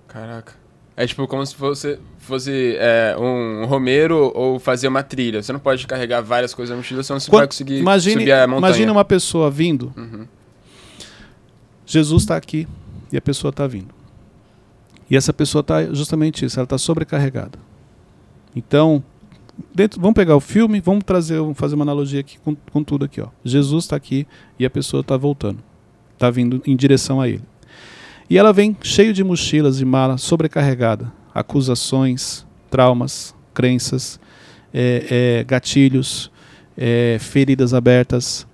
Caraca. 0.06 0.59
É 1.02 1.06
tipo 1.06 1.26
como 1.26 1.44
se 1.46 1.54
fosse, 1.54 1.98
fosse 2.18 2.76
é, 2.78 3.16
um 3.18 3.64
romeiro 3.64 4.30
ou 4.34 4.58
fazer 4.58 4.86
uma 4.88 5.02
trilha. 5.02 5.42
Você 5.42 5.50
não 5.52 5.60
pode 5.60 5.86
carregar 5.86 6.20
várias 6.20 6.52
coisas 6.52 6.70
na 6.70 6.76
mochila, 6.76 7.02
senão 7.02 7.18
você 7.18 7.30
Quando- 7.30 7.38
vai 7.40 7.46
conseguir 7.46 7.78
imagine, 7.78 8.16
subir 8.20 8.32
a 8.32 8.46
montanha. 8.46 8.68
imagine 8.68 8.90
uma 8.90 9.04
pessoa 9.04 9.50
vindo, 9.50 9.92
Uhum. 9.96 10.26
Jesus 11.86 12.22
está 12.22 12.36
aqui 12.36 12.68
e 13.12 13.16
a 13.16 13.20
pessoa 13.20 13.50
está 13.50 13.66
vindo. 13.66 13.94
E 15.10 15.16
essa 15.16 15.32
pessoa 15.32 15.60
está 15.60 15.84
justamente 15.86 16.44
isso, 16.44 16.58
ela 16.58 16.64
está 16.64 16.78
sobrecarregada. 16.78 17.58
Então, 18.54 19.02
dentro, 19.74 20.00
vamos 20.00 20.14
pegar 20.14 20.36
o 20.36 20.40
filme, 20.40 20.80
vamos 20.80 21.02
trazer, 21.04 21.38
vamos 21.38 21.58
fazer 21.58 21.74
uma 21.74 21.84
analogia 21.84 22.20
aqui 22.20 22.38
com, 22.38 22.54
com 22.54 22.84
tudo 22.84 23.04
aqui. 23.06 23.20
Ó. 23.20 23.26
Jesus 23.44 23.84
está 23.84 23.96
aqui 23.96 24.26
e 24.58 24.64
a 24.64 24.70
pessoa 24.70 25.00
está 25.00 25.16
voltando, 25.16 25.58
está 26.12 26.30
vindo 26.30 26.62
em 26.64 26.76
direção 26.76 27.20
a 27.20 27.28
ele. 27.28 27.42
E 28.30 28.38
ela 28.38 28.52
vem 28.52 28.76
cheio 28.80 29.12
de 29.12 29.24
mochilas 29.24 29.80
e 29.80 29.84
mala, 29.84 30.16
sobrecarregada, 30.16 31.12
acusações, 31.34 32.46
traumas, 32.70 33.34
crenças, 33.52 34.20
é, 34.72 35.40
é, 35.40 35.44
gatilhos, 35.44 36.30
é, 36.78 37.18
feridas 37.18 37.74
abertas, 37.74 38.46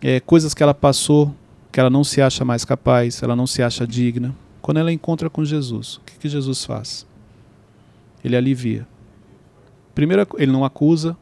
é, 0.00 0.20
coisas 0.20 0.54
que 0.54 0.62
ela 0.62 0.72
passou 0.72 1.34
que 1.72 1.80
ela 1.80 1.90
não 1.90 2.04
se 2.04 2.22
acha 2.22 2.44
mais 2.44 2.64
capaz, 2.64 3.20
ela 3.20 3.34
não 3.34 3.48
se 3.48 3.60
acha 3.60 3.84
digna. 3.84 4.32
Quando 4.62 4.76
ela 4.76 4.92
encontra 4.92 5.28
com 5.28 5.44
Jesus, 5.44 5.96
o 5.96 6.02
que, 6.02 6.16
que 6.16 6.28
Jesus 6.28 6.64
faz? 6.64 7.04
Ele 8.24 8.36
alivia. 8.36 8.86
Primeiro, 9.92 10.24
ele 10.38 10.52
não 10.52 10.64
acusa, 10.64 11.16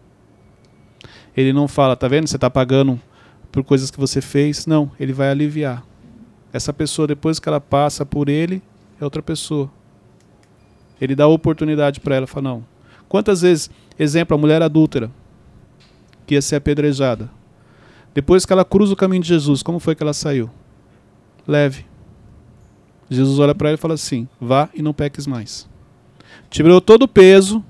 ele 1.34 1.54
não 1.54 1.66
fala, 1.66 1.96
tá 1.96 2.06
vendo? 2.06 2.28
Você 2.28 2.36
está 2.36 2.50
pagando 2.50 3.00
por 3.50 3.64
coisas 3.64 3.90
que 3.90 3.98
você 3.98 4.20
fez. 4.20 4.66
Não, 4.66 4.90
ele 5.00 5.14
vai 5.14 5.30
aliviar. 5.30 5.82
Essa 6.52 6.72
pessoa, 6.72 7.08
depois 7.08 7.38
que 7.38 7.48
ela 7.48 7.60
passa 7.60 8.04
por 8.04 8.28
ele, 8.28 8.62
é 9.00 9.04
outra 9.04 9.22
pessoa. 9.22 9.70
Ele 11.00 11.14
dá 11.14 11.26
oportunidade 11.26 12.00
para 12.00 12.14
ela, 12.14 12.26
fala, 12.26 12.50
não. 12.50 12.64
Quantas 13.08 13.40
vezes, 13.42 13.70
exemplo, 13.98 14.36
a 14.36 14.38
mulher 14.38 14.62
adúltera, 14.62 15.10
que 16.26 16.34
ia 16.34 16.42
ser 16.42 16.56
apedrejada, 16.56 17.30
depois 18.14 18.44
que 18.44 18.52
ela 18.52 18.64
cruza 18.64 18.92
o 18.92 18.96
caminho 18.96 19.22
de 19.22 19.28
Jesus, 19.28 19.62
como 19.62 19.78
foi 19.78 19.94
que 19.94 20.02
ela 20.02 20.12
saiu? 20.12 20.50
Leve. 21.46 21.86
Jesus 23.08 23.38
olha 23.38 23.54
para 23.54 23.68
ela 23.68 23.74
e 23.76 23.80
fala 23.80 23.94
assim: 23.94 24.28
vá 24.40 24.68
e 24.74 24.82
não 24.82 24.92
peques 24.92 25.26
mais. 25.26 25.68
Tirou 26.50 26.80
todo 26.80 27.02
o 27.02 27.08
peso 27.08 27.64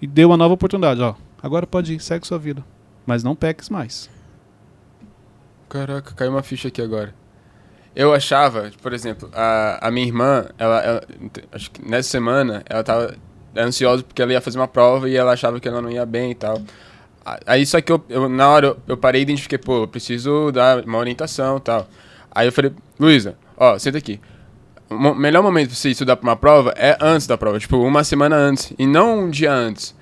e 0.00 0.06
deu 0.06 0.28
uma 0.28 0.36
nova 0.36 0.54
oportunidade. 0.54 1.00
Ó, 1.00 1.14
agora 1.42 1.66
pode 1.66 1.94
ir, 1.94 2.00
segue 2.00 2.26
sua 2.26 2.38
vida. 2.38 2.64
Mas 3.06 3.22
não 3.22 3.34
peques 3.34 3.68
mais. 3.68 4.08
Caraca, 5.68 6.14
caiu 6.14 6.32
uma 6.32 6.42
ficha 6.42 6.68
aqui 6.68 6.80
agora. 6.80 7.14
Eu 7.94 8.12
achava, 8.14 8.70
por 8.80 8.92
exemplo, 8.92 9.28
a, 9.32 9.88
a 9.88 9.90
minha 9.90 10.06
irmã, 10.06 10.46
ela, 10.58 10.80
ela- 10.80 11.02
acho 11.52 11.70
que 11.70 11.84
nessa 11.88 12.08
semana, 12.08 12.62
ela 12.68 12.84
tava 12.84 13.14
ansiosa 13.56 14.02
porque 14.04 14.22
ela 14.22 14.32
ia 14.32 14.40
fazer 14.40 14.58
uma 14.58 14.68
prova 14.68 15.08
e 15.08 15.16
ela 15.16 15.32
achava 15.32 15.58
que 15.58 15.66
ela 15.66 15.82
não 15.82 15.90
ia 15.90 16.06
bem 16.06 16.30
e 16.30 16.34
tal. 16.34 16.60
Aí 17.46 17.66
só 17.66 17.80
que 17.80 17.90
eu, 17.90 18.02
eu- 18.08 18.28
na 18.28 18.48
hora 18.48 18.76
eu, 18.86 18.96
parei 18.96 19.20
e 19.20 19.24
identifiquei, 19.24 19.58
pô, 19.58 19.82
eu 19.82 19.88
preciso 19.88 20.52
dar 20.52 20.84
uma 20.84 20.98
orientação 20.98 21.56
e 21.56 21.60
tal. 21.60 21.88
Aí 22.30 22.46
eu 22.46 22.52
falei, 22.52 22.72
Luísa, 23.00 23.36
ó, 23.56 23.78
senta 23.78 23.98
aqui. 23.98 24.20
O 24.88 25.14
melhor 25.14 25.42
momento 25.42 25.68
pra 25.68 25.76
você 25.76 25.90
estudar 25.90 26.16
pra 26.16 26.28
uma 26.30 26.36
prova 26.36 26.72
é 26.76 26.96
antes 27.00 27.26
da 27.26 27.36
prova, 27.36 27.58
tipo, 27.58 27.76
uma 27.78 28.04
semana 28.04 28.36
antes, 28.36 28.72
e 28.78 28.86
não 28.86 29.24
um 29.24 29.30
dia 29.30 29.52
antes. 29.52 29.94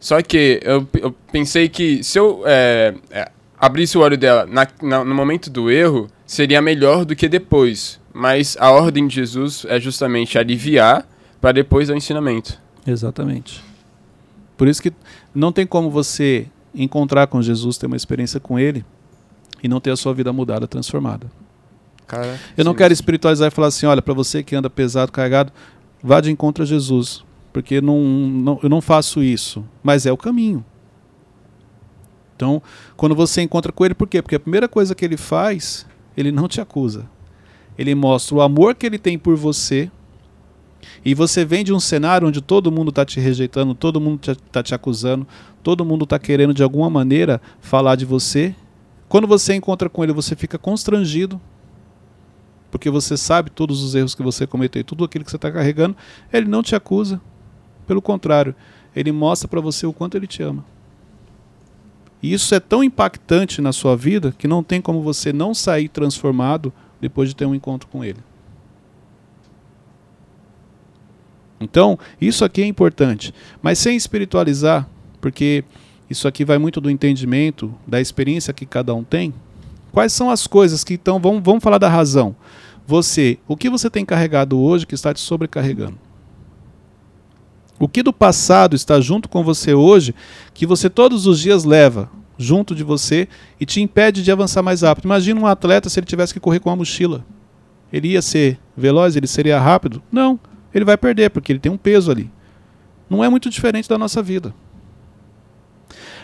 Só 0.00 0.20
que 0.22 0.60
eu, 0.64 0.86
eu 0.94 1.12
pensei 1.30 1.68
que 1.68 2.02
se 2.02 2.18
eu 2.18 2.42
é, 2.44 2.94
é, 3.10 3.30
abrisse 3.58 3.96
o 3.96 4.00
olho 4.00 4.18
dela 4.18 4.44
na- 4.46 4.66
na- 4.82 5.04
no 5.04 5.14
momento 5.14 5.48
do 5.50 5.70
erro, 5.70 6.08
seria 6.26 6.60
melhor 6.62 7.04
do 7.04 7.14
que 7.16 7.28
depois. 7.28 8.00
Mas 8.12 8.56
a 8.60 8.70
ordem 8.70 9.06
de 9.08 9.14
Jesus 9.16 9.64
é 9.68 9.78
justamente 9.80 10.38
aliviar 10.38 11.06
para 11.40 11.52
depois 11.52 11.88
o 11.90 11.94
ensinamento. 11.94 12.58
Exatamente. 12.86 13.62
Por 14.56 14.68
isso 14.68 14.80
que 14.82 14.92
não 15.34 15.50
tem 15.52 15.66
como 15.66 15.90
você 15.90 16.46
encontrar 16.74 17.26
com 17.26 17.42
Jesus, 17.42 17.76
ter 17.76 17.86
uma 17.86 17.96
experiência 17.96 18.38
com 18.38 18.58
Ele 18.58 18.84
e 19.62 19.68
não 19.68 19.80
ter 19.80 19.90
a 19.90 19.96
sua 19.96 20.14
vida 20.14 20.32
mudada, 20.32 20.66
transformada. 20.68 21.26
Cara, 22.06 22.38
Eu 22.56 22.64
não 22.64 22.72
sim. 22.72 22.78
quero 22.78 22.92
espiritualizar 22.92 23.48
e 23.48 23.50
falar 23.50 23.68
assim, 23.68 23.86
olha, 23.86 24.02
para 24.02 24.14
você 24.14 24.42
que 24.42 24.54
anda 24.54 24.68
pesado, 24.70 25.10
carregado, 25.10 25.52
vá 26.02 26.20
de 26.20 26.30
encontro 26.30 26.62
a 26.62 26.66
Jesus, 26.66 27.24
porque 27.52 27.80
não, 27.80 27.98
não- 28.00 28.60
eu 28.62 28.68
não 28.68 28.80
faço 28.80 29.22
isso, 29.22 29.64
mas 29.82 30.04
é 30.06 30.12
o 30.12 30.16
caminho. 30.16 30.64
Então, 32.36 32.60
quando 32.96 33.14
você 33.14 33.42
encontra 33.42 33.72
com 33.72 33.84
ele, 33.84 33.94
por 33.94 34.08
quê? 34.08 34.20
Porque 34.20 34.36
a 34.36 34.40
primeira 34.40 34.68
coisa 34.68 34.94
que 34.94 35.04
ele 35.04 35.16
faz, 35.16 35.86
ele 36.16 36.32
não 36.32 36.48
te 36.48 36.60
acusa. 36.60 37.08
Ele 37.76 37.94
mostra 37.94 38.36
o 38.36 38.40
amor 38.40 38.74
que 38.74 38.86
ele 38.86 38.98
tem 38.98 39.18
por 39.18 39.36
você. 39.36 39.90
E 41.04 41.14
você 41.14 41.44
vem 41.44 41.64
de 41.64 41.72
um 41.72 41.80
cenário 41.80 42.28
onde 42.28 42.40
todo 42.40 42.70
mundo 42.70 42.90
está 42.90 43.04
te 43.04 43.18
rejeitando, 43.18 43.74
todo 43.74 44.00
mundo 44.00 44.20
está 44.30 44.62
te 44.62 44.74
acusando, 44.74 45.26
todo 45.62 45.84
mundo 45.84 46.04
está 46.04 46.18
querendo 46.18 46.54
de 46.54 46.62
alguma 46.62 46.90
maneira 46.90 47.40
falar 47.60 47.96
de 47.96 48.04
você. 48.04 48.54
Quando 49.08 49.26
você 49.26 49.54
encontra 49.54 49.88
com 49.88 50.02
ele, 50.04 50.12
você 50.12 50.36
fica 50.36 50.58
constrangido, 50.58 51.40
porque 52.70 52.90
você 52.90 53.16
sabe 53.16 53.50
todos 53.50 53.82
os 53.82 53.94
erros 53.94 54.14
que 54.14 54.22
você 54.22 54.46
cometeu 54.46 54.80
e 54.80 54.84
tudo 54.84 55.04
aquilo 55.04 55.24
que 55.24 55.30
você 55.30 55.36
está 55.36 55.50
carregando, 55.50 55.96
ele 56.32 56.46
não 56.46 56.62
te 56.62 56.74
acusa. 56.74 57.20
Pelo 57.86 58.02
contrário, 58.02 58.54
ele 58.94 59.12
mostra 59.12 59.48
para 59.48 59.60
você 59.60 59.86
o 59.86 59.92
quanto 59.92 60.16
ele 60.16 60.26
te 60.26 60.42
ama. 60.42 60.64
E 62.24 62.32
isso 62.32 62.54
é 62.54 62.58
tão 62.58 62.82
impactante 62.82 63.60
na 63.60 63.70
sua 63.70 63.94
vida 63.94 64.34
que 64.38 64.48
não 64.48 64.62
tem 64.62 64.80
como 64.80 65.02
você 65.02 65.30
não 65.30 65.52
sair 65.52 65.90
transformado 65.90 66.72
depois 66.98 67.28
de 67.28 67.36
ter 67.36 67.44
um 67.44 67.54
encontro 67.54 67.86
com 67.86 68.02
ele. 68.02 68.16
Então, 71.60 71.98
isso 72.18 72.42
aqui 72.42 72.62
é 72.62 72.66
importante, 72.66 73.34
mas 73.60 73.78
sem 73.78 73.94
espiritualizar, 73.94 74.88
porque 75.20 75.64
isso 76.08 76.26
aqui 76.26 76.46
vai 76.46 76.56
muito 76.56 76.80
do 76.80 76.90
entendimento, 76.90 77.74
da 77.86 78.00
experiência 78.00 78.54
que 78.54 78.64
cada 78.64 78.94
um 78.94 79.04
tem. 79.04 79.34
Quais 79.92 80.14
são 80.14 80.30
as 80.30 80.46
coisas 80.46 80.82
que 80.82 80.94
então 80.94 81.20
vamos, 81.20 81.42
vamos 81.44 81.62
falar 81.62 81.76
da 81.76 81.90
razão? 81.90 82.34
Você, 82.86 83.38
o 83.46 83.54
que 83.54 83.68
você 83.68 83.90
tem 83.90 84.02
carregado 84.02 84.58
hoje 84.58 84.86
que 84.86 84.94
está 84.94 85.12
te 85.12 85.20
sobrecarregando? 85.20 85.98
O 87.78 87.88
que 87.88 88.02
do 88.02 88.12
passado 88.12 88.76
está 88.76 89.00
junto 89.00 89.28
com 89.28 89.42
você 89.42 89.74
hoje 89.74 90.14
que 90.52 90.66
você 90.66 90.88
todos 90.88 91.26
os 91.26 91.40
dias 91.40 91.64
leva 91.64 92.10
junto 92.38 92.74
de 92.74 92.84
você 92.84 93.28
e 93.60 93.66
te 93.66 93.80
impede 93.80 94.22
de 94.22 94.30
avançar 94.30 94.62
mais 94.62 94.82
rápido? 94.82 95.06
Imagina 95.06 95.40
um 95.40 95.46
atleta 95.46 95.88
se 95.88 95.98
ele 95.98 96.06
tivesse 96.06 96.32
que 96.32 96.40
correr 96.40 96.60
com 96.60 96.70
uma 96.70 96.76
mochila. 96.76 97.24
Ele 97.92 98.08
ia 98.08 98.22
ser 98.22 98.58
veloz, 98.76 99.16
ele 99.16 99.26
seria 99.26 99.60
rápido? 99.60 100.02
Não, 100.10 100.38
ele 100.74 100.84
vai 100.84 100.96
perder, 100.96 101.30
porque 101.30 101.52
ele 101.52 101.58
tem 101.58 101.70
um 101.70 101.76
peso 101.76 102.10
ali. 102.10 102.30
Não 103.08 103.22
é 103.22 103.28
muito 103.28 103.50
diferente 103.50 103.88
da 103.88 103.98
nossa 103.98 104.22
vida. 104.22 104.54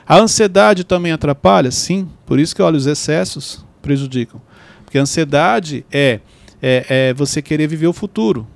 A 0.06 0.18
ansiedade 0.18 0.82
também 0.82 1.12
atrapalha? 1.12 1.70
Sim, 1.70 2.08
por 2.26 2.38
isso 2.38 2.54
que 2.54 2.62
olha, 2.62 2.76
os 2.76 2.86
excessos 2.86 3.64
prejudicam. 3.80 4.40
Porque 4.84 4.98
a 4.98 5.02
ansiedade 5.02 5.84
é, 5.92 6.20
é, 6.60 6.86
é 6.88 7.14
você 7.14 7.40
querer 7.40 7.68
viver 7.68 7.86
o 7.86 7.92
futuro. 7.92 8.46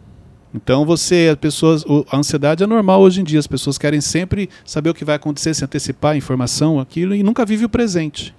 Então 0.54 0.86
você, 0.86 1.30
as 1.32 1.36
pessoas, 1.36 1.84
a 2.08 2.16
ansiedade 2.16 2.62
é 2.62 2.66
normal 2.66 3.00
hoje 3.00 3.20
em 3.20 3.24
dia. 3.24 3.40
As 3.40 3.46
pessoas 3.46 3.76
querem 3.76 4.00
sempre 4.00 4.48
saber 4.64 4.90
o 4.90 4.94
que 4.94 5.04
vai 5.04 5.16
acontecer, 5.16 5.52
se 5.52 5.64
antecipar 5.64 6.12
a 6.12 6.16
informação, 6.16 6.78
aquilo, 6.78 7.12
e 7.12 7.24
nunca 7.24 7.44
vive 7.44 7.64
o 7.64 7.68
presente. 7.68 8.32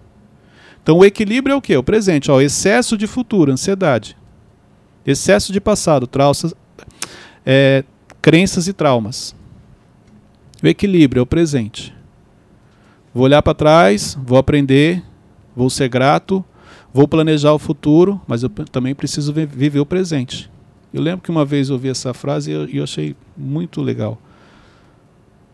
Então 0.81 0.99
o 0.99 1.05
equilíbrio 1.05 1.53
é 1.53 1.55
o 1.57 1.61
que? 1.61 1.75
O 1.75 1.83
presente. 1.83 2.31
Ó, 2.31 2.39
excesso 2.39 2.97
de 2.97 3.05
futuro, 3.05 3.51
ansiedade. 3.51 4.15
Excesso 5.05 5.51
de 5.51 5.59
passado, 5.59 6.07
traumas, 6.07 6.55
é, 7.45 7.83
crenças 8.21 8.67
e 8.67 8.73
traumas. 8.73 9.35
O 10.63 10.67
equilíbrio 10.67 11.19
é 11.19 11.23
o 11.23 11.27
presente. 11.27 11.93
Vou 13.13 13.25
olhar 13.25 13.41
para 13.41 13.53
trás, 13.53 14.17
vou 14.23 14.37
aprender, 14.37 15.03
vou 15.55 15.69
ser 15.69 15.89
grato, 15.89 16.43
vou 16.93 17.07
planejar 17.07 17.53
o 17.53 17.59
futuro, 17.59 18.21
mas 18.25 18.41
eu 18.41 18.49
também 18.49 18.95
preciso 18.95 19.33
viver 19.33 19.79
o 19.79 19.85
presente. 19.85 20.49
Eu 20.95 21.01
lembro 21.01 21.21
que 21.21 21.29
uma 21.29 21.43
vez 21.43 21.69
ouvi 21.69 21.89
essa 21.89 22.13
frase 22.13 22.51
e 22.51 22.53
eu, 22.53 22.69
eu 22.69 22.83
achei 22.83 23.15
muito 23.35 23.81
legal. 23.81 24.17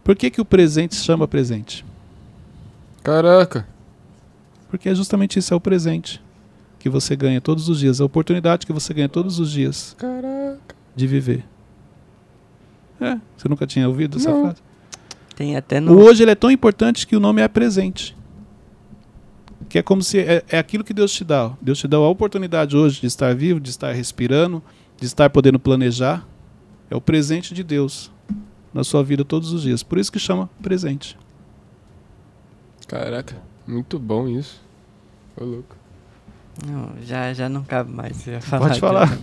Por 0.03 0.15
que, 0.15 0.29
que 0.29 0.39
o 0.39 0.45
presente 0.45 0.93
se 0.95 1.03
chama 1.03 1.27
presente? 1.27 1.83
Caraca! 3.03 3.67
Porque 4.69 4.87
é 4.87 4.93
justamente 4.93 5.39
isso, 5.39 5.51
é 5.51 5.57
o 5.57 5.59
presente 5.59 6.21
que 6.77 6.89
você 6.89 7.15
ganha 7.15 7.41
todos 7.41 7.69
os 7.69 7.79
dias, 7.79 7.99
a 7.99 8.05
oportunidade 8.05 8.67
que 8.67 8.71
você 8.73 8.93
ganha 8.93 9.09
todos 9.09 9.39
os 9.39 9.51
dias 9.51 9.95
Caraca. 9.97 10.75
de 10.95 11.07
viver. 11.07 11.43
É, 12.99 13.17
você 13.35 13.49
nunca 13.49 13.65
tinha 13.65 13.87
ouvido 13.87 14.17
essa 14.17 14.29
Não. 14.29 14.41
frase? 14.43 14.61
Tem 15.35 15.55
até 15.57 15.79
no. 15.79 15.93
O 15.93 16.03
hoje 16.03 16.23
ele 16.23 16.31
é 16.31 16.35
tão 16.35 16.51
importante 16.51 17.07
que 17.07 17.15
o 17.15 17.19
nome 17.19 17.41
é 17.41 17.47
presente. 17.47 18.15
Que 19.67 19.79
é 19.79 19.81
como 19.81 20.03
se 20.03 20.19
é, 20.19 20.43
é 20.49 20.59
aquilo 20.59 20.83
que 20.83 20.93
Deus 20.93 21.11
te 21.11 21.23
dá. 21.23 21.47
ó. 21.47 21.53
Deus 21.59 21.79
te 21.79 21.87
dá 21.87 21.97
a 21.97 22.07
oportunidade 22.07 22.77
hoje 22.77 23.01
de 23.01 23.07
estar 23.07 23.33
vivo, 23.33 23.59
de 23.59 23.71
estar 23.71 23.91
respirando, 23.91 24.61
de 25.01 25.07
estar 25.07 25.29
podendo 25.31 25.59
planejar. 25.59 26.25
É 26.89 26.95
o 26.95 27.01
presente 27.01 27.53
de 27.53 27.63
Deus 27.63 28.11
na 28.73 28.83
sua 28.83 29.03
vida 29.03 29.25
todos 29.25 29.51
os 29.51 29.63
dias. 29.63 29.81
Por 29.81 29.97
isso 29.97 30.11
que 30.11 30.19
chama 30.19 30.49
presente. 30.61 31.17
Caraca, 32.87 33.35
muito 33.65 33.97
bom 33.97 34.27
isso. 34.27 34.61
Ô, 35.35 35.43
louco. 35.43 35.75
Não, 36.65 36.91
já, 37.03 37.33
já 37.33 37.49
não 37.49 37.63
cabe 37.63 37.91
mais. 37.91 38.23
falar 38.41 38.67
Pode 38.67 38.79
falar. 38.79 39.19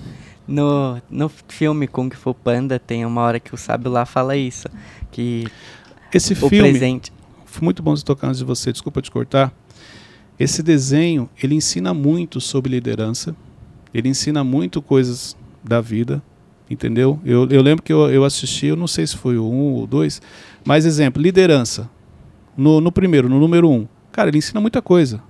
No, 0.46 1.00
no 1.10 1.28
filme 1.28 1.86
Kung 1.86 2.10
Fu 2.10 2.32
Panda 2.32 2.78
tem 2.78 3.04
uma 3.04 3.20
hora 3.20 3.38
que 3.38 3.54
o 3.54 3.56
sábio 3.58 3.92
lá 3.92 4.06
fala 4.06 4.34
isso. 4.34 4.66
Que 5.12 5.46
Esse 6.12 6.32
o 6.32 6.36
filme, 6.36 6.70
presente. 6.70 7.12
foi 7.44 7.64
muito 7.64 7.82
bom 7.82 7.94
você 7.94 8.02
tocar 8.02 8.28
antes 8.28 8.38
de 8.38 8.46
você, 8.46 8.72
desculpa 8.72 9.02
te 9.02 9.10
cortar. 9.10 9.52
Esse 10.40 10.62
desenho, 10.62 11.28
ele 11.42 11.54
ensina 11.54 11.92
muito 11.92 12.40
sobre 12.40 12.70
liderança. 12.70 13.36
Ele 13.92 14.08
ensina 14.08 14.42
muito 14.42 14.80
coisas 14.80 15.36
da 15.68 15.80
vida, 15.80 16.22
entendeu? 16.70 17.20
Eu, 17.24 17.46
eu 17.48 17.62
lembro 17.62 17.82
que 17.82 17.92
eu, 17.92 18.10
eu 18.10 18.24
assisti, 18.24 18.66
eu 18.66 18.76
não 18.76 18.86
sei 18.86 19.06
se 19.06 19.16
foi 19.16 19.36
o 19.38 19.44
um 19.44 19.74
ou 19.74 19.86
dois, 19.86 20.20
mas 20.64 20.84
exemplo, 20.86 21.22
liderança. 21.22 21.88
No, 22.56 22.80
no 22.80 22.90
primeiro, 22.90 23.28
no 23.28 23.38
número 23.38 23.70
um. 23.70 23.86
Cara, 24.10 24.30
ele 24.30 24.38
ensina 24.38 24.60
muita 24.60 24.82
coisa. 24.82 25.22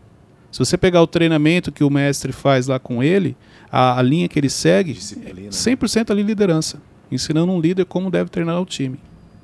Se 0.50 0.58
você 0.58 0.78
pegar 0.78 1.02
o 1.02 1.06
treinamento 1.06 1.70
que 1.70 1.84
o 1.84 1.90
mestre 1.90 2.32
faz 2.32 2.66
lá 2.66 2.78
com 2.78 3.02
ele, 3.02 3.36
a, 3.70 3.98
a 3.98 4.02
linha 4.02 4.28
que 4.28 4.38
ele 4.38 4.48
segue, 4.48 4.94
Disciplina. 4.94 5.50
100% 5.50 6.10
ali 6.10 6.22
liderança. 6.22 6.80
Ensinando 7.12 7.52
um 7.52 7.60
líder 7.60 7.84
como 7.84 8.10
deve 8.10 8.30
treinar 8.30 8.60
o 8.60 8.64
time. 8.64 8.98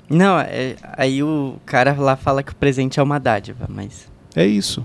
Não, 0.09 0.39
é- 0.39 0.75
aí 0.97 1.21
o 1.21 1.57
cara 1.65 1.93
lá 1.93 2.15
fala 2.15 2.41
que 2.41 2.51
o 2.51 2.55
presente 2.55 2.99
é 2.99 3.03
uma 3.03 3.19
dádiva, 3.19 3.67
mas. 3.69 4.07
É 4.35 4.45
isso. 4.45 4.83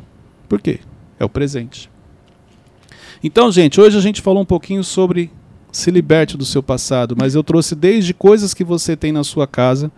Por 0.48 0.60
quê? 0.60 0.80
É 1.18 1.24
o 1.24 1.28
presente. 1.28 1.90
Então, 3.22 3.50
gente, 3.52 3.80
hoje 3.80 3.96
a 3.96 4.00
gente 4.00 4.22
falou 4.22 4.42
um 4.42 4.46
pouquinho 4.46 4.82
sobre 4.82 5.30
se 5.72 5.90
liberte 5.90 6.36
do 6.36 6.44
seu 6.44 6.62
passado, 6.62 7.14
mas 7.16 7.34
eu 7.34 7.42
trouxe 7.42 7.74
desde 7.74 8.12
coisas 8.12 8.54
que 8.54 8.64
você 8.64 8.96
tem 8.96 9.12
na 9.12 9.24
sua 9.24 9.46
casa. 9.46 9.90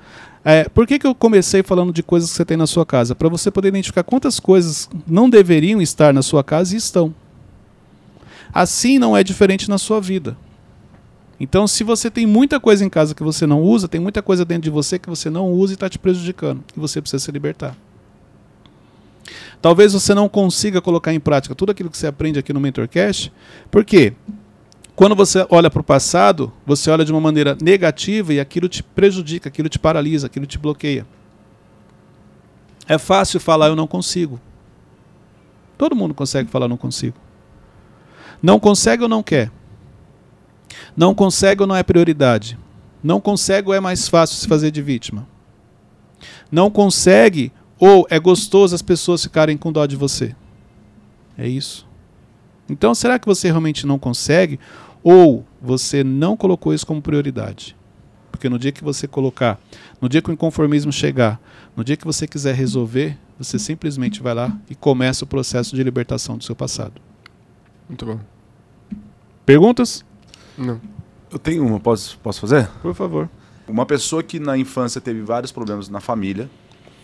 É, 0.44 0.68
por 0.68 0.86
que, 0.86 0.98
que 0.98 1.06
eu 1.06 1.14
comecei 1.14 1.62
falando 1.62 1.92
de 1.92 2.02
coisas 2.02 2.30
que 2.30 2.36
você 2.36 2.44
tem 2.44 2.56
na 2.56 2.66
sua 2.66 2.84
casa? 2.84 3.14
Para 3.14 3.28
você 3.28 3.50
poder 3.50 3.68
identificar 3.68 4.02
quantas 4.02 4.40
coisas 4.40 4.88
não 5.06 5.30
deveriam 5.30 5.80
estar 5.80 6.12
na 6.12 6.22
sua 6.22 6.42
casa 6.42 6.74
e 6.74 6.78
estão. 6.78 7.14
Assim 8.52 8.98
não 8.98 9.16
é 9.16 9.22
diferente 9.22 9.68
na 9.68 9.78
sua 9.78 10.00
vida. 10.00 10.36
Então, 11.38 11.66
se 11.66 11.82
você 11.82 12.10
tem 12.10 12.26
muita 12.26 12.60
coisa 12.60 12.84
em 12.84 12.88
casa 12.88 13.14
que 13.14 13.22
você 13.22 13.46
não 13.46 13.62
usa, 13.62 13.88
tem 13.88 14.00
muita 14.00 14.22
coisa 14.22 14.44
dentro 14.44 14.62
de 14.62 14.70
você 14.70 14.98
que 14.98 15.08
você 15.08 15.28
não 15.28 15.50
usa 15.50 15.72
e 15.72 15.74
está 15.74 15.88
te 15.88 15.98
prejudicando. 15.98 16.62
E 16.76 16.78
você 16.78 17.00
precisa 17.00 17.24
se 17.24 17.32
libertar. 17.32 17.76
Talvez 19.60 19.92
você 19.92 20.14
não 20.14 20.28
consiga 20.28 20.80
colocar 20.80 21.12
em 21.14 21.20
prática 21.20 21.54
tudo 21.54 21.70
aquilo 21.70 21.90
que 21.90 21.96
você 21.96 22.06
aprende 22.06 22.38
aqui 22.38 22.52
no 22.52 22.60
MentorCast. 22.60 23.32
Por 23.70 23.84
quê? 23.84 24.12
Quando 24.94 25.16
você 25.16 25.46
olha 25.48 25.70
para 25.70 25.80
o 25.80 25.84
passado, 25.84 26.52
você 26.66 26.90
olha 26.90 27.04
de 27.04 27.12
uma 27.12 27.20
maneira 27.20 27.56
negativa 27.60 28.34
e 28.34 28.40
aquilo 28.40 28.68
te 28.68 28.82
prejudica, 28.82 29.48
aquilo 29.48 29.68
te 29.68 29.78
paralisa, 29.78 30.26
aquilo 30.26 30.46
te 30.46 30.58
bloqueia. 30.58 31.06
É 32.86 32.98
fácil 32.98 33.40
falar 33.40 33.68
eu 33.68 33.76
não 33.76 33.86
consigo. 33.86 34.40
Todo 35.78 35.96
mundo 35.96 36.12
consegue 36.12 36.50
falar 36.50 36.68
não 36.68 36.76
consigo. 36.76 37.16
Não 38.42 38.60
consegue 38.60 39.02
ou 39.02 39.08
não 39.08 39.22
quer? 39.22 39.50
Não 40.96 41.14
consegue 41.14 41.62
ou 41.62 41.66
não 41.66 41.76
é 41.76 41.82
prioridade? 41.82 42.58
Não 43.02 43.20
consegue 43.20 43.68
ou 43.68 43.74
é 43.74 43.80
mais 43.80 44.08
fácil 44.08 44.36
se 44.36 44.46
fazer 44.46 44.70
de 44.70 44.82
vítima? 44.82 45.26
Não 46.50 46.70
consegue 46.70 47.50
ou 47.78 48.06
é 48.10 48.18
gostoso 48.18 48.74
as 48.74 48.82
pessoas 48.82 49.22
ficarem 49.22 49.56
com 49.56 49.72
dó 49.72 49.86
de 49.86 49.96
você? 49.96 50.36
É 51.36 51.48
isso. 51.48 51.86
Então, 52.68 52.94
será 52.94 53.18
que 53.18 53.26
você 53.26 53.48
realmente 53.48 53.86
não 53.86 53.98
consegue 53.98 54.58
ou 55.02 55.44
você 55.60 56.04
não 56.04 56.36
colocou 56.36 56.72
isso 56.72 56.86
como 56.86 57.02
prioridade? 57.02 57.76
Porque 58.30 58.48
no 58.48 58.58
dia 58.58 58.72
que 58.72 58.82
você 58.82 59.06
colocar, 59.06 59.60
no 60.00 60.08
dia 60.08 60.22
que 60.22 60.30
o 60.30 60.32
inconformismo 60.32 60.92
chegar, 60.92 61.40
no 61.76 61.84
dia 61.84 61.96
que 61.96 62.04
você 62.04 62.26
quiser 62.26 62.54
resolver, 62.54 63.18
você 63.38 63.58
simplesmente 63.58 64.22
vai 64.22 64.34
lá 64.34 64.56
e 64.68 64.74
começa 64.74 65.24
o 65.24 65.28
processo 65.28 65.76
de 65.76 65.82
libertação 65.82 66.36
do 66.36 66.44
seu 66.44 66.56
passado. 66.56 67.00
Muito 67.88 68.06
bom. 68.06 68.18
Perguntas? 69.44 70.04
Não. 70.56 70.80
Eu 71.30 71.38
tenho 71.38 71.66
uma, 71.66 71.80
posso, 71.80 72.18
posso 72.18 72.40
fazer? 72.40 72.68
Por 72.80 72.94
favor. 72.94 73.28
Uma 73.66 73.86
pessoa 73.86 74.22
que 74.22 74.38
na 74.38 74.56
infância 74.56 75.00
teve 75.00 75.22
vários 75.22 75.52
problemas 75.52 75.88
na 75.88 76.00
família, 76.00 76.50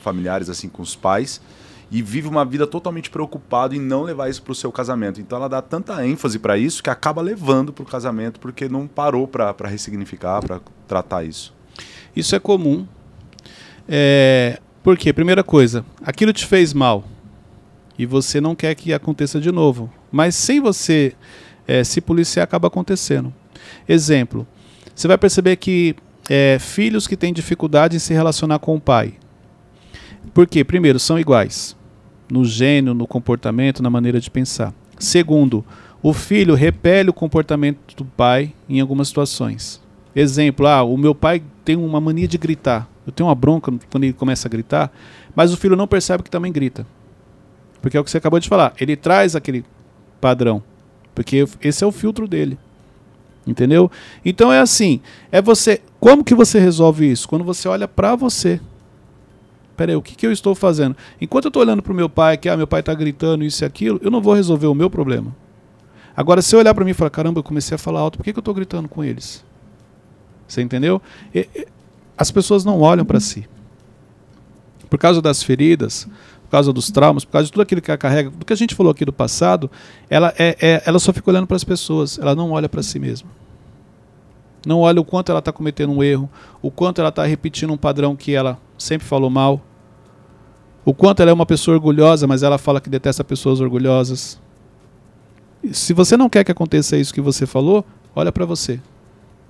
familiares 0.01 0.49
assim 0.49 0.69
com 0.69 0.83
os 0.83 0.95
pais, 0.95 1.41
e 1.91 2.03
vive 2.03 2.29
uma 2.29 2.45
vida 2.45 2.67
totalmente 2.67 3.09
preocupada 3.09 3.75
em 3.75 3.81
não 3.81 4.03
levar 4.03 4.29
isso 4.29 4.43
para 4.43 4.53
o 4.53 4.55
seu 4.55 4.71
casamento. 4.71 5.21
Então 5.21 5.39
ela 5.39 5.49
dá 5.49 5.63
tanta 5.63 6.07
ênfase 6.07 6.39
para 6.39 6.59
isso 6.59 6.83
que 6.83 6.91
acaba 6.91 7.23
levando 7.23 7.73
para 7.73 7.83
o 7.83 7.87
casamento 7.87 8.39
porque 8.39 8.69
não 8.69 8.87
parou 8.87 9.27
para 9.27 9.55
ressignificar, 9.67 10.43
para 10.43 10.61
tratar 10.87 11.25
isso. 11.25 11.55
Isso 12.15 12.37
é 12.37 12.39
comum. 12.39 12.87
É, 13.89 14.61
por 14.83 14.99
quê? 14.99 15.13
Primeira 15.13 15.43
coisa, 15.43 15.85
aquilo 16.03 16.33
te 16.33 16.45
fez 16.45 16.75
mal 16.75 17.05
e 17.99 18.05
você 18.05 18.41
não 18.41 18.55
quer 18.55 18.75
que 18.75 18.93
aconteça 18.93 19.41
de 19.41 19.51
novo. 19.51 19.91
Mas 20.13 20.35
sem 20.35 20.61
você 20.61 21.15
é, 21.67 21.83
se 21.85 22.01
policiar, 22.01 22.45
acaba 22.45 22.69
acontecendo. 22.69 23.33
Exemplo: 23.89 24.47
você 24.95 25.09
vai 25.09 25.17
perceber 25.17 25.57
que 25.57 25.97
é, 26.29 26.59
filhos 26.61 27.07
que 27.07 27.17
têm 27.17 27.33
dificuldade 27.33 27.97
em 27.97 27.99
se 27.99 28.13
relacionar 28.13 28.59
com 28.59 28.77
o 28.77 28.81
pai. 28.81 29.15
Por 30.35 30.47
quê? 30.47 30.63
Primeiro, 30.63 30.99
são 30.99 31.19
iguais 31.19 31.78
no 32.31 32.45
gênio, 32.45 32.95
no 32.95 33.07
comportamento, 33.07 33.83
na 33.83 33.91
maneira 33.91 34.21
de 34.21 34.31
pensar. 34.31 34.73
Segundo, 34.99 35.65
o 36.03 36.13
filho 36.13 36.55
repele 36.55 37.11
o 37.11 37.15
comportamento 37.15 37.97
do 37.97 38.05
pai 38.05 38.53
em 38.69 38.81
algumas 38.81 39.09
situações. 39.09 39.81
Exemplo, 40.15 40.67
ah, 40.67 40.83
o 40.83 40.97
meu 40.97 41.15
pai 41.15 41.43
tem 41.65 41.77
uma 41.77 42.01
mania 42.01 42.29
de 42.29 42.39
gritar. 42.39 42.89
Eu 43.07 43.13
tenho 43.13 43.29
uma 43.29 43.35
bronca 43.35 43.73
quando 43.91 44.05
ele 44.05 44.13
começa 44.13 44.49
a 44.49 44.51
gritar, 44.51 44.93
mas 45.35 45.53
o 45.53 45.57
filho 45.57 45.77
não 45.77 45.87
percebe 45.87 46.23
que 46.23 46.31
também 46.31 46.53
grita. 46.53 46.87
Porque 47.81 47.97
é 47.97 48.01
o 48.01 48.05
que 48.05 48.11
você 48.11 48.19
acabou 48.19 48.41
de 48.41 48.49
falar. 48.49 48.73
Ele 48.79 48.97
traz 48.97 49.35
aquele 49.35 49.65
padrão. 50.21 50.63
Porque 51.15 51.47
esse 51.63 51.83
é 51.83 51.87
o 51.87 51.93
filtro 51.93 52.29
dele. 52.29 52.59
Entendeu? 53.47 53.91
Então 54.25 54.53
é 54.53 54.61
assim, 54.61 55.01
é 55.33 55.41
você, 55.41 55.81
como 55.99 56.23
que 56.23 56.35
você 56.35 56.59
resolve 56.59 57.11
isso? 57.11 57.29
Quando 57.29 57.45
você 57.45 57.67
olha 57.67 57.89
pra 57.89 58.15
você. 58.15 58.61
Peraí, 59.79 59.95
o 59.95 60.03
que, 60.03 60.17
que 60.17 60.27
eu 60.27 60.33
estou 60.33 60.57
fazendo? 60.57 60.97
Enquanto 61.21 61.45
eu 61.45 61.49
estou 61.51 61.63
olhando 61.63 61.81
pro 61.81 61.95
meu 61.95 62.09
pai, 62.09 62.37
que 62.37 62.49
ah, 62.49 62.57
meu 62.57 62.67
pai 62.67 62.81
está 62.81 62.93
gritando 62.93 63.45
isso 63.45 63.63
e 63.63 63.65
aquilo, 63.65 64.01
eu 64.03 64.11
não 64.11 64.21
vou 64.21 64.35
resolver 64.35 64.67
o 64.67 64.75
meu 64.75 64.91
problema. 64.91 65.35
Agora, 66.17 66.43
se 66.43 66.53
eu 66.55 66.59
olhar 66.59 66.75
para 66.75 66.85
mim 66.85 66.91
e 66.91 66.95
falar, 66.95 67.11
caramba, 67.11 67.39
eu 67.39 67.45
comecei 67.45 67.77
a 67.77 67.79
falar 67.79 68.01
alto, 68.01 68.19
por 68.19 68.25
que, 68.25 68.33
que 68.33 68.39
eu 68.39 68.41
estou 68.41 68.53
gritando 68.53 68.89
com 68.89 69.05
eles? 69.05 69.45
Você 70.49 70.61
entendeu? 70.63 71.01
E- 71.33 71.49
e- 71.55 71.69
as 72.17 72.29
pessoas 72.33 72.65
não 72.65 72.81
olham 72.81 73.05
para 73.05 73.21
si. 73.21 73.49
Por 74.91 74.99
causa 74.99 75.23
das 75.23 75.45
feridas, 75.45 76.09
por 76.43 76.51
causa 76.51 76.73
dos 76.73 76.91
traumas, 76.91 77.25
por 77.25 77.31
causa 77.31 77.47
de 77.47 77.53
tudo 77.53 77.63
aquilo 77.63 77.81
que 77.81 77.89
ela 77.89 77.99
carrega, 77.99 78.31
do 78.31 78.45
que 78.45 78.53
a 78.53 78.57
gente 78.57 78.75
falou 78.75 78.91
aqui 78.91 79.05
do 79.05 79.13
passado, 79.13 79.71
ela, 80.11 80.35
é, 80.37 80.57
é- 80.61 80.83
ela 80.85 80.99
só 80.99 81.13
fica 81.13 81.31
olhando 81.31 81.47
para 81.47 81.57
as 81.57 81.63
pessoas, 81.63 82.19
ela 82.19 82.35
não 82.35 82.51
olha 82.51 82.69
para 82.69 82.83
si 82.83 82.99
mesma. 82.99 83.31
não 84.67 84.81
olha 84.81 85.01
o 85.01 85.05
quanto 85.05 85.31
ela 85.31 85.39
está 85.39 85.53
cometendo 85.53 85.93
um 85.93 86.03
erro, 86.03 86.29
o 86.61 86.69
quanto 86.71 87.01
ela 87.01 87.09
está 87.11 87.25
repetindo 87.25 87.73
um 87.73 87.77
padrão 87.77 88.17
que 88.17 88.35
ela 88.35 88.59
sempre 88.77 89.07
falou 89.07 89.31
mal, 89.31 89.63
o 90.85 90.95
quanto 90.95 91.21
ela 91.21 91.31
é 91.31 91.35
uma 91.35 91.47
pessoa 91.47 91.77
orgulhosa, 91.77 92.27
mas 92.27 92.43
ela 92.43 92.59
fala 92.59 92.81
que 92.81 92.89
detesta 92.89 93.23
pessoas 93.23 93.61
orgulhosas. 93.61 94.41
Se 95.73 95.93
você 95.93 96.17
não 96.17 96.29
quer 96.29 96.45
que 96.45 96.53
aconteça 96.53 96.97
isso 96.97 97.13
que 97.13 97.21
você 97.21 97.47
falou, 97.47 97.85
olha 98.15 98.33
para 98.33 98.45
você. 98.45 98.81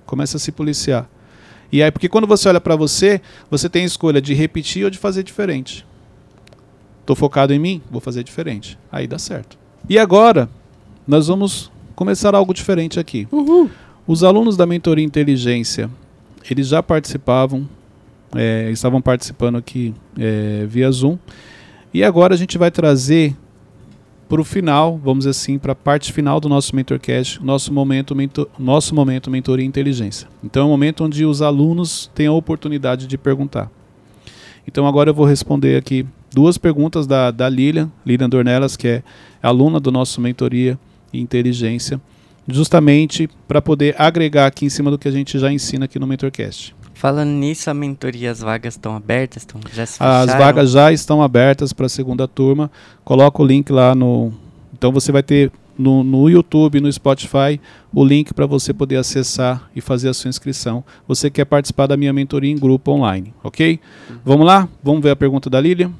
Começa 0.05 0.37
a 0.37 0.39
se 0.39 0.51
policiar. 0.51 1.07
E 1.71 1.83
aí, 1.83 1.91
porque 1.91 2.09
quando 2.09 2.25
você 2.25 2.49
olha 2.49 2.59
para 2.59 2.75
você, 2.75 3.21
você 3.49 3.69
tem 3.69 3.83
a 3.83 3.85
escolha 3.85 4.21
de 4.21 4.33
repetir 4.33 4.83
ou 4.83 4.89
de 4.89 4.97
fazer 4.97 5.23
diferente. 5.23 5.85
Estou 7.01 7.15
focado 7.15 7.53
em 7.53 7.59
mim, 7.59 7.81
vou 7.89 8.01
fazer 8.01 8.23
diferente. 8.23 8.77
Aí 8.91 9.07
dá 9.07 9.19
certo. 9.19 9.57
E 9.87 9.97
agora, 9.97 10.49
nós 11.07 11.27
vamos 11.27 11.71
começar 11.95 12.35
algo 12.35 12.53
diferente 12.53 12.99
aqui. 12.99 13.27
Uhul. 13.31 13.69
Os 14.05 14.23
alunos 14.23 14.57
da 14.57 14.65
mentoria 14.65 15.05
inteligência, 15.05 15.89
eles 16.49 16.67
já 16.67 16.81
participavam, 16.81 17.67
é, 18.35 18.69
estavam 18.71 19.01
participando 19.01 19.57
aqui 19.57 19.93
é, 20.17 20.65
via 20.67 20.91
Zoom. 20.91 21.17
E 21.93 22.03
agora 22.03 22.33
a 22.33 22.37
gente 22.37 22.57
vai 22.57 22.69
trazer 22.69 23.35
para 24.29 24.39
o 24.39 24.43
final, 24.43 24.99
vamos 25.03 25.25
assim, 25.25 25.57
para 25.57 25.71
a 25.71 25.75
parte 25.75 26.13
final 26.13 26.39
do 26.39 26.47
nosso 26.47 26.75
Mentorcast, 26.75 27.43
nosso 27.43 27.73
momento, 27.73 28.15
nosso 28.59 28.93
momento 28.93 29.31
Mentoria 29.31 29.65
Inteligência. 29.65 30.27
Então 30.43 30.61
é 30.61 30.65
um 30.65 30.69
momento 30.69 31.03
onde 31.03 31.25
os 31.25 31.41
alunos 31.41 32.11
têm 32.13 32.27
a 32.27 32.31
oportunidade 32.31 33.07
de 33.07 33.17
perguntar. 33.17 33.71
Então 34.67 34.85
agora 34.85 35.09
eu 35.09 35.15
vou 35.15 35.25
responder 35.25 35.77
aqui 35.77 36.05
duas 36.31 36.59
perguntas 36.59 37.07
da, 37.07 37.31
da 37.31 37.49
Lilian, 37.49 37.91
Lilian 38.05 38.29
Dornelas, 38.29 38.77
que 38.77 38.87
é 38.87 39.03
aluna 39.41 39.79
do 39.79 39.91
nosso 39.91 40.21
Mentoria 40.21 40.77
Inteligência, 41.11 41.99
justamente 42.47 43.27
para 43.47 43.63
poder 43.63 43.95
agregar 43.97 44.45
aqui 44.45 44.63
em 44.63 44.69
cima 44.69 44.91
do 44.91 44.99
que 44.99 45.07
a 45.07 45.11
gente 45.11 45.39
já 45.39 45.51
ensina 45.51 45.85
aqui 45.85 45.97
no 45.97 46.05
Mentorcast. 46.05 46.75
Falando 46.99 47.29
nisso, 47.29 47.69
a 47.69 47.73
mentoria, 47.73 48.29
as 48.29 48.41
vagas 48.41 48.73
estão 48.73 48.93
abertas? 48.93 49.43
Estão, 49.43 49.61
já 49.73 49.85
se 49.85 50.03
As 50.03 50.25
fecharam? 50.25 50.45
vagas 50.45 50.71
já 50.71 50.91
estão 50.91 51.21
abertas 51.23 51.71
para 51.71 51.85
a 51.85 51.89
segunda 51.89 52.27
turma. 52.27 52.69
Coloca 53.05 53.41
o 53.41 53.45
link 53.45 53.71
lá 53.71 53.95
no. 53.95 54.33
Então 54.73 54.91
você 54.91 55.09
vai 55.09 55.23
ter 55.23 55.49
no, 55.77 56.03
no 56.03 56.29
YouTube, 56.29 56.81
no 56.81 56.91
Spotify, 56.91 57.57
o 57.93 58.03
link 58.03 58.33
para 58.33 58.45
você 58.45 58.73
poder 58.73 58.97
acessar 58.97 59.69
e 59.73 59.79
fazer 59.79 60.09
a 60.09 60.13
sua 60.13 60.27
inscrição. 60.27 60.83
Você 61.07 61.29
quer 61.29 61.45
participar 61.45 61.87
da 61.87 61.95
minha 61.95 62.11
mentoria 62.11 62.51
em 62.51 62.57
grupo 62.57 62.91
online, 62.91 63.33
ok? 63.41 63.79
Vamos 64.25 64.45
lá? 64.45 64.67
Vamos 64.83 65.01
ver 65.01 65.11
a 65.11 65.15
pergunta 65.15 65.49
da 65.49 65.61
Lilian? 65.61 65.93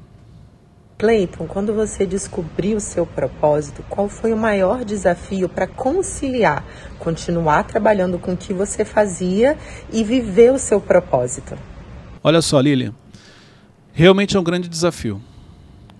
Cleiton, 1.00 1.46
quando 1.46 1.72
você 1.72 2.04
descobriu 2.04 2.76
o 2.76 2.80
seu 2.80 3.06
propósito, 3.06 3.82
qual 3.88 4.06
foi 4.06 4.34
o 4.34 4.36
maior 4.36 4.84
desafio 4.84 5.48
para 5.48 5.66
conciliar, 5.66 6.62
continuar 6.98 7.64
trabalhando 7.64 8.18
com 8.18 8.34
o 8.34 8.36
que 8.36 8.52
você 8.52 8.84
fazia 8.84 9.56
e 9.90 10.04
viver 10.04 10.52
o 10.52 10.58
seu 10.58 10.78
propósito? 10.78 11.56
Olha 12.22 12.42
só, 12.42 12.60
Lilian. 12.60 12.94
Realmente 13.94 14.36
é 14.36 14.40
um 14.40 14.44
grande 14.44 14.68
desafio. 14.68 15.22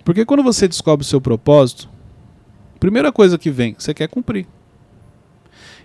Porque 0.05 0.27
quando 0.27 0.43
você 0.43 0.69
descobre 0.69 1.03
o 1.03 1.09
seu 1.09 1.19
propósito, 1.19 1.89
primeira 2.79 3.11
coisa 3.11 3.39
que 3.39 3.51
vem, 3.51 3.75
você 3.79 3.95
quer 3.95 4.07
cumprir. 4.07 4.47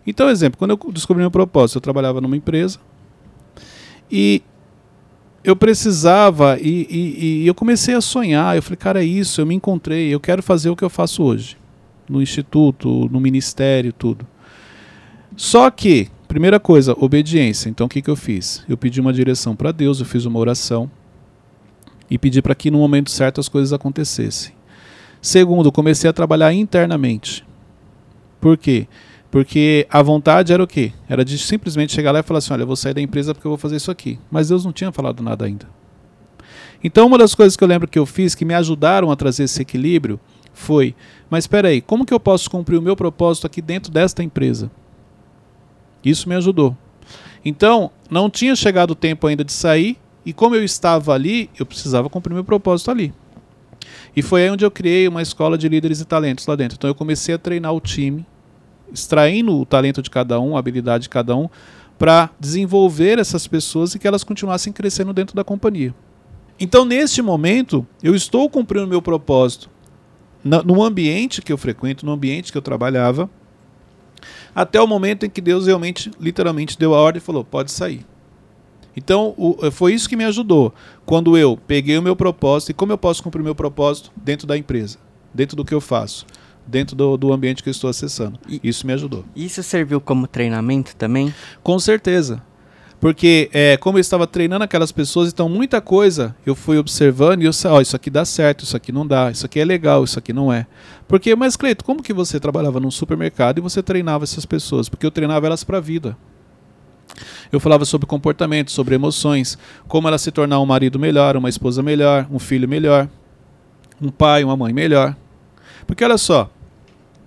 Então, 0.05 0.29
exemplo, 0.29 0.57
quando 0.57 0.71
eu 0.71 0.91
descobri 0.91 1.21
meu 1.21 1.31
propósito, 1.31 1.77
eu 1.77 1.81
trabalhava 1.81 2.19
numa 2.19 2.35
empresa 2.35 2.79
e 4.11 4.43
eu 5.45 5.55
precisava 5.55 6.57
e, 6.59 6.87
e, 6.89 7.43
e, 7.43 7.47
eu 7.47 7.53
comecei 7.53 7.93
a 7.93 8.01
sonhar. 8.01 8.55
Eu 8.55 8.63
falei, 8.63 8.77
cara, 8.77 9.03
é 9.03 9.05
isso, 9.05 9.39
eu 9.39 9.45
me 9.45 9.53
encontrei, 9.53 10.11
eu 10.13 10.19
quero 10.19 10.41
fazer 10.41 10.71
o 10.71 10.75
que 10.75 10.83
eu 10.83 10.89
faço 10.89 11.21
hoje, 11.21 11.55
no 12.09 12.19
instituto, 12.19 13.07
no 13.11 13.19
ministério, 13.19 13.93
tudo. 13.93 14.25
Só 15.37 15.69
que, 15.69 16.09
primeira 16.27 16.59
coisa, 16.59 16.95
obediência. 16.97 17.69
Então, 17.69 17.85
o 17.85 17.89
que, 17.89 18.01
que 18.01 18.09
eu 18.09 18.15
fiz? 18.15 18.63
Eu 18.67 18.75
pedi 18.75 18.99
uma 18.99 19.13
direção 19.13 19.55
para 19.55 19.71
Deus, 19.71 19.99
eu 19.99 20.05
fiz 20.05 20.25
uma 20.25 20.39
oração 20.39 20.89
e 22.09 22.17
pedi 22.17 22.41
para 22.41 22.55
que 22.55 22.71
no 22.71 22.79
momento 22.79 23.11
certo 23.11 23.39
as 23.39 23.47
coisas 23.47 23.71
acontecessem. 23.71 24.53
Segundo, 25.21 25.71
comecei 25.71 26.09
a 26.09 26.13
trabalhar 26.13 26.53
internamente. 26.53 27.45
Por 28.41 28.57
quê? 28.57 28.87
Porque 28.87 29.04
a 29.89 30.01
vontade 30.01 30.53
era 30.53 30.63
o 30.63 30.67
quê? 30.67 30.93
Era 31.09 31.25
de 31.25 31.37
simplesmente 31.37 31.91
chegar 31.91 32.11
lá 32.11 32.19
e 32.19 32.23
falar 32.23 32.37
assim: 32.37 32.53
olha, 32.53 32.61
eu 32.61 32.67
vou 32.67 32.75
sair 32.75 32.93
da 32.93 33.01
empresa 33.01 33.33
porque 33.33 33.45
eu 33.45 33.51
vou 33.51 33.57
fazer 33.57 33.75
isso 33.75 33.91
aqui. 33.91 34.17
Mas 34.31 34.47
Deus 34.47 34.63
não 34.63 34.71
tinha 34.71 34.91
falado 34.91 35.21
nada 35.21 35.43
ainda. 35.43 35.67
Então, 36.81 37.07
uma 37.07 37.17
das 37.17 37.35
coisas 37.35 37.57
que 37.57 37.63
eu 37.63 37.67
lembro 37.67 37.87
que 37.87 37.99
eu 37.99 38.05
fiz 38.05 38.35
que 38.35 38.45
me 38.45 38.53
ajudaram 38.53 39.11
a 39.11 39.15
trazer 39.15 39.43
esse 39.43 39.61
equilíbrio 39.61 40.19
foi: 40.53 40.95
mas 41.29 41.43
espera 41.43 41.67
aí, 41.67 41.81
como 41.81 42.05
que 42.05 42.13
eu 42.13 42.19
posso 42.19 42.49
cumprir 42.49 42.77
o 42.77 42.81
meu 42.81 42.95
propósito 42.95 43.45
aqui 43.45 43.61
dentro 43.61 43.91
desta 43.91 44.23
empresa? 44.23 44.71
Isso 46.03 46.29
me 46.29 46.35
ajudou. 46.35 46.77
Então, 47.43 47.91
não 48.09 48.29
tinha 48.29 48.55
chegado 48.55 48.91
o 48.91 48.95
tempo 48.95 49.27
ainda 49.27 49.43
de 49.43 49.51
sair, 49.51 49.97
e 50.25 50.31
como 50.31 50.55
eu 50.55 50.63
estava 50.63 51.13
ali, 51.13 51.49
eu 51.59 51.65
precisava 51.65 52.09
cumprir 52.09 52.33
meu 52.33 52.43
propósito 52.43 52.89
ali. 52.89 53.13
E 54.15 54.21
foi 54.21 54.43
aí 54.43 54.49
onde 54.49 54.63
eu 54.63 54.71
criei 54.71 55.07
uma 55.07 55.21
escola 55.21 55.57
de 55.57 55.67
líderes 55.67 55.99
e 55.99 56.05
talentos 56.05 56.47
lá 56.47 56.55
dentro. 56.55 56.75
Então, 56.77 56.89
eu 56.89 56.95
comecei 56.95 57.35
a 57.35 57.37
treinar 57.37 57.73
o 57.73 57.81
time 57.81 58.25
extraindo 58.93 59.59
o 59.59 59.65
talento 59.65 60.01
de 60.01 60.09
cada 60.09 60.39
um, 60.39 60.55
a 60.55 60.59
habilidade 60.59 61.03
de 61.03 61.09
cada 61.09 61.35
um, 61.35 61.49
para 61.97 62.29
desenvolver 62.39 63.19
essas 63.19 63.47
pessoas 63.47 63.95
e 63.95 63.99
que 63.99 64.07
elas 64.07 64.23
continuassem 64.23 64.73
crescendo 64.73 65.13
dentro 65.13 65.35
da 65.35 65.43
companhia. 65.43 65.93
Então, 66.59 66.85
neste 66.85 67.21
momento, 67.21 67.85
eu 68.01 68.15
estou 68.15 68.49
cumprindo 68.49 68.85
o 68.85 68.89
meu 68.89 69.01
propósito 69.01 69.69
no 70.43 70.83
ambiente 70.83 71.41
que 71.41 71.51
eu 71.51 71.57
frequento, 71.57 72.05
no 72.05 72.11
ambiente 72.11 72.51
que 72.51 72.57
eu 72.57 72.61
trabalhava, 72.61 73.29
até 74.53 74.79
o 74.79 74.87
momento 74.87 75.25
em 75.25 75.29
que 75.29 75.41
Deus 75.41 75.65
realmente, 75.65 76.11
literalmente, 76.19 76.77
deu 76.77 76.93
a 76.93 76.99
ordem 76.99 77.17
e 77.17 77.21
falou: 77.21 77.43
pode 77.43 77.71
sair. 77.71 78.05
Então, 78.95 79.33
o, 79.37 79.69
foi 79.71 79.93
isso 79.93 80.07
que 80.07 80.15
me 80.15 80.23
ajudou. 80.23 80.73
Quando 81.05 81.37
eu 81.37 81.59
peguei 81.67 81.97
o 81.97 82.01
meu 82.01 82.15
propósito, 82.15 82.69
e 82.69 82.73
como 82.73 82.93
eu 82.93 82.97
posso 82.97 83.21
cumprir 83.21 83.41
o 83.41 83.43
meu 83.43 83.55
propósito 83.55 84.11
dentro 84.15 84.47
da 84.47 84.57
empresa, 84.57 84.97
dentro 85.33 85.57
do 85.57 85.65
que 85.65 85.73
eu 85.73 85.81
faço? 85.81 86.25
Dentro 86.67 86.95
do, 86.95 87.17
do 87.17 87.33
ambiente 87.33 87.61
que 87.61 87.69
eu 87.69 87.71
estou 87.71 87.89
acessando. 87.89 88.39
E 88.47 88.59
isso 88.63 88.85
me 88.85 88.93
ajudou. 88.93 89.25
Isso 89.35 89.61
serviu 89.63 90.01
como 90.01 90.27
treinamento 90.27 90.95
também? 90.95 91.33
Com 91.63 91.77
certeza. 91.79 92.41
Porque 92.99 93.49
é, 93.53 93.77
como 93.77 93.97
eu 93.97 94.01
estava 94.01 94.25
treinando 94.25 94.63
aquelas 94.63 94.91
pessoas, 94.91 95.29
então 95.29 95.47
muita 95.47 95.79
coisa 95.81 96.35
eu 96.45 96.55
fui 96.55 96.77
observando 96.77 97.43
e 97.43 97.45
eu 97.45 97.53
sei, 97.53 97.69
ó, 97.69 97.81
isso 97.81 97.95
aqui 97.95 98.09
dá 98.09 98.25
certo, 98.25 98.63
isso 98.63 98.75
aqui 98.75 98.91
não 98.91 99.05
dá, 99.05 99.29
isso 99.29 99.45
aqui 99.45 99.59
é 99.59 99.65
legal, 99.65 100.03
isso 100.03 100.17
aqui 100.17 100.33
não 100.33 100.51
é. 100.51 100.65
Porque, 101.07 101.35
mas 101.35 101.55
Cleito, 101.55 101.83
como 101.83 102.01
que 102.01 102.13
você 102.13 102.39
trabalhava 102.39 102.79
num 102.79 102.89
supermercado 102.89 103.59
e 103.59 103.61
você 103.61 103.83
treinava 103.83 104.23
essas 104.23 104.45
pessoas? 104.45 104.89
Porque 104.89 105.05
eu 105.05 105.11
treinava 105.11 105.45
elas 105.45 105.63
para 105.63 105.77
a 105.77 105.81
vida. 105.81 106.17
Eu 107.51 107.59
falava 107.59 107.85
sobre 107.85 108.07
comportamento, 108.07 108.71
sobre 108.71 108.95
emoções, 108.95 109.57
como 109.87 110.07
ela 110.07 110.17
se 110.17 110.31
tornar 110.31 110.59
um 110.59 110.65
marido 110.65 110.97
melhor, 110.97 111.37
uma 111.37 111.49
esposa 111.49 111.83
melhor, 111.83 112.27
um 112.31 112.39
filho 112.39 112.67
melhor, 112.67 113.07
um 114.01 114.09
pai, 114.09 114.43
uma 114.43 114.57
mãe 114.57 114.73
melhor. 114.73 115.15
Porque 115.85 116.03
olha 116.03 116.17
só, 116.17 116.49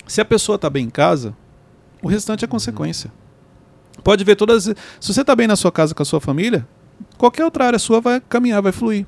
se 0.08 0.20
a 0.22 0.24
pessoa 0.24 0.56
está 0.56 0.68
bem 0.68 0.86
em 0.86 0.90
casa, 0.90 1.36
o 2.02 2.08
restante 2.08 2.44
é 2.44 2.48
consequência. 2.48 3.12
Pode 4.02 4.24
ver 4.24 4.36
todas. 4.36 4.64
Se 4.64 4.74
você 5.12 5.20
está 5.20 5.36
bem 5.36 5.46
na 5.46 5.54
sua 5.54 5.70
casa 5.70 5.94
com 5.94 6.02
a 6.02 6.06
sua 6.06 6.20
família, 6.20 6.66
qualquer 7.18 7.44
outra 7.44 7.66
área 7.66 7.78
sua 7.78 8.00
vai 8.00 8.20
caminhar, 8.20 8.62
vai 8.62 8.72
fluir. 8.72 9.06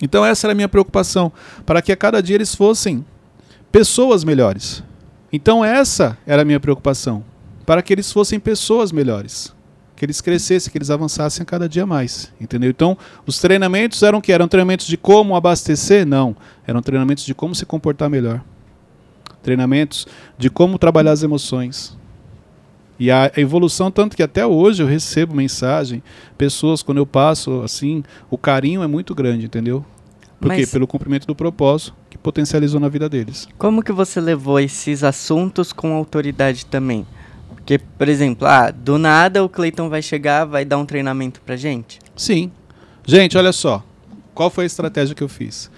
Então 0.00 0.26
essa 0.26 0.46
era 0.46 0.52
a 0.52 0.54
minha 0.54 0.68
preocupação, 0.68 1.32
para 1.64 1.80
que 1.80 1.92
a 1.92 1.96
cada 1.96 2.20
dia 2.20 2.34
eles 2.34 2.54
fossem 2.54 3.04
pessoas 3.70 4.24
melhores. 4.24 4.82
Então 5.32 5.64
essa 5.64 6.18
era 6.26 6.42
a 6.42 6.44
minha 6.44 6.58
preocupação, 6.58 7.24
para 7.64 7.82
que 7.82 7.92
eles 7.92 8.10
fossem 8.10 8.40
pessoas 8.40 8.90
melhores, 8.90 9.54
que 9.94 10.04
eles 10.04 10.20
crescessem, 10.20 10.72
que 10.72 10.78
eles 10.78 10.90
avançassem 10.90 11.42
a 11.42 11.46
cada 11.46 11.68
dia 11.68 11.86
mais, 11.86 12.32
entendeu? 12.40 12.70
Então 12.70 12.98
os 13.24 13.38
treinamentos 13.38 14.02
eram 14.02 14.20
que 14.20 14.32
eram 14.32 14.48
treinamentos 14.48 14.86
de 14.86 14.96
como 14.96 15.36
abastecer? 15.36 16.04
Não, 16.04 16.34
eram 16.66 16.82
treinamentos 16.82 17.24
de 17.24 17.32
como 17.32 17.54
se 17.54 17.64
comportar 17.64 18.10
melhor 18.10 18.42
treinamentos 19.42 20.06
de 20.38 20.48
como 20.48 20.78
trabalhar 20.78 21.12
as 21.12 21.22
emoções. 21.22 21.96
E 22.98 23.10
a 23.10 23.32
evolução, 23.36 23.90
tanto 23.90 24.16
que 24.16 24.22
até 24.22 24.46
hoje 24.46 24.82
eu 24.82 24.86
recebo 24.86 25.34
mensagem, 25.34 26.02
pessoas, 26.38 26.82
quando 26.82 26.98
eu 26.98 27.06
passo, 27.06 27.60
assim, 27.62 28.04
o 28.30 28.38
carinho 28.38 28.82
é 28.82 28.86
muito 28.86 29.14
grande, 29.14 29.46
entendeu? 29.46 29.84
Por 30.40 30.54
quê? 30.54 30.66
Pelo 30.66 30.86
cumprimento 30.86 31.26
do 31.26 31.34
propósito 31.34 31.94
que 32.10 32.18
potencializou 32.18 32.80
na 32.80 32.88
vida 32.88 33.08
deles. 33.08 33.48
Como 33.56 33.82
que 33.82 33.92
você 33.92 34.20
levou 34.20 34.58
esses 34.58 35.04
assuntos 35.04 35.72
com 35.72 35.94
autoridade 35.94 36.66
também? 36.66 37.06
Porque, 37.48 37.78
por 37.78 38.08
exemplo, 38.08 38.46
ah, 38.46 38.70
do 38.70 38.98
nada 38.98 39.42
o 39.44 39.48
Cleiton 39.48 39.88
vai 39.88 40.02
chegar, 40.02 40.44
vai 40.44 40.64
dar 40.64 40.78
um 40.78 40.84
treinamento 40.84 41.40
pra 41.40 41.56
gente? 41.56 42.00
Sim. 42.16 42.50
Gente, 43.06 43.38
olha 43.38 43.52
só. 43.52 43.84
Qual 44.34 44.50
foi 44.50 44.64
a 44.64 44.66
estratégia 44.66 45.14
que 45.14 45.22
eu 45.22 45.28
fiz? 45.28 45.70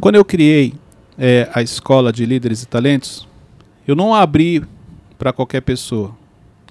Quando 0.00 0.16
eu 0.16 0.24
criei 0.24 0.74
é, 1.18 1.48
a 1.52 1.62
escola 1.62 2.12
de 2.12 2.26
líderes 2.26 2.62
e 2.62 2.66
talentos, 2.66 3.26
eu 3.86 3.94
não 3.94 4.14
abri 4.14 4.64
para 5.18 5.32
qualquer 5.32 5.62
pessoa. 5.62 6.16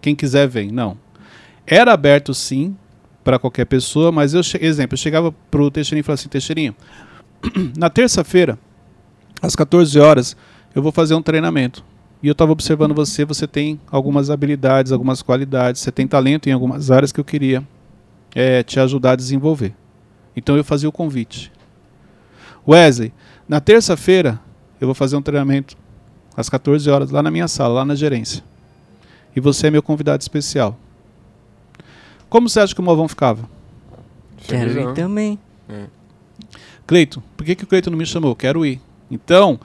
Quem 0.02 0.16
quiser 0.16 0.48
vem, 0.48 0.72
não. 0.72 0.98
Era 1.66 1.94
aberto 1.94 2.34
sim 2.34 2.76
para 3.24 3.40
qualquer 3.40 3.66
pessoa, 3.66 4.12
mas 4.12 4.34
eu, 4.34 4.42
exemplo, 4.62 4.94
eu 4.94 4.98
chegava 4.98 5.34
o 5.52 5.72
Teixeirinho 5.72 6.02
e 6.02 6.04
falava 6.04 6.20
assim, 6.20 6.30
Teixeirinho, 6.30 6.76
na 7.76 7.90
terça-feira, 7.90 8.60
às 9.42 9.56
14 9.56 10.00
horas, 10.00 10.38
eu 10.76 10.82
vou 10.82 10.92
fazer 10.92 11.16
um 11.16 11.22
treinamento. 11.22 11.84
e 12.22 12.28
eu 12.28 12.34
estava 12.34 12.52
observando 12.52 12.94
você, 12.94 13.26
você 13.26 13.48
tem 13.48 13.80
algumas 13.90 14.30
habilidades, 14.30 14.92
algumas 14.92 15.22
qualidades, 15.22 15.82
você 15.82 15.92
tem 15.92 16.08
talento 16.08 16.48
em 16.48 16.52
algumas 16.52 16.92
áreas 16.92 17.12
que 17.12 17.20
eu 17.20 17.26
queria 17.26 17.64
é, 18.36 18.62
te 18.62 18.80
ajudar 18.80 19.14
a 19.14 19.16
desenvolver. 19.16 19.74
Então 20.36 20.58
eu 20.58 20.64
fazia 20.64 20.90
o 20.90 20.92
convite. 20.92 21.52
Wesley, 22.68 23.14
na 23.48 23.60
terça-feira 23.60 24.40
eu 24.80 24.88
vou 24.88 24.96
fazer 24.96 25.16
um 25.16 25.22
treinamento 25.22 25.78
às 26.36 26.50
14 26.50 26.90
horas 26.90 27.12
lá 27.12 27.24
na 27.24 27.32
minha 27.32 27.48
sala, 27.48 27.76
lá 27.76 27.86
na 27.86 27.96
gerência. 27.96 28.44
E 29.36 29.40
você 29.40 29.68
é 29.68 29.72
meu 29.72 29.84
convidado 29.84 30.22
especial. 30.22 30.78
Como 32.30 32.50
você 32.50 32.60
acha 32.60 32.74
que 32.74 32.82
o 32.82 32.84
Movão 32.84 33.08
ficava? 33.08 33.48
Quero 34.38 34.80
ir 34.80 34.94
também. 34.94 35.40
Cleito, 36.86 37.24
por 37.36 37.46
que, 37.46 37.56
que 37.56 37.64
o 37.64 37.68
Cleito 37.68 37.90
não 37.90 37.98
me 37.98 38.06
chamou? 38.06 38.36
Quero 38.36 38.66
ir. 38.66 38.80
Então, 39.10 39.60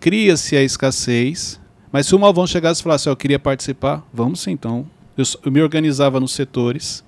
cria-se 0.00 0.56
a 0.56 0.62
escassez, 0.62 1.60
mas 1.90 2.06
se 2.06 2.14
o 2.14 2.18
Malvão 2.18 2.46
chegasse 2.46 2.80
e 2.80 2.84
falasse, 2.84 3.08
ó, 3.08 3.12
eu 3.12 3.16
queria 3.16 3.38
participar, 3.38 4.02
vamos 4.12 4.40
sim, 4.40 4.52
então. 4.52 4.86
Eu, 5.16 5.24
eu 5.44 5.52
me 5.52 5.60
organizava 5.60 6.18
nos 6.18 6.32
setores, 6.32 7.04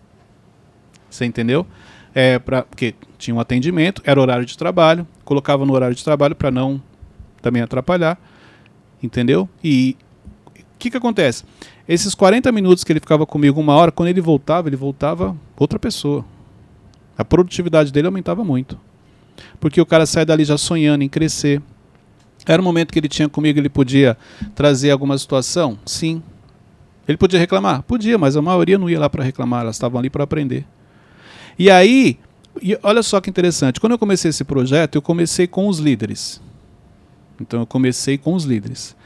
você 1.08 1.24
entendeu? 1.24 1.66
É, 2.14 2.38
pra, 2.38 2.62
porque 2.62 2.94
tinha 3.18 3.34
um 3.34 3.40
atendimento, 3.40 4.00
era 4.04 4.20
horário 4.20 4.46
de 4.46 4.56
trabalho, 4.56 5.06
colocava 5.24 5.66
no 5.66 5.72
horário 5.72 5.96
de 5.96 6.04
trabalho 6.04 6.36
para 6.36 6.50
não 6.50 6.80
também 7.42 7.60
atrapalhar, 7.60 8.18
entendeu? 9.02 9.48
E 9.62 9.96
o 10.56 10.78
que, 10.78 10.90
que 10.90 10.96
acontece? 10.96 11.44
Esses 11.88 12.14
40 12.14 12.52
minutos 12.52 12.84
que 12.84 12.92
ele 12.92 13.00
ficava 13.00 13.26
comigo, 13.26 13.60
uma 13.60 13.74
hora, 13.74 13.90
quando 13.90 14.08
ele 14.08 14.20
voltava, 14.20 14.68
ele 14.68 14.76
voltava 14.76 15.36
outra 15.56 15.78
pessoa. 15.78 16.24
A 17.18 17.24
produtividade 17.24 17.92
dele 17.92 18.06
aumentava 18.06 18.44
muito 18.44 18.78
porque 19.60 19.80
o 19.80 19.86
cara 19.86 20.06
sai 20.06 20.24
dali 20.24 20.44
já 20.44 20.58
sonhando 20.58 21.02
em 21.02 21.08
crescer. 21.08 21.62
Era 22.46 22.60
o 22.60 22.64
momento 22.64 22.92
que 22.92 22.98
ele 22.98 23.08
tinha 23.08 23.28
comigo, 23.28 23.58
ele 23.58 23.68
podia 23.68 24.16
trazer 24.54 24.90
alguma 24.90 25.16
situação? 25.16 25.78
Sim. 25.86 26.22
Ele 27.08 27.16
podia 27.16 27.38
reclamar? 27.38 27.82
Podia, 27.82 28.18
mas 28.18 28.36
a 28.36 28.42
maioria 28.42 28.78
não 28.78 28.88
ia 28.88 28.98
lá 28.98 29.08
para 29.08 29.24
reclamar, 29.24 29.62
elas 29.62 29.76
estavam 29.76 29.98
ali 29.98 30.10
para 30.10 30.24
aprender. 30.24 30.66
E 31.58 31.70
aí, 31.70 32.18
e 32.62 32.78
olha 32.82 33.02
só 33.02 33.20
que 33.20 33.30
interessante, 33.30 33.80
quando 33.80 33.92
eu 33.92 33.98
comecei 33.98 34.30
esse 34.30 34.44
projeto, 34.44 34.96
eu 34.96 35.02
comecei 35.02 35.46
com 35.46 35.68
os 35.68 35.78
líderes. 35.78 36.40
Então 37.40 37.60
eu 37.60 37.66
comecei 37.66 38.16
com 38.16 38.34
os 38.34 38.44
líderes. 38.44 38.96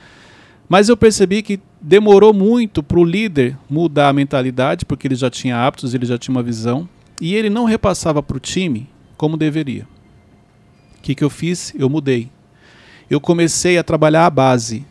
Mas 0.68 0.88
eu 0.88 0.96
percebi 0.96 1.42
que 1.42 1.60
demorou 1.80 2.34
muito 2.34 2.82
para 2.82 2.98
o 2.98 3.04
líder 3.04 3.56
mudar 3.70 4.08
a 4.08 4.12
mentalidade, 4.12 4.84
porque 4.84 5.08
ele 5.08 5.14
já 5.14 5.30
tinha 5.30 5.56
hábitos, 5.56 5.94
ele 5.94 6.04
já 6.04 6.18
tinha 6.18 6.34
uma 6.34 6.42
visão, 6.42 6.88
e 7.20 7.34
ele 7.34 7.48
não 7.48 7.64
repassava 7.64 8.22
para 8.22 8.36
o 8.36 8.40
time 8.40 8.88
como 9.16 9.36
deveria. 9.36 9.86
O 10.98 11.02
que, 11.02 11.14
que 11.14 11.24
eu 11.24 11.30
fiz? 11.30 11.72
Eu 11.76 11.88
mudei. 11.88 12.30
Eu 13.08 13.20
comecei 13.20 13.78
a 13.78 13.82
trabalhar 13.82 14.26
a 14.26 14.30
base. 14.30 14.84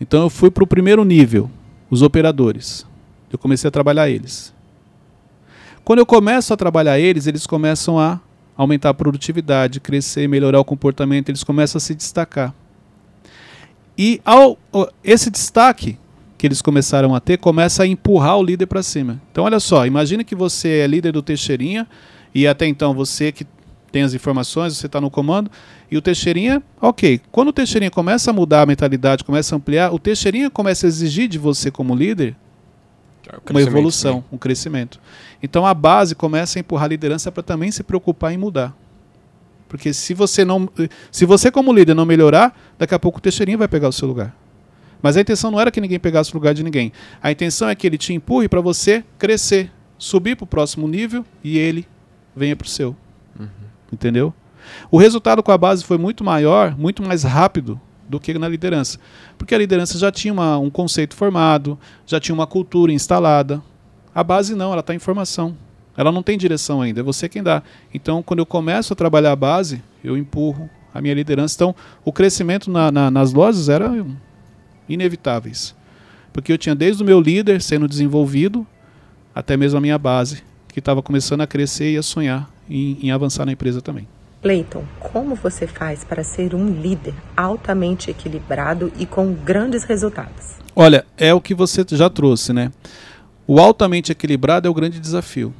Então 0.00 0.22
eu 0.22 0.30
fui 0.30 0.50
para 0.50 0.64
o 0.64 0.66
primeiro 0.66 1.04
nível, 1.04 1.48
os 1.88 2.02
operadores. 2.02 2.84
Eu 3.30 3.38
comecei 3.38 3.68
a 3.68 3.70
trabalhar 3.70 4.10
eles. 4.10 4.51
Quando 5.84 5.98
eu 5.98 6.06
começo 6.06 6.54
a 6.54 6.56
trabalhar 6.56 6.98
eles, 6.98 7.26
eles 7.26 7.46
começam 7.46 7.98
a 7.98 8.20
aumentar 8.56 8.90
a 8.90 8.94
produtividade, 8.94 9.80
crescer, 9.80 10.28
melhorar 10.28 10.60
o 10.60 10.64
comportamento, 10.64 11.28
eles 11.28 11.42
começam 11.42 11.78
a 11.78 11.80
se 11.80 11.94
destacar. 11.94 12.54
E 13.96 14.20
ao, 14.24 14.58
esse 15.02 15.30
destaque 15.30 15.98
que 16.38 16.46
eles 16.46 16.62
começaram 16.62 17.14
a 17.14 17.20
ter 17.20 17.38
começa 17.38 17.82
a 17.82 17.86
empurrar 17.86 18.38
o 18.38 18.42
líder 18.42 18.66
para 18.66 18.82
cima. 18.82 19.20
Então 19.30 19.44
olha 19.44 19.60
só, 19.60 19.86
imagina 19.86 20.24
que 20.24 20.34
você 20.34 20.78
é 20.78 20.86
líder 20.86 21.12
do 21.12 21.22
Teixeirinha 21.22 21.86
e 22.34 22.46
até 22.46 22.66
então 22.66 22.94
você 22.94 23.30
que 23.30 23.46
tem 23.92 24.02
as 24.02 24.14
informações, 24.14 24.76
você 24.76 24.86
está 24.86 25.00
no 25.00 25.10
comando, 25.10 25.50
e 25.90 25.98
o 25.98 26.02
Teixeirinha, 26.02 26.62
ok. 26.80 27.20
Quando 27.30 27.48
o 27.48 27.52
Teixeirinha 27.52 27.90
começa 27.90 28.30
a 28.30 28.34
mudar 28.34 28.62
a 28.62 28.66
mentalidade, 28.66 29.22
começa 29.22 29.54
a 29.54 29.58
ampliar, 29.58 29.92
o 29.92 29.98
Teixeirinha 29.98 30.48
começa 30.48 30.86
a 30.86 30.88
exigir 30.88 31.28
de 31.28 31.38
você 31.38 31.70
como 31.70 31.94
líder 31.94 32.34
uma 33.32 33.40
crescimento, 33.40 33.68
evolução, 33.68 34.16
né? 34.16 34.24
um 34.32 34.38
crescimento. 34.38 35.00
Então 35.42 35.66
a 35.66 35.74
base 35.74 36.14
começa 36.14 36.58
a 36.58 36.60
empurrar 36.60 36.84
a 36.84 36.88
liderança 36.88 37.32
para 37.32 37.42
também 37.42 37.70
se 37.70 37.82
preocupar 37.82 38.32
em 38.32 38.36
mudar. 38.36 38.76
Porque 39.68 39.92
se 39.92 40.12
você 40.12 40.44
não, 40.44 40.68
se 41.10 41.24
você 41.24 41.50
como 41.50 41.72
líder 41.72 41.94
não 41.94 42.04
melhorar, 42.04 42.54
daqui 42.78 42.94
a 42.94 42.98
pouco 42.98 43.18
o 43.18 43.20
Teixeirinha 43.22 43.56
vai 43.56 43.68
pegar 43.68 43.88
o 43.88 43.92
seu 43.92 44.06
lugar. 44.06 44.36
Mas 45.00 45.16
a 45.16 45.20
intenção 45.20 45.50
não 45.50 45.60
era 45.60 45.70
que 45.70 45.80
ninguém 45.80 45.98
pegasse 45.98 46.30
o 46.30 46.34
lugar 46.34 46.54
de 46.54 46.62
ninguém. 46.62 46.92
A 47.22 47.32
intenção 47.32 47.68
é 47.68 47.74
que 47.74 47.86
ele 47.86 47.98
te 47.98 48.12
empurre 48.12 48.48
para 48.48 48.60
você 48.60 49.02
crescer, 49.18 49.72
subir 49.98 50.36
para 50.36 50.44
o 50.44 50.46
próximo 50.46 50.86
nível 50.86 51.24
e 51.42 51.58
ele 51.58 51.88
venha 52.36 52.54
para 52.54 52.66
o 52.66 52.68
seu. 52.68 52.94
Entendeu? 53.92 54.32
O 54.90 54.98
resultado 54.98 55.42
com 55.42 55.50
a 55.50 55.58
base 55.58 55.84
foi 55.84 55.98
muito 55.98 56.22
maior, 56.22 56.76
muito 56.78 57.02
mais 57.02 57.24
rápido 57.24 57.80
do 58.12 58.20
que 58.20 58.38
na 58.38 58.46
liderança. 58.48 58.98
Porque 59.38 59.54
a 59.54 59.58
liderança 59.58 59.98
já 59.98 60.12
tinha 60.12 60.32
uma- 60.32 60.58
um 60.58 60.68
conceito 60.70 61.16
formado, 61.16 61.78
já 62.06 62.20
tinha 62.20 62.34
uma 62.34 62.46
cultura 62.46 62.92
instalada. 62.92 63.62
A 64.14 64.22
base 64.22 64.54
não, 64.54 64.70
ela 64.70 64.80
está 64.80 64.94
em 64.94 64.98
formação. 64.98 65.56
Ela 65.96 66.12
não 66.12 66.22
tem 66.22 66.36
direção 66.38 66.80
ainda, 66.82 67.00
é 67.00 67.02
você 67.02 67.28
quem 67.28 67.42
dá. 67.42 67.62
Então, 67.92 68.22
quando 68.22 68.38
eu 68.40 68.46
começo 68.46 68.92
a 68.92 68.96
trabalhar 68.96 69.32
a 69.32 69.36
base, 69.36 69.82
eu 70.04 70.16
empurro 70.16 70.68
a 70.92 71.00
minha 71.00 71.14
liderança. 71.14 71.54
Então, 71.54 71.74
o 72.04 72.12
crescimento 72.12 72.70
na- 72.70 72.90
na- 72.92 73.10
nas 73.10 73.32
lojas 73.32 73.68
era 73.68 73.90
inevitáveis. 74.88 75.74
Porque 76.32 76.52
eu 76.52 76.58
tinha 76.58 76.74
desde 76.74 77.02
o 77.02 77.06
meu 77.06 77.20
líder 77.20 77.60
sendo 77.60 77.86
desenvolvido, 77.88 78.66
até 79.34 79.56
mesmo 79.56 79.78
a 79.78 79.80
minha 79.80 79.98
base, 79.98 80.42
que 80.68 80.78
estava 80.78 81.02
começando 81.02 81.42
a 81.42 81.46
crescer 81.46 81.92
e 81.92 81.96
a 81.98 82.02
sonhar 82.02 82.50
em, 82.68 82.98
em 83.02 83.10
avançar 83.10 83.44
na 83.44 83.52
empresa 83.52 83.80
também. 83.82 84.06
Cleiton, 84.42 84.84
como 84.98 85.36
você 85.36 85.68
faz 85.68 86.02
para 86.02 86.24
ser 86.24 86.52
um 86.52 86.66
líder 86.68 87.14
altamente 87.36 88.10
equilibrado 88.10 88.92
e 88.98 89.06
com 89.06 89.32
grandes 89.32 89.84
resultados? 89.84 90.56
Olha, 90.74 91.06
é 91.16 91.32
o 91.32 91.40
que 91.40 91.54
você 91.54 91.84
já 91.92 92.10
trouxe, 92.10 92.52
né? 92.52 92.72
O 93.46 93.60
altamente 93.60 94.10
equilibrado 94.10 94.66
é 94.66 94.70
o 94.70 94.74
grande 94.74 94.98
desafio. 94.98 95.54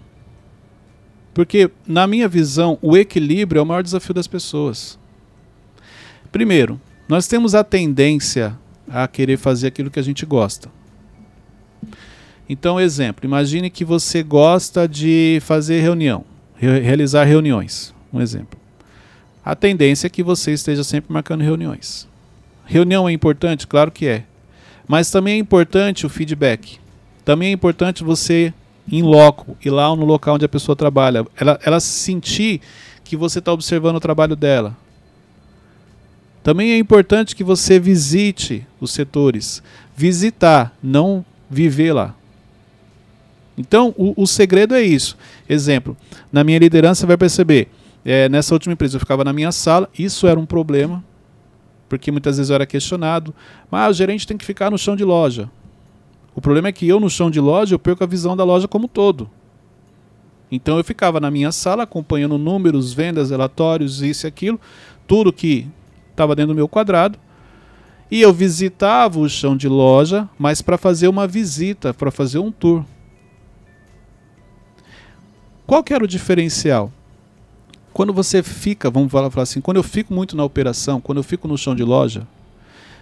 Porque, 1.32 1.70
na 1.86 2.06
minha 2.08 2.26
visão, 2.26 2.76
o 2.82 2.96
equilíbrio 2.96 3.60
é 3.60 3.62
o 3.62 3.66
maior 3.66 3.82
desafio 3.82 4.12
das 4.14 4.26
pessoas. 4.26 4.98
Primeiro, 6.32 6.80
nós 7.08 7.26
temos 7.28 7.54
a 7.54 7.62
tendência 7.62 8.58
a 8.88 9.06
querer 9.06 9.36
fazer 9.36 9.68
aquilo 9.68 9.90
que 9.90 10.00
a 10.00 10.02
gente 10.02 10.26
gosta. 10.26 10.68
Então, 12.48 12.80
exemplo, 12.80 13.24
imagine 13.24 13.70
que 13.70 13.84
você 13.84 14.22
gosta 14.24 14.88
de 14.88 15.38
fazer 15.42 15.80
reunião, 15.80 16.24
re- 16.56 16.80
realizar 16.80 17.24
reuniões. 17.24 17.94
Um 18.12 18.20
exemplo. 18.20 18.60
A 19.44 19.56
tendência 19.56 20.06
é 20.06 20.10
que 20.10 20.22
você 20.22 20.52
esteja 20.52 20.84
sempre 20.84 21.12
marcando 21.12 21.42
reuniões. 21.42 22.08
Reunião 22.64 23.08
é 23.08 23.12
importante? 23.12 23.66
Claro 23.66 23.90
que 23.90 24.06
é. 24.06 24.24
Mas 24.86 25.10
também 25.10 25.34
é 25.34 25.38
importante 25.38 26.06
o 26.06 26.08
feedback. 26.08 26.78
Também 27.24 27.48
é 27.48 27.52
importante 27.52 28.04
você 28.04 28.52
em 28.90 29.02
loco, 29.02 29.56
ir 29.64 29.70
lá 29.70 29.94
no 29.94 30.04
local 30.04 30.34
onde 30.34 30.44
a 30.44 30.48
pessoa 30.48 30.74
trabalha. 30.74 31.26
Ela, 31.36 31.58
ela 31.64 31.80
sentir 31.80 32.60
que 33.04 33.16
você 33.16 33.38
está 33.38 33.52
observando 33.52 33.96
o 33.96 34.00
trabalho 34.00 34.36
dela. 34.36 34.76
Também 36.42 36.72
é 36.72 36.78
importante 36.78 37.36
que 37.36 37.44
você 37.44 37.78
visite 37.78 38.66
os 38.80 38.90
setores. 38.90 39.62
Visitar, 39.96 40.76
não 40.82 41.24
viver 41.48 41.92
lá. 41.92 42.14
Então, 43.56 43.94
o, 43.96 44.22
o 44.22 44.26
segredo 44.26 44.74
é 44.74 44.82
isso. 44.82 45.16
Exemplo, 45.48 45.96
na 46.32 46.42
minha 46.42 46.58
liderança 46.58 47.02
você 47.02 47.06
vai 47.06 47.16
perceber, 47.16 47.68
é, 48.04 48.28
nessa 48.28 48.54
última 48.54 48.72
empresa 48.72 48.96
eu 48.96 49.00
ficava 49.00 49.22
na 49.24 49.32
minha 49.32 49.52
sala, 49.52 49.88
isso 49.96 50.26
era 50.26 50.38
um 50.38 50.46
problema, 50.46 51.04
porque 51.88 52.10
muitas 52.10 52.36
vezes 52.36 52.50
eu 52.50 52.54
era 52.54 52.66
questionado, 52.66 53.34
mas 53.70 53.90
o 53.90 53.94
gerente 53.94 54.26
tem 54.26 54.36
que 54.36 54.44
ficar 54.44 54.70
no 54.70 54.78
chão 54.78 54.96
de 54.96 55.04
loja. 55.04 55.50
O 56.34 56.40
problema 56.40 56.68
é 56.68 56.72
que 56.72 56.88
eu 56.88 56.98
no 56.98 57.10
chão 57.10 57.30
de 57.30 57.40
loja 57.40 57.74
eu 57.74 57.78
perco 57.78 58.02
a 58.02 58.06
visão 58.06 58.36
da 58.36 58.44
loja 58.44 58.66
como 58.66 58.86
um 58.86 58.88
todo. 58.88 59.30
Então 60.50 60.76
eu 60.76 60.84
ficava 60.84 61.20
na 61.20 61.30
minha 61.30 61.52
sala 61.52 61.84
acompanhando 61.84 62.36
números, 62.36 62.92
vendas, 62.92 63.30
relatórios, 63.30 64.02
isso 64.02 64.26
e 64.26 64.28
aquilo, 64.28 64.60
tudo 65.06 65.32
que 65.32 65.66
estava 66.10 66.34
dentro 66.34 66.52
do 66.52 66.56
meu 66.56 66.68
quadrado. 66.68 67.18
E 68.10 68.20
eu 68.20 68.32
visitava 68.32 69.18
o 69.18 69.28
chão 69.28 69.56
de 69.56 69.68
loja, 69.68 70.28
mas 70.38 70.60
para 70.60 70.76
fazer 70.76 71.08
uma 71.08 71.26
visita, 71.26 71.94
para 71.94 72.10
fazer 72.10 72.38
um 72.38 72.52
tour. 72.52 72.84
Qual 75.66 75.82
que 75.82 75.94
era 75.94 76.04
o 76.04 76.08
diferencial? 76.08 76.92
Quando 77.92 78.12
você 78.12 78.42
fica, 78.42 78.90
vamos 78.90 79.12
falar 79.12 79.30
falar 79.30 79.42
assim, 79.42 79.60
quando 79.60 79.76
eu 79.76 79.82
fico 79.82 80.14
muito 80.14 80.36
na 80.36 80.44
operação, 80.44 81.00
quando 81.00 81.18
eu 81.18 81.22
fico 81.22 81.46
no 81.46 81.58
chão 81.58 81.74
de 81.74 81.84
loja, 81.84 82.26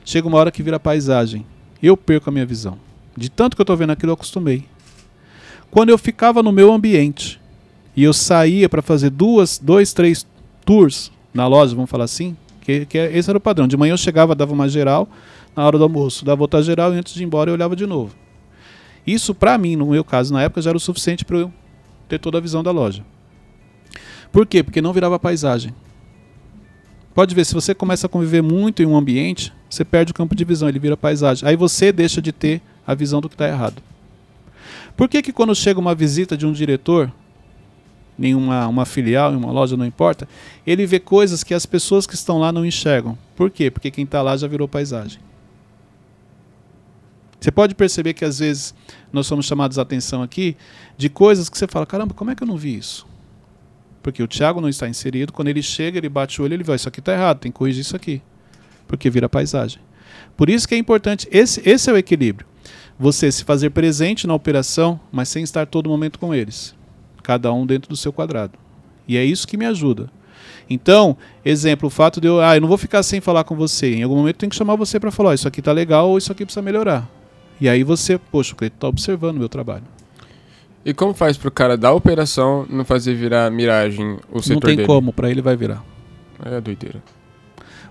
chega 0.04 0.26
uma 0.26 0.38
hora 0.38 0.50
que 0.50 0.62
vira 0.62 0.80
paisagem. 0.80 1.46
Eu 1.82 1.96
perco 1.96 2.28
a 2.28 2.32
minha 2.32 2.44
visão. 2.44 2.76
De 3.16 3.28
tanto 3.30 3.56
que 3.56 3.60
eu 3.60 3.64
estou 3.64 3.76
vendo 3.76 3.90
aquilo, 3.90 4.10
eu 4.10 4.14
acostumei. 4.14 4.64
Quando 5.70 5.90
eu 5.90 5.98
ficava 5.98 6.42
no 6.42 6.50
meu 6.50 6.72
ambiente 6.72 7.40
e 7.96 8.02
eu 8.02 8.12
saía 8.12 8.68
para 8.68 8.82
fazer 8.82 9.10
duas, 9.10 9.58
dois, 9.58 9.92
três 9.92 10.26
tours 10.64 11.12
na 11.32 11.46
loja, 11.46 11.74
vamos 11.74 11.90
falar 11.90 12.04
assim, 12.04 12.36
que, 12.60 12.84
que 12.86 12.98
é- 12.98 13.16
esse 13.16 13.30
era 13.30 13.38
o 13.38 13.40
padrão. 13.40 13.68
De 13.68 13.76
manhã 13.76 13.92
eu 13.92 13.96
chegava, 13.98 14.34
dava 14.34 14.52
uma 14.52 14.68
geral, 14.68 15.08
na 15.54 15.64
hora 15.64 15.78
do 15.78 15.84
almoço 15.84 16.24
dava 16.24 16.42
outra 16.42 16.62
geral 16.62 16.92
e 16.94 16.98
antes 16.98 17.14
de 17.14 17.22
ir 17.22 17.26
embora 17.26 17.50
eu 17.50 17.54
olhava 17.54 17.76
de 17.76 17.86
novo. 17.86 18.14
Isso, 19.06 19.34
para 19.34 19.56
mim, 19.56 19.76
no 19.76 19.86
meu 19.86 20.04
caso, 20.04 20.32
na 20.32 20.42
época, 20.42 20.60
já 20.60 20.70
era 20.70 20.76
o 20.76 20.80
suficiente 20.80 21.24
para 21.24 21.38
eu 21.38 21.52
ter 22.08 22.18
toda 22.18 22.38
a 22.38 22.40
visão 22.40 22.62
da 22.62 22.70
loja. 22.70 23.04
Por 24.32 24.46
quê? 24.46 24.62
Porque 24.62 24.80
não 24.80 24.92
virava 24.92 25.18
paisagem. 25.18 25.74
Pode 27.14 27.34
ver, 27.34 27.44
se 27.44 27.54
você 27.54 27.74
começa 27.74 28.06
a 28.06 28.08
conviver 28.08 28.42
muito 28.42 28.82
em 28.82 28.86
um 28.86 28.96
ambiente, 28.96 29.52
você 29.68 29.84
perde 29.84 30.12
o 30.12 30.14
campo 30.14 30.34
de 30.34 30.44
visão, 30.44 30.68
ele 30.68 30.78
vira 30.78 30.96
paisagem. 30.96 31.48
Aí 31.48 31.56
você 31.56 31.90
deixa 31.90 32.22
de 32.22 32.32
ter 32.32 32.62
a 32.86 32.94
visão 32.94 33.20
do 33.20 33.28
que 33.28 33.34
está 33.34 33.48
errado. 33.48 33.82
Por 34.96 35.08
que, 35.08 35.22
que 35.22 35.32
quando 35.32 35.54
chega 35.54 35.80
uma 35.80 35.94
visita 35.94 36.36
de 36.36 36.46
um 36.46 36.52
diretor, 36.52 37.12
em 38.18 38.34
uma, 38.34 38.68
uma 38.68 38.84
filial, 38.84 39.32
em 39.32 39.36
uma 39.36 39.50
loja, 39.50 39.76
não 39.76 39.86
importa, 39.86 40.28
ele 40.66 40.86
vê 40.86 41.00
coisas 41.00 41.42
que 41.42 41.54
as 41.54 41.66
pessoas 41.66 42.06
que 42.06 42.14
estão 42.14 42.38
lá 42.38 42.52
não 42.52 42.64
enxergam? 42.64 43.18
Por 43.34 43.50
quê? 43.50 43.70
Porque 43.70 43.90
quem 43.90 44.04
está 44.04 44.22
lá 44.22 44.36
já 44.36 44.46
virou 44.46 44.68
paisagem. 44.68 45.20
Você 47.40 47.50
pode 47.50 47.74
perceber 47.74 48.12
que 48.12 48.24
às 48.24 48.38
vezes 48.38 48.74
nós 49.10 49.26
somos 49.26 49.46
chamados 49.46 49.78
a 49.78 49.82
atenção 49.82 50.22
aqui 50.22 50.54
de 50.98 51.08
coisas 51.08 51.48
que 51.48 51.56
você 51.56 51.66
fala: 51.66 51.86
caramba, 51.86 52.12
como 52.12 52.30
é 52.30 52.34
que 52.34 52.42
eu 52.42 52.46
não 52.46 52.58
vi 52.58 52.76
isso? 52.76 53.06
Porque 54.02 54.22
o 54.22 54.26
Tiago 54.26 54.60
não 54.60 54.68
está 54.68 54.88
inserido. 54.88 55.32
Quando 55.32 55.48
ele 55.48 55.62
chega, 55.62 55.98
ele 55.98 56.08
bate 56.08 56.40
o 56.40 56.44
olho, 56.44 56.54
ele 56.54 56.64
vai: 56.64 56.76
isso 56.76 56.88
aqui 56.88 57.00
está 57.00 57.12
errado, 57.12 57.38
tem 57.38 57.52
que 57.52 57.58
corrigir 57.58 57.82
isso 57.82 57.96
aqui. 57.96 58.22
Porque 58.86 59.10
vira 59.10 59.28
paisagem. 59.28 59.80
Por 60.36 60.48
isso 60.48 60.66
que 60.66 60.74
é 60.74 60.78
importante, 60.78 61.28
esse, 61.30 61.60
esse 61.68 61.90
é 61.90 61.92
o 61.92 61.96
equilíbrio. 61.96 62.46
Você 62.98 63.30
se 63.30 63.44
fazer 63.44 63.70
presente 63.70 64.26
na 64.26 64.34
operação, 64.34 65.00
mas 65.10 65.28
sem 65.28 65.42
estar 65.42 65.66
todo 65.66 65.88
momento 65.88 66.18
com 66.18 66.34
eles. 66.34 66.74
Cada 67.22 67.52
um 67.52 67.64
dentro 67.64 67.88
do 67.88 67.96
seu 67.96 68.12
quadrado. 68.12 68.58
E 69.06 69.16
é 69.16 69.24
isso 69.24 69.46
que 69.46 69.56
me 69.56 69.64
ajuda. 69.66 70.10
Então, 70.68 71.16
exemplo, 71.44 71.88
o 71.88 71.90
fato 71.90 72.20
de 72.20 72.28
eu, 72.28 72.40
ah, 72.40 72.56
eu 72.56 72.60
não 72.60 72.68
vou 72.68 72.78
ficar 72.78 73.02
sem 73.02 73.20
falar 73.20 73.44
com 73.44 73.56
você. 73.56 73.94
Em 73.94 74.02
algum 74.02 74.16
momento 74.16 74.36
tenho 74.36 74.50
que 74.50 74.56
chamar 74.56 74.76
você 74.76 75.00
para 75.00 75.10
falar, 75.10 75.30
oh, 75.30 75.34
isso 75.34 75.48
aqui 75.48 75.60
tá 75.60 75.72
legal 75.72 76.08
ou 76.08 76.18
isso 76.18 76.30
aqui 76.30 76.44
precisa 76.44 76.62
melhorar. 76.62 77.08
E 77.60 77.68
aí 77.68 77.82
você, 77.82 78.16
poxa, 78.16 78.52
o 78.54 78.56
cliente 78.56 78.76
está 78.76 78.88
observando 78.88 79.36
o 79.36 79.40
meu 79.40 79.48
trabalho. 79.48 79.84
E 80.84 80.94
como 80.94 81.12
faz 81.12 81.36
para 81.36 81.48
o 81.48 81.52
cara 81.52 81.76
da 81.76 81.92
operação 81.92 82.66
não 82.70 82.84
fazer 82.84 83.14
virar 83.14 83.50
miragem 83.50 84.18
o 84.32 84.40
setor 84.40 84.54
Não 84.54 84.60
tem 84.60 84.76
dele? 84.76 84.86
como, 84.86 85.12
para 85.12 85.30
ele 85.30 85.42
vai 85.42 85.56
virar. 85.56 85.84
É 86.44 86.60
doideira. 86.60 87.02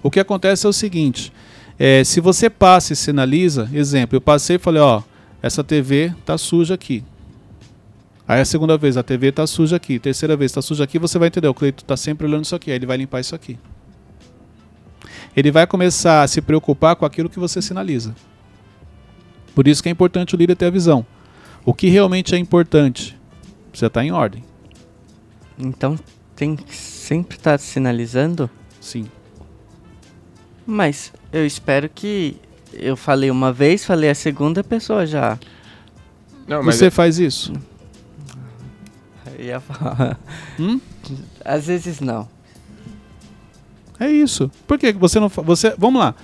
O 0.01 0.09
que 0.09 0.19
acontece 0.19 0.65
é 0.65 0.69
o 0.69 0.73
seguinte: 0.73 1.31
é, 1.77 2.03
se 2.03 2.19
você 2.19 2.49
passa 2.49 2.93
e 2.93 2.95
sinaliza, 2.95 3.69
exemplo, 3.71 4.15
eu 4.15 4.21
passei 4.21 4.55
e 4.55 4.59
falei, 4.59 4.81
ó, 4.81 5.03
essa 5.41 5.63
TV 5.63 6.13
tá 6.25 6.37
suja 6.37 6.73
aqui. 6.73 7.03
Aí 8.27 8.41
a 8.41 8.45
segunda 8.45 8.77
vez, 8.77 8.97
a 8.97 9.03
TV 9.03 9.31
tá 9.31 9.45
suja 9.47 9.75
aqui. 9.75 9.97
Terceira 9.97 10.35
vez, 10.35 10.51
tá 10.51 10.61
suja 10.61 10.83
aqui, 10.83 10.99
você 10.99 11.17
vai 11.17 11.27
entender, 11.27 11.47
o 11.47 11.53
Cleito 11.53 11.83
tá 11.83 11.97
sempre 11.97 12.27
olhando 12.27 12.45
isso 12.45 12.55
aqui, 12.55 12.71
aí 12.71 12.77
ele 12.77 12.85
vai 12.85 12.97
limpar 12.97 13.19
isso 13.21 13.35
aqui. 13.35 13.57
Ele 15.35 15.51
vai 15.51 15.65
começar 15.65 16.23
a 16.23 16.27
se 16.27 16.41
preocupar 16.41 16.95
com 16.95 17.05
aquilo 17.05 17.29
que 17.29 17.39
você 17.39 17.61
sinaliza. 17.61 18.15
Por 19.55 19.67
isso 19.67 19.81
que 19.81 19.89
é 19.89 19.91
importante 19.91 20.35
o 20.35 20.37
líder 20.37 20.55
ter 20.55 20.65
a 20.65 20.69
visão. 20.69 21.05
O 21.65 21.73
que 21.73 21.89
realmente 21.89 22.33
é 22.33 22.37
importante 22.37 23.17
precisa 23.69 23.87
estar 23.87 24.03
em 24.03 24.11
ordem. 24.11 24.43
Então 25.57 25.97
tem 26.35 26.55
que 26.55 26.75
sempre 26.75 27.37
estar 27.37 27.59
sinalizando? 27.59 28.49
Sim. 28.79 29.07
Mas 30.65 31.11
eu 31.33 31.45
espero 31.45 31.89
que 31.89 32.37
eu 32.73 32.95
falei 32.95 33.29
uma 33.31 33.51
vez, 33.51 33.83
falei 33.85 34.09
a 34.09 34.15
segunda, 34.15 34.63
pessoa 34.63 35.05
já. 35.05 35.37
Não, 36.47 36.63
mas 36.63 36.75
Você 36.75 36.85
é- 36.85 36.89
faz 36.91 37.19
isso? 37.19 37.53
Eu 39.37 39.45
ia 39.45 39.59
falar. 39.59 40.19
Hum? 40.59 40.79
Às 41.43 41.67
vezes 41.67 41.99
não. 41.99 42.27
É 43.99 44.09
isso. 44.09 44.49
Por 44.65 44.77
que 44.79 44.93
que 44.93 44.99
você 44.99 45.19
não 45.19 45.29
fa- 45.29 45.41
você 45.41 45.73
Vamos 45.77 45.99
lá. 45.99 46.15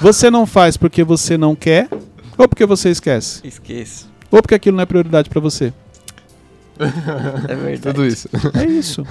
Você 0.00 0.30
não 0.30 0.46
faz 0.46 0.76
porque 0.76 1.02
você 1.02 1.36
não 1.36 1.56
quer 1.56 1.88
ou 2.36 2.48
porque 2.48 2.64
você 2.64 2.90
esquece? 2.90 3.40
Esqueço. 3.46 4.08
Ou 4.30 4.42
porque 4.42 4.54
aquilo 4.54 4.76
não 4.76 4.82
é 4.82 4.86
prioridade 4.86 5.28
para 5.30 5.40
você? 5.40 5.72
É 7.48 7.54
verdade. 7.56 7.80
tudo 7.80 8.06
isso. 8.06 8.28
É 8.54 8.64
isso. 8.66 9.04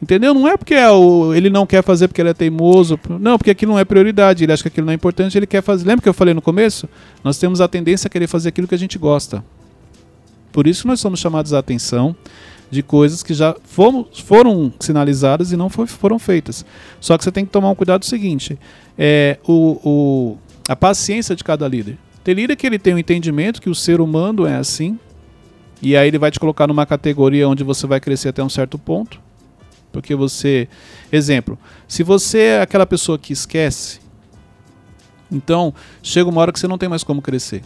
Entendeu? 0.00 0.32
Não 0.32 0.46
é 0.48 0.56
porque 0.56 0.74
é 0.74 0.88
o- 0.90 1.34
ele 1.34 1.50
não 1.50 1.66
quer 1.66 1.82
fazer 1.82 2.06
porque 2.08 2.20
ele 2.20 2.30
é 2.30 2.34
teimoso. 2.34 2.98
Não, 3.20 3.36
porque 3.36 3.50
aquilo 3.50 3.72
não 3.72 3.78
é 3.78 3.84
prioridade. 3.84 4.44
Ele 4.44 4.52
acha 4.52 4.62
que 4.62 4.68
aquilo 4.68 4.86
não 4.86 4.92
é 4.92 4.94
importante, 4.94 5.36
ele 5.36 5.46
quer 5.46 5.62
fazer. 5.62 5.86
Lembra 5.86 6.02
que 6.02 6.08
eu 6.08 6.14
falei 6.14 6.32
no 6.34 6.42
começo? 6.42 6.88
Nós 7.22 7.36
temos 7.38 7.60
a 7.60 7.68
tendência 7.68 8.06
a 8.06 8.10
querer 8.10 8.26
fazer 8.28 8.48
aquilo 8.50 8.66
que 8.68 8.74
a 8.74 8.78
gente 8.78 8.96
gosta. 8.98 9.44
Por 10.52 10.66
isso 10.66 10.82
que 10.82 10.88
nós 10.88 11.00
somos 11.00 11.18
chamados 11.20 11.52
a 11.52 11.58
atenção 11.58 12.14
de 12.70 12.82
coisas 12.82 13.22
que 13.22 13.34
já 13.34 13.54
fomos, 13.64 14.18
foram 14.20 14.72
sinalizadas 14.80 15.52
e 15.52 15.56
não 15.56 15.68
foi- 15.68 15.86
foram 15.86 16.18
feitas. 16.18 16.64
Só 17.00 17.16
que 17.18 17.24
você 17.24 17.32
tem 17.32 17.44
que 17.44 17.50
tomar 17.50 17.70
um 17.70 17.74
cuidado 17.74 18.04
seguinte: 18.04 18.58
é 18.96 19.38
o, 19.46 19.78
o- 19.84 20.38
a 20.68 20.76
paciência 20.76 21.34
de 21.36 21.42
cada 21.44 21.66
líder. 21.68 21.98
Líder 22.34 22.56
que 22.56 22.66
ele 22.66 22.78
tem 22.78 22.94
o 22.94 22.98
entendimento 22.98 23.60
que 23.60 23.70
o 23.70 23.74
ser 23.74 24.00
humano 24.00 24.46
é 24.46 24.56
assim, 24.56 24.98
e 25.80 25.96
aí 25.96 26.08
ele 26.08 26.18
vai 26.18 26.30
te 26.30 26.40
colocar 26.40 26.66
numa 26.66 26.84
categoria 26.84 27.48
onde 27.48 27.62
você 27.62 27.86
vai 27.86 28.00
crescer 28.00 28.28
até 28.28 28.42
um 28.42 28.48
certo 28.48 28.78
ponto. 28.78 29.20
Porque 29.92 30.14
você. 30.14 30.68
Exemplo, 31.10 31.58
se 31.86 32.02
você 32.02 32.38
é 32.38 32.62
aquela 32.62 32.86
pessoa 32.86 33.18
que 33.18 33.32
esquece, 33.32 34.00
então 35.30 35.72
chega 36.02 36.28
uma 36.28 36.40
hora 36.40 36.52
que 36.52 36.60
você 36.60 36.68
não 36.68 36.78
tem 36.78 36.88
mais 36.88 37.02
como 37.02 37.22
crescer. 37.22 37.62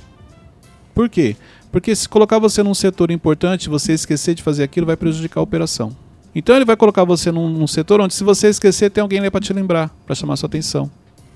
Por 0.94 1.08
quê? 1.08 1.36
Porque 1.70 1.96
se 1.96 2.08
colocar 2.08 2.38
você 2.38 2.62
num 2.62 2.74
setor 2.74 3.10
importante, 3.10 3.68
você 3.68 3.92
esquecer 3.92 4.34
de 4.34 4.42
fazer 4.42 4.62
aquilo 4.62 4.86
vai 4.86 4.96
prejudicar 4.96 5.40
a 5.40 5.42
operação. 5.42 5.96
Então 6.34 6.54
ele 6.54 6.64
vai 6.64 6.76
colocar 6.76 7.04
você 7.04 7.32
num, 7.32 7.48
num 7.48 7.66
setor 7.66 8.00
onde, 8.00 8.14
se 8.14 8.22
você 8.22 8.48
esquecer, 8.48 8.90
tem 8.90 9.02
alguém 9.02 9.18
ali 9.18 9.30
para 9.30 9.40
te 9.40 9.52
lembrar, 9.52 9.88
para 10.06 10.14
chamar 10.14 10.36
sua 10.36 10.46
atenção. 10.46 10.90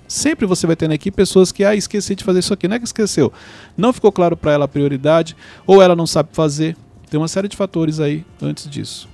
Sempre 0.09 0.47
você 0.47 0.67
vai 0.67 0.77
ter 0.77 0.89
na 0.89 0.95
equipe 0.95 1.17
pessoas 1.17 1.51
que, 1.51 1.65
ah, 1.65 1.75
esqueci 1.75 2.15
de 2.15 2.25
fazer 2.25 2.41
isso 2.41 2.53
aqui. 2.53 2.69
Não 2.69 2.77
é 2.77 2.79
que 2.79 2.85
esqueceu. 2.85 3.33
Não 3.77 3.93
ficou 3.93 4.13
claro 4.13 4.37
para 4.37 4.53
ela 4.53 4.65
a 4.67 4.69
prioridade, 4.69 5.37
ou 5.67 5.83
ela 5.83 5.97
não 5.97 6.07
sabe 6.07 6.31
fazer. 6.33 6.77
Tem 7.11 7.19
uma 7.19 7.29
série 7.29 7.49
de 7.49 7.57
fatores 7.57 8.01
aí 8.01 8.25
antes 8.41 8.69
disso. 8.69 9.09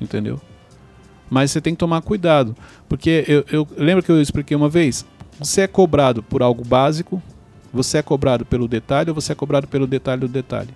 Entendeu? 0.00 0.40
Mas 1.28 1.50
você 1.50 1.60
tem 1.60 1.74
que 1.74 1.78
tomar 1.78 2.02
cuidado. 2.02 2.56
Porque 2.88 3.24
eu, 3.28 3.44
eu 3.50 3.68
lembro 3.76 4.02
que 4.02 4.10
eu 4.10 4.20
expliquei 4.20 4.56
uma 4.56 4.68
vez: 4.68 5.04
você 5.38 5.62
é 5.62 5.66
cobrado 5.66 6.22
por 6.22 6.42
algo 6.42 6.64
básico, 6.64 7.22
você 7.72 7.98
é 7.98 8.02
cobrado 8.02 8.44
pelo 8.44 8.66
detalhe 8.66 9.10
ou 9.10 9.14
você 9.14 9.32
é 9.32 9.34
cobrado 9.34 9.68
pelo 9.68 9.86
detalhe 9.86 10.22
do 10.22 10.28
detalhe. 10.28 10.70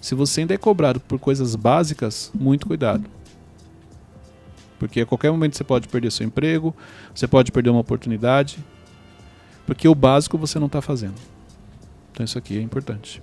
Se 0.00 0.14
você 0.14 0.40
ainda 0.40 0.54
é 0.54 0.56
cobrado 0.56 0.98
por 0.98 1.18
coisas 1.18 1.54
básicas, 1.54 2.30
muito 2.34 2.66
cuidado. 2.66 3.04
Porque 4.78 5.02
a 5.02 5.06
qualquer 5.06 5.30
momento 5.30 5.56
você 5.56 5.62
pode 5.62 5.86
perder 5.88 6.10
seu 6.10 6.26
emprego, 6.26 6.74
você 7.14 7.28
pode 7.28 7.52
perder 7.52 7.68
uma 7.68 7.80
oportunidade, 7.80 8.58
porque 9.70 9.86
o 9.86 9.94
básico 9.94 10.36
você 10.36 10.58
não 10.58 10.66
está 10.66 10.82
fazendo. 10.82 11.14
Então 12.10 12.24
isso 12.24 12.36
aqui 12.36 12.58
é 12.58 12.60
importante. 12.60 13.22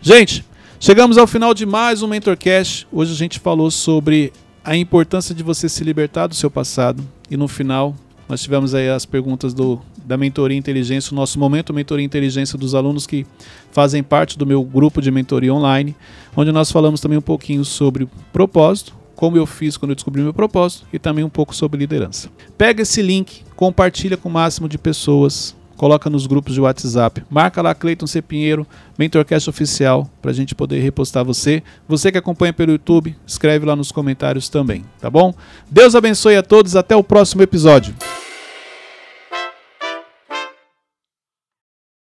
Gente, 0.00 0.42
chegamos 0.80 1.18
ao 1.18 1.26
final 1.26 1.52
de 1.52 1.66
mais 1.66 2.00
um 2.00 2.06
Mentorcast. 2.06 2.88
Hoje 2.90 3.12
a 3.12 3.14
gente 3.14 3.38
falou 3.38 3.70
sobre 3.70 4.32
a 4.64 4.74
importância 4.74 5.34
de 5.34 5.42
você 5.42 5.68
se 5.68 5.84
libertar 5.84 6.28
do 6.28 6.34
seu 6.34 6.50
passado 6.50 7.06
e 7.30 7.36
no 7.36 7.46
final 7.46 7.94
nós 8.26 8.40
tivemos 8.40 8.74
aí 8.74 8.88
as 8.88 9.04
perguntas 9.04 9.52
do, 9.52 9.82
da 10.02 10.16
Mentoria 10.16 10.56
Inteligência, 10.56 11.12
o 11.12 11.14
nosso 11.14 11.38
momento 11.38 11.74
Mentoria 11.74 12.02
Inteligência 12.02 12.56
dos 12.56 12.74
alunos 12.74 13.06
que 13.06 13.26
fazem 13.70 14.02
parte 14.02 14.38
do 14.38 14.46
meu 14.46 14.64
grupo 14.64 15.02
de 15.02 15.10
mentoria 15.10 15.52
online, 15.52 15.94
onde 16.34 16.50
nós 16.50 16.72
falamos 16.72 17.02
também 17.02 17.18
um 17.18 17.22
pouquinho 17.22 17.66
sobre 17.66 18.08
propósito, 18.32 18.96
como 19.16 19.36
eu 19.36 19.46
fiz 19.46 19.76
quando 19.76 19.90
eu 19.90 19.96
descobri 19.96 20.22
meu 20.22 20.34
propósito 20.34 20.86
e 20.92 20.98
também 20.98 21.24
um 21.24 21.28
pouco 21.28 21.56
sobre 21.56 21.78
liderança. 21.78 22.28
Pega 22.56 22.82
esse 22.82 23.02
link, 23.02 23.42
compartilha 23.56 24.16
com 24.16 24.28
o 24.28 24.32
máximo 24.32 24.68
de 24.68 24.78
pessoas, 24.78 25.56
coloca 25.76 26.08
nos 26.08 26.26
grupos 26.26 26.54
de 26.54 26.60
WhatsApp, 26.60 27.24
marca 27.28 27.62
lá 27.62 27.74
Cleiton 27.74 28.06
C. 28.06 28.20
Pinheiro, 28.22 28.66
Mentorcast 28.98 29.48
Oficial, 29.48 30.08
para 30.20 30.30
a 30.30 30.34
gente 30.34 30.54
poder 30.54 30.80
repostar 30.80 31.24
você. 31.24 31.62
Você 31.88 32.12
que 32.12 32.18
acompanha 32.18 32.52
pelo 32.52 32.72
YouTube, 32.72 33.16
escreve 33.26 33.66
lá 33.66 33.74
nos 33.74 33.90
comentários 33.90 34.48
também, 34.48 34.84
tá 35.00 35.10
bom? 35.10 35.34
Deus 35.70 35.94
abençoe 35.94 36.36
a 36.36 36.42
todos, 36.42 36.76
até 36.76 36.94
o 36.94 37.02
próximo 37.02 37.42
episódio. 37.42 37.94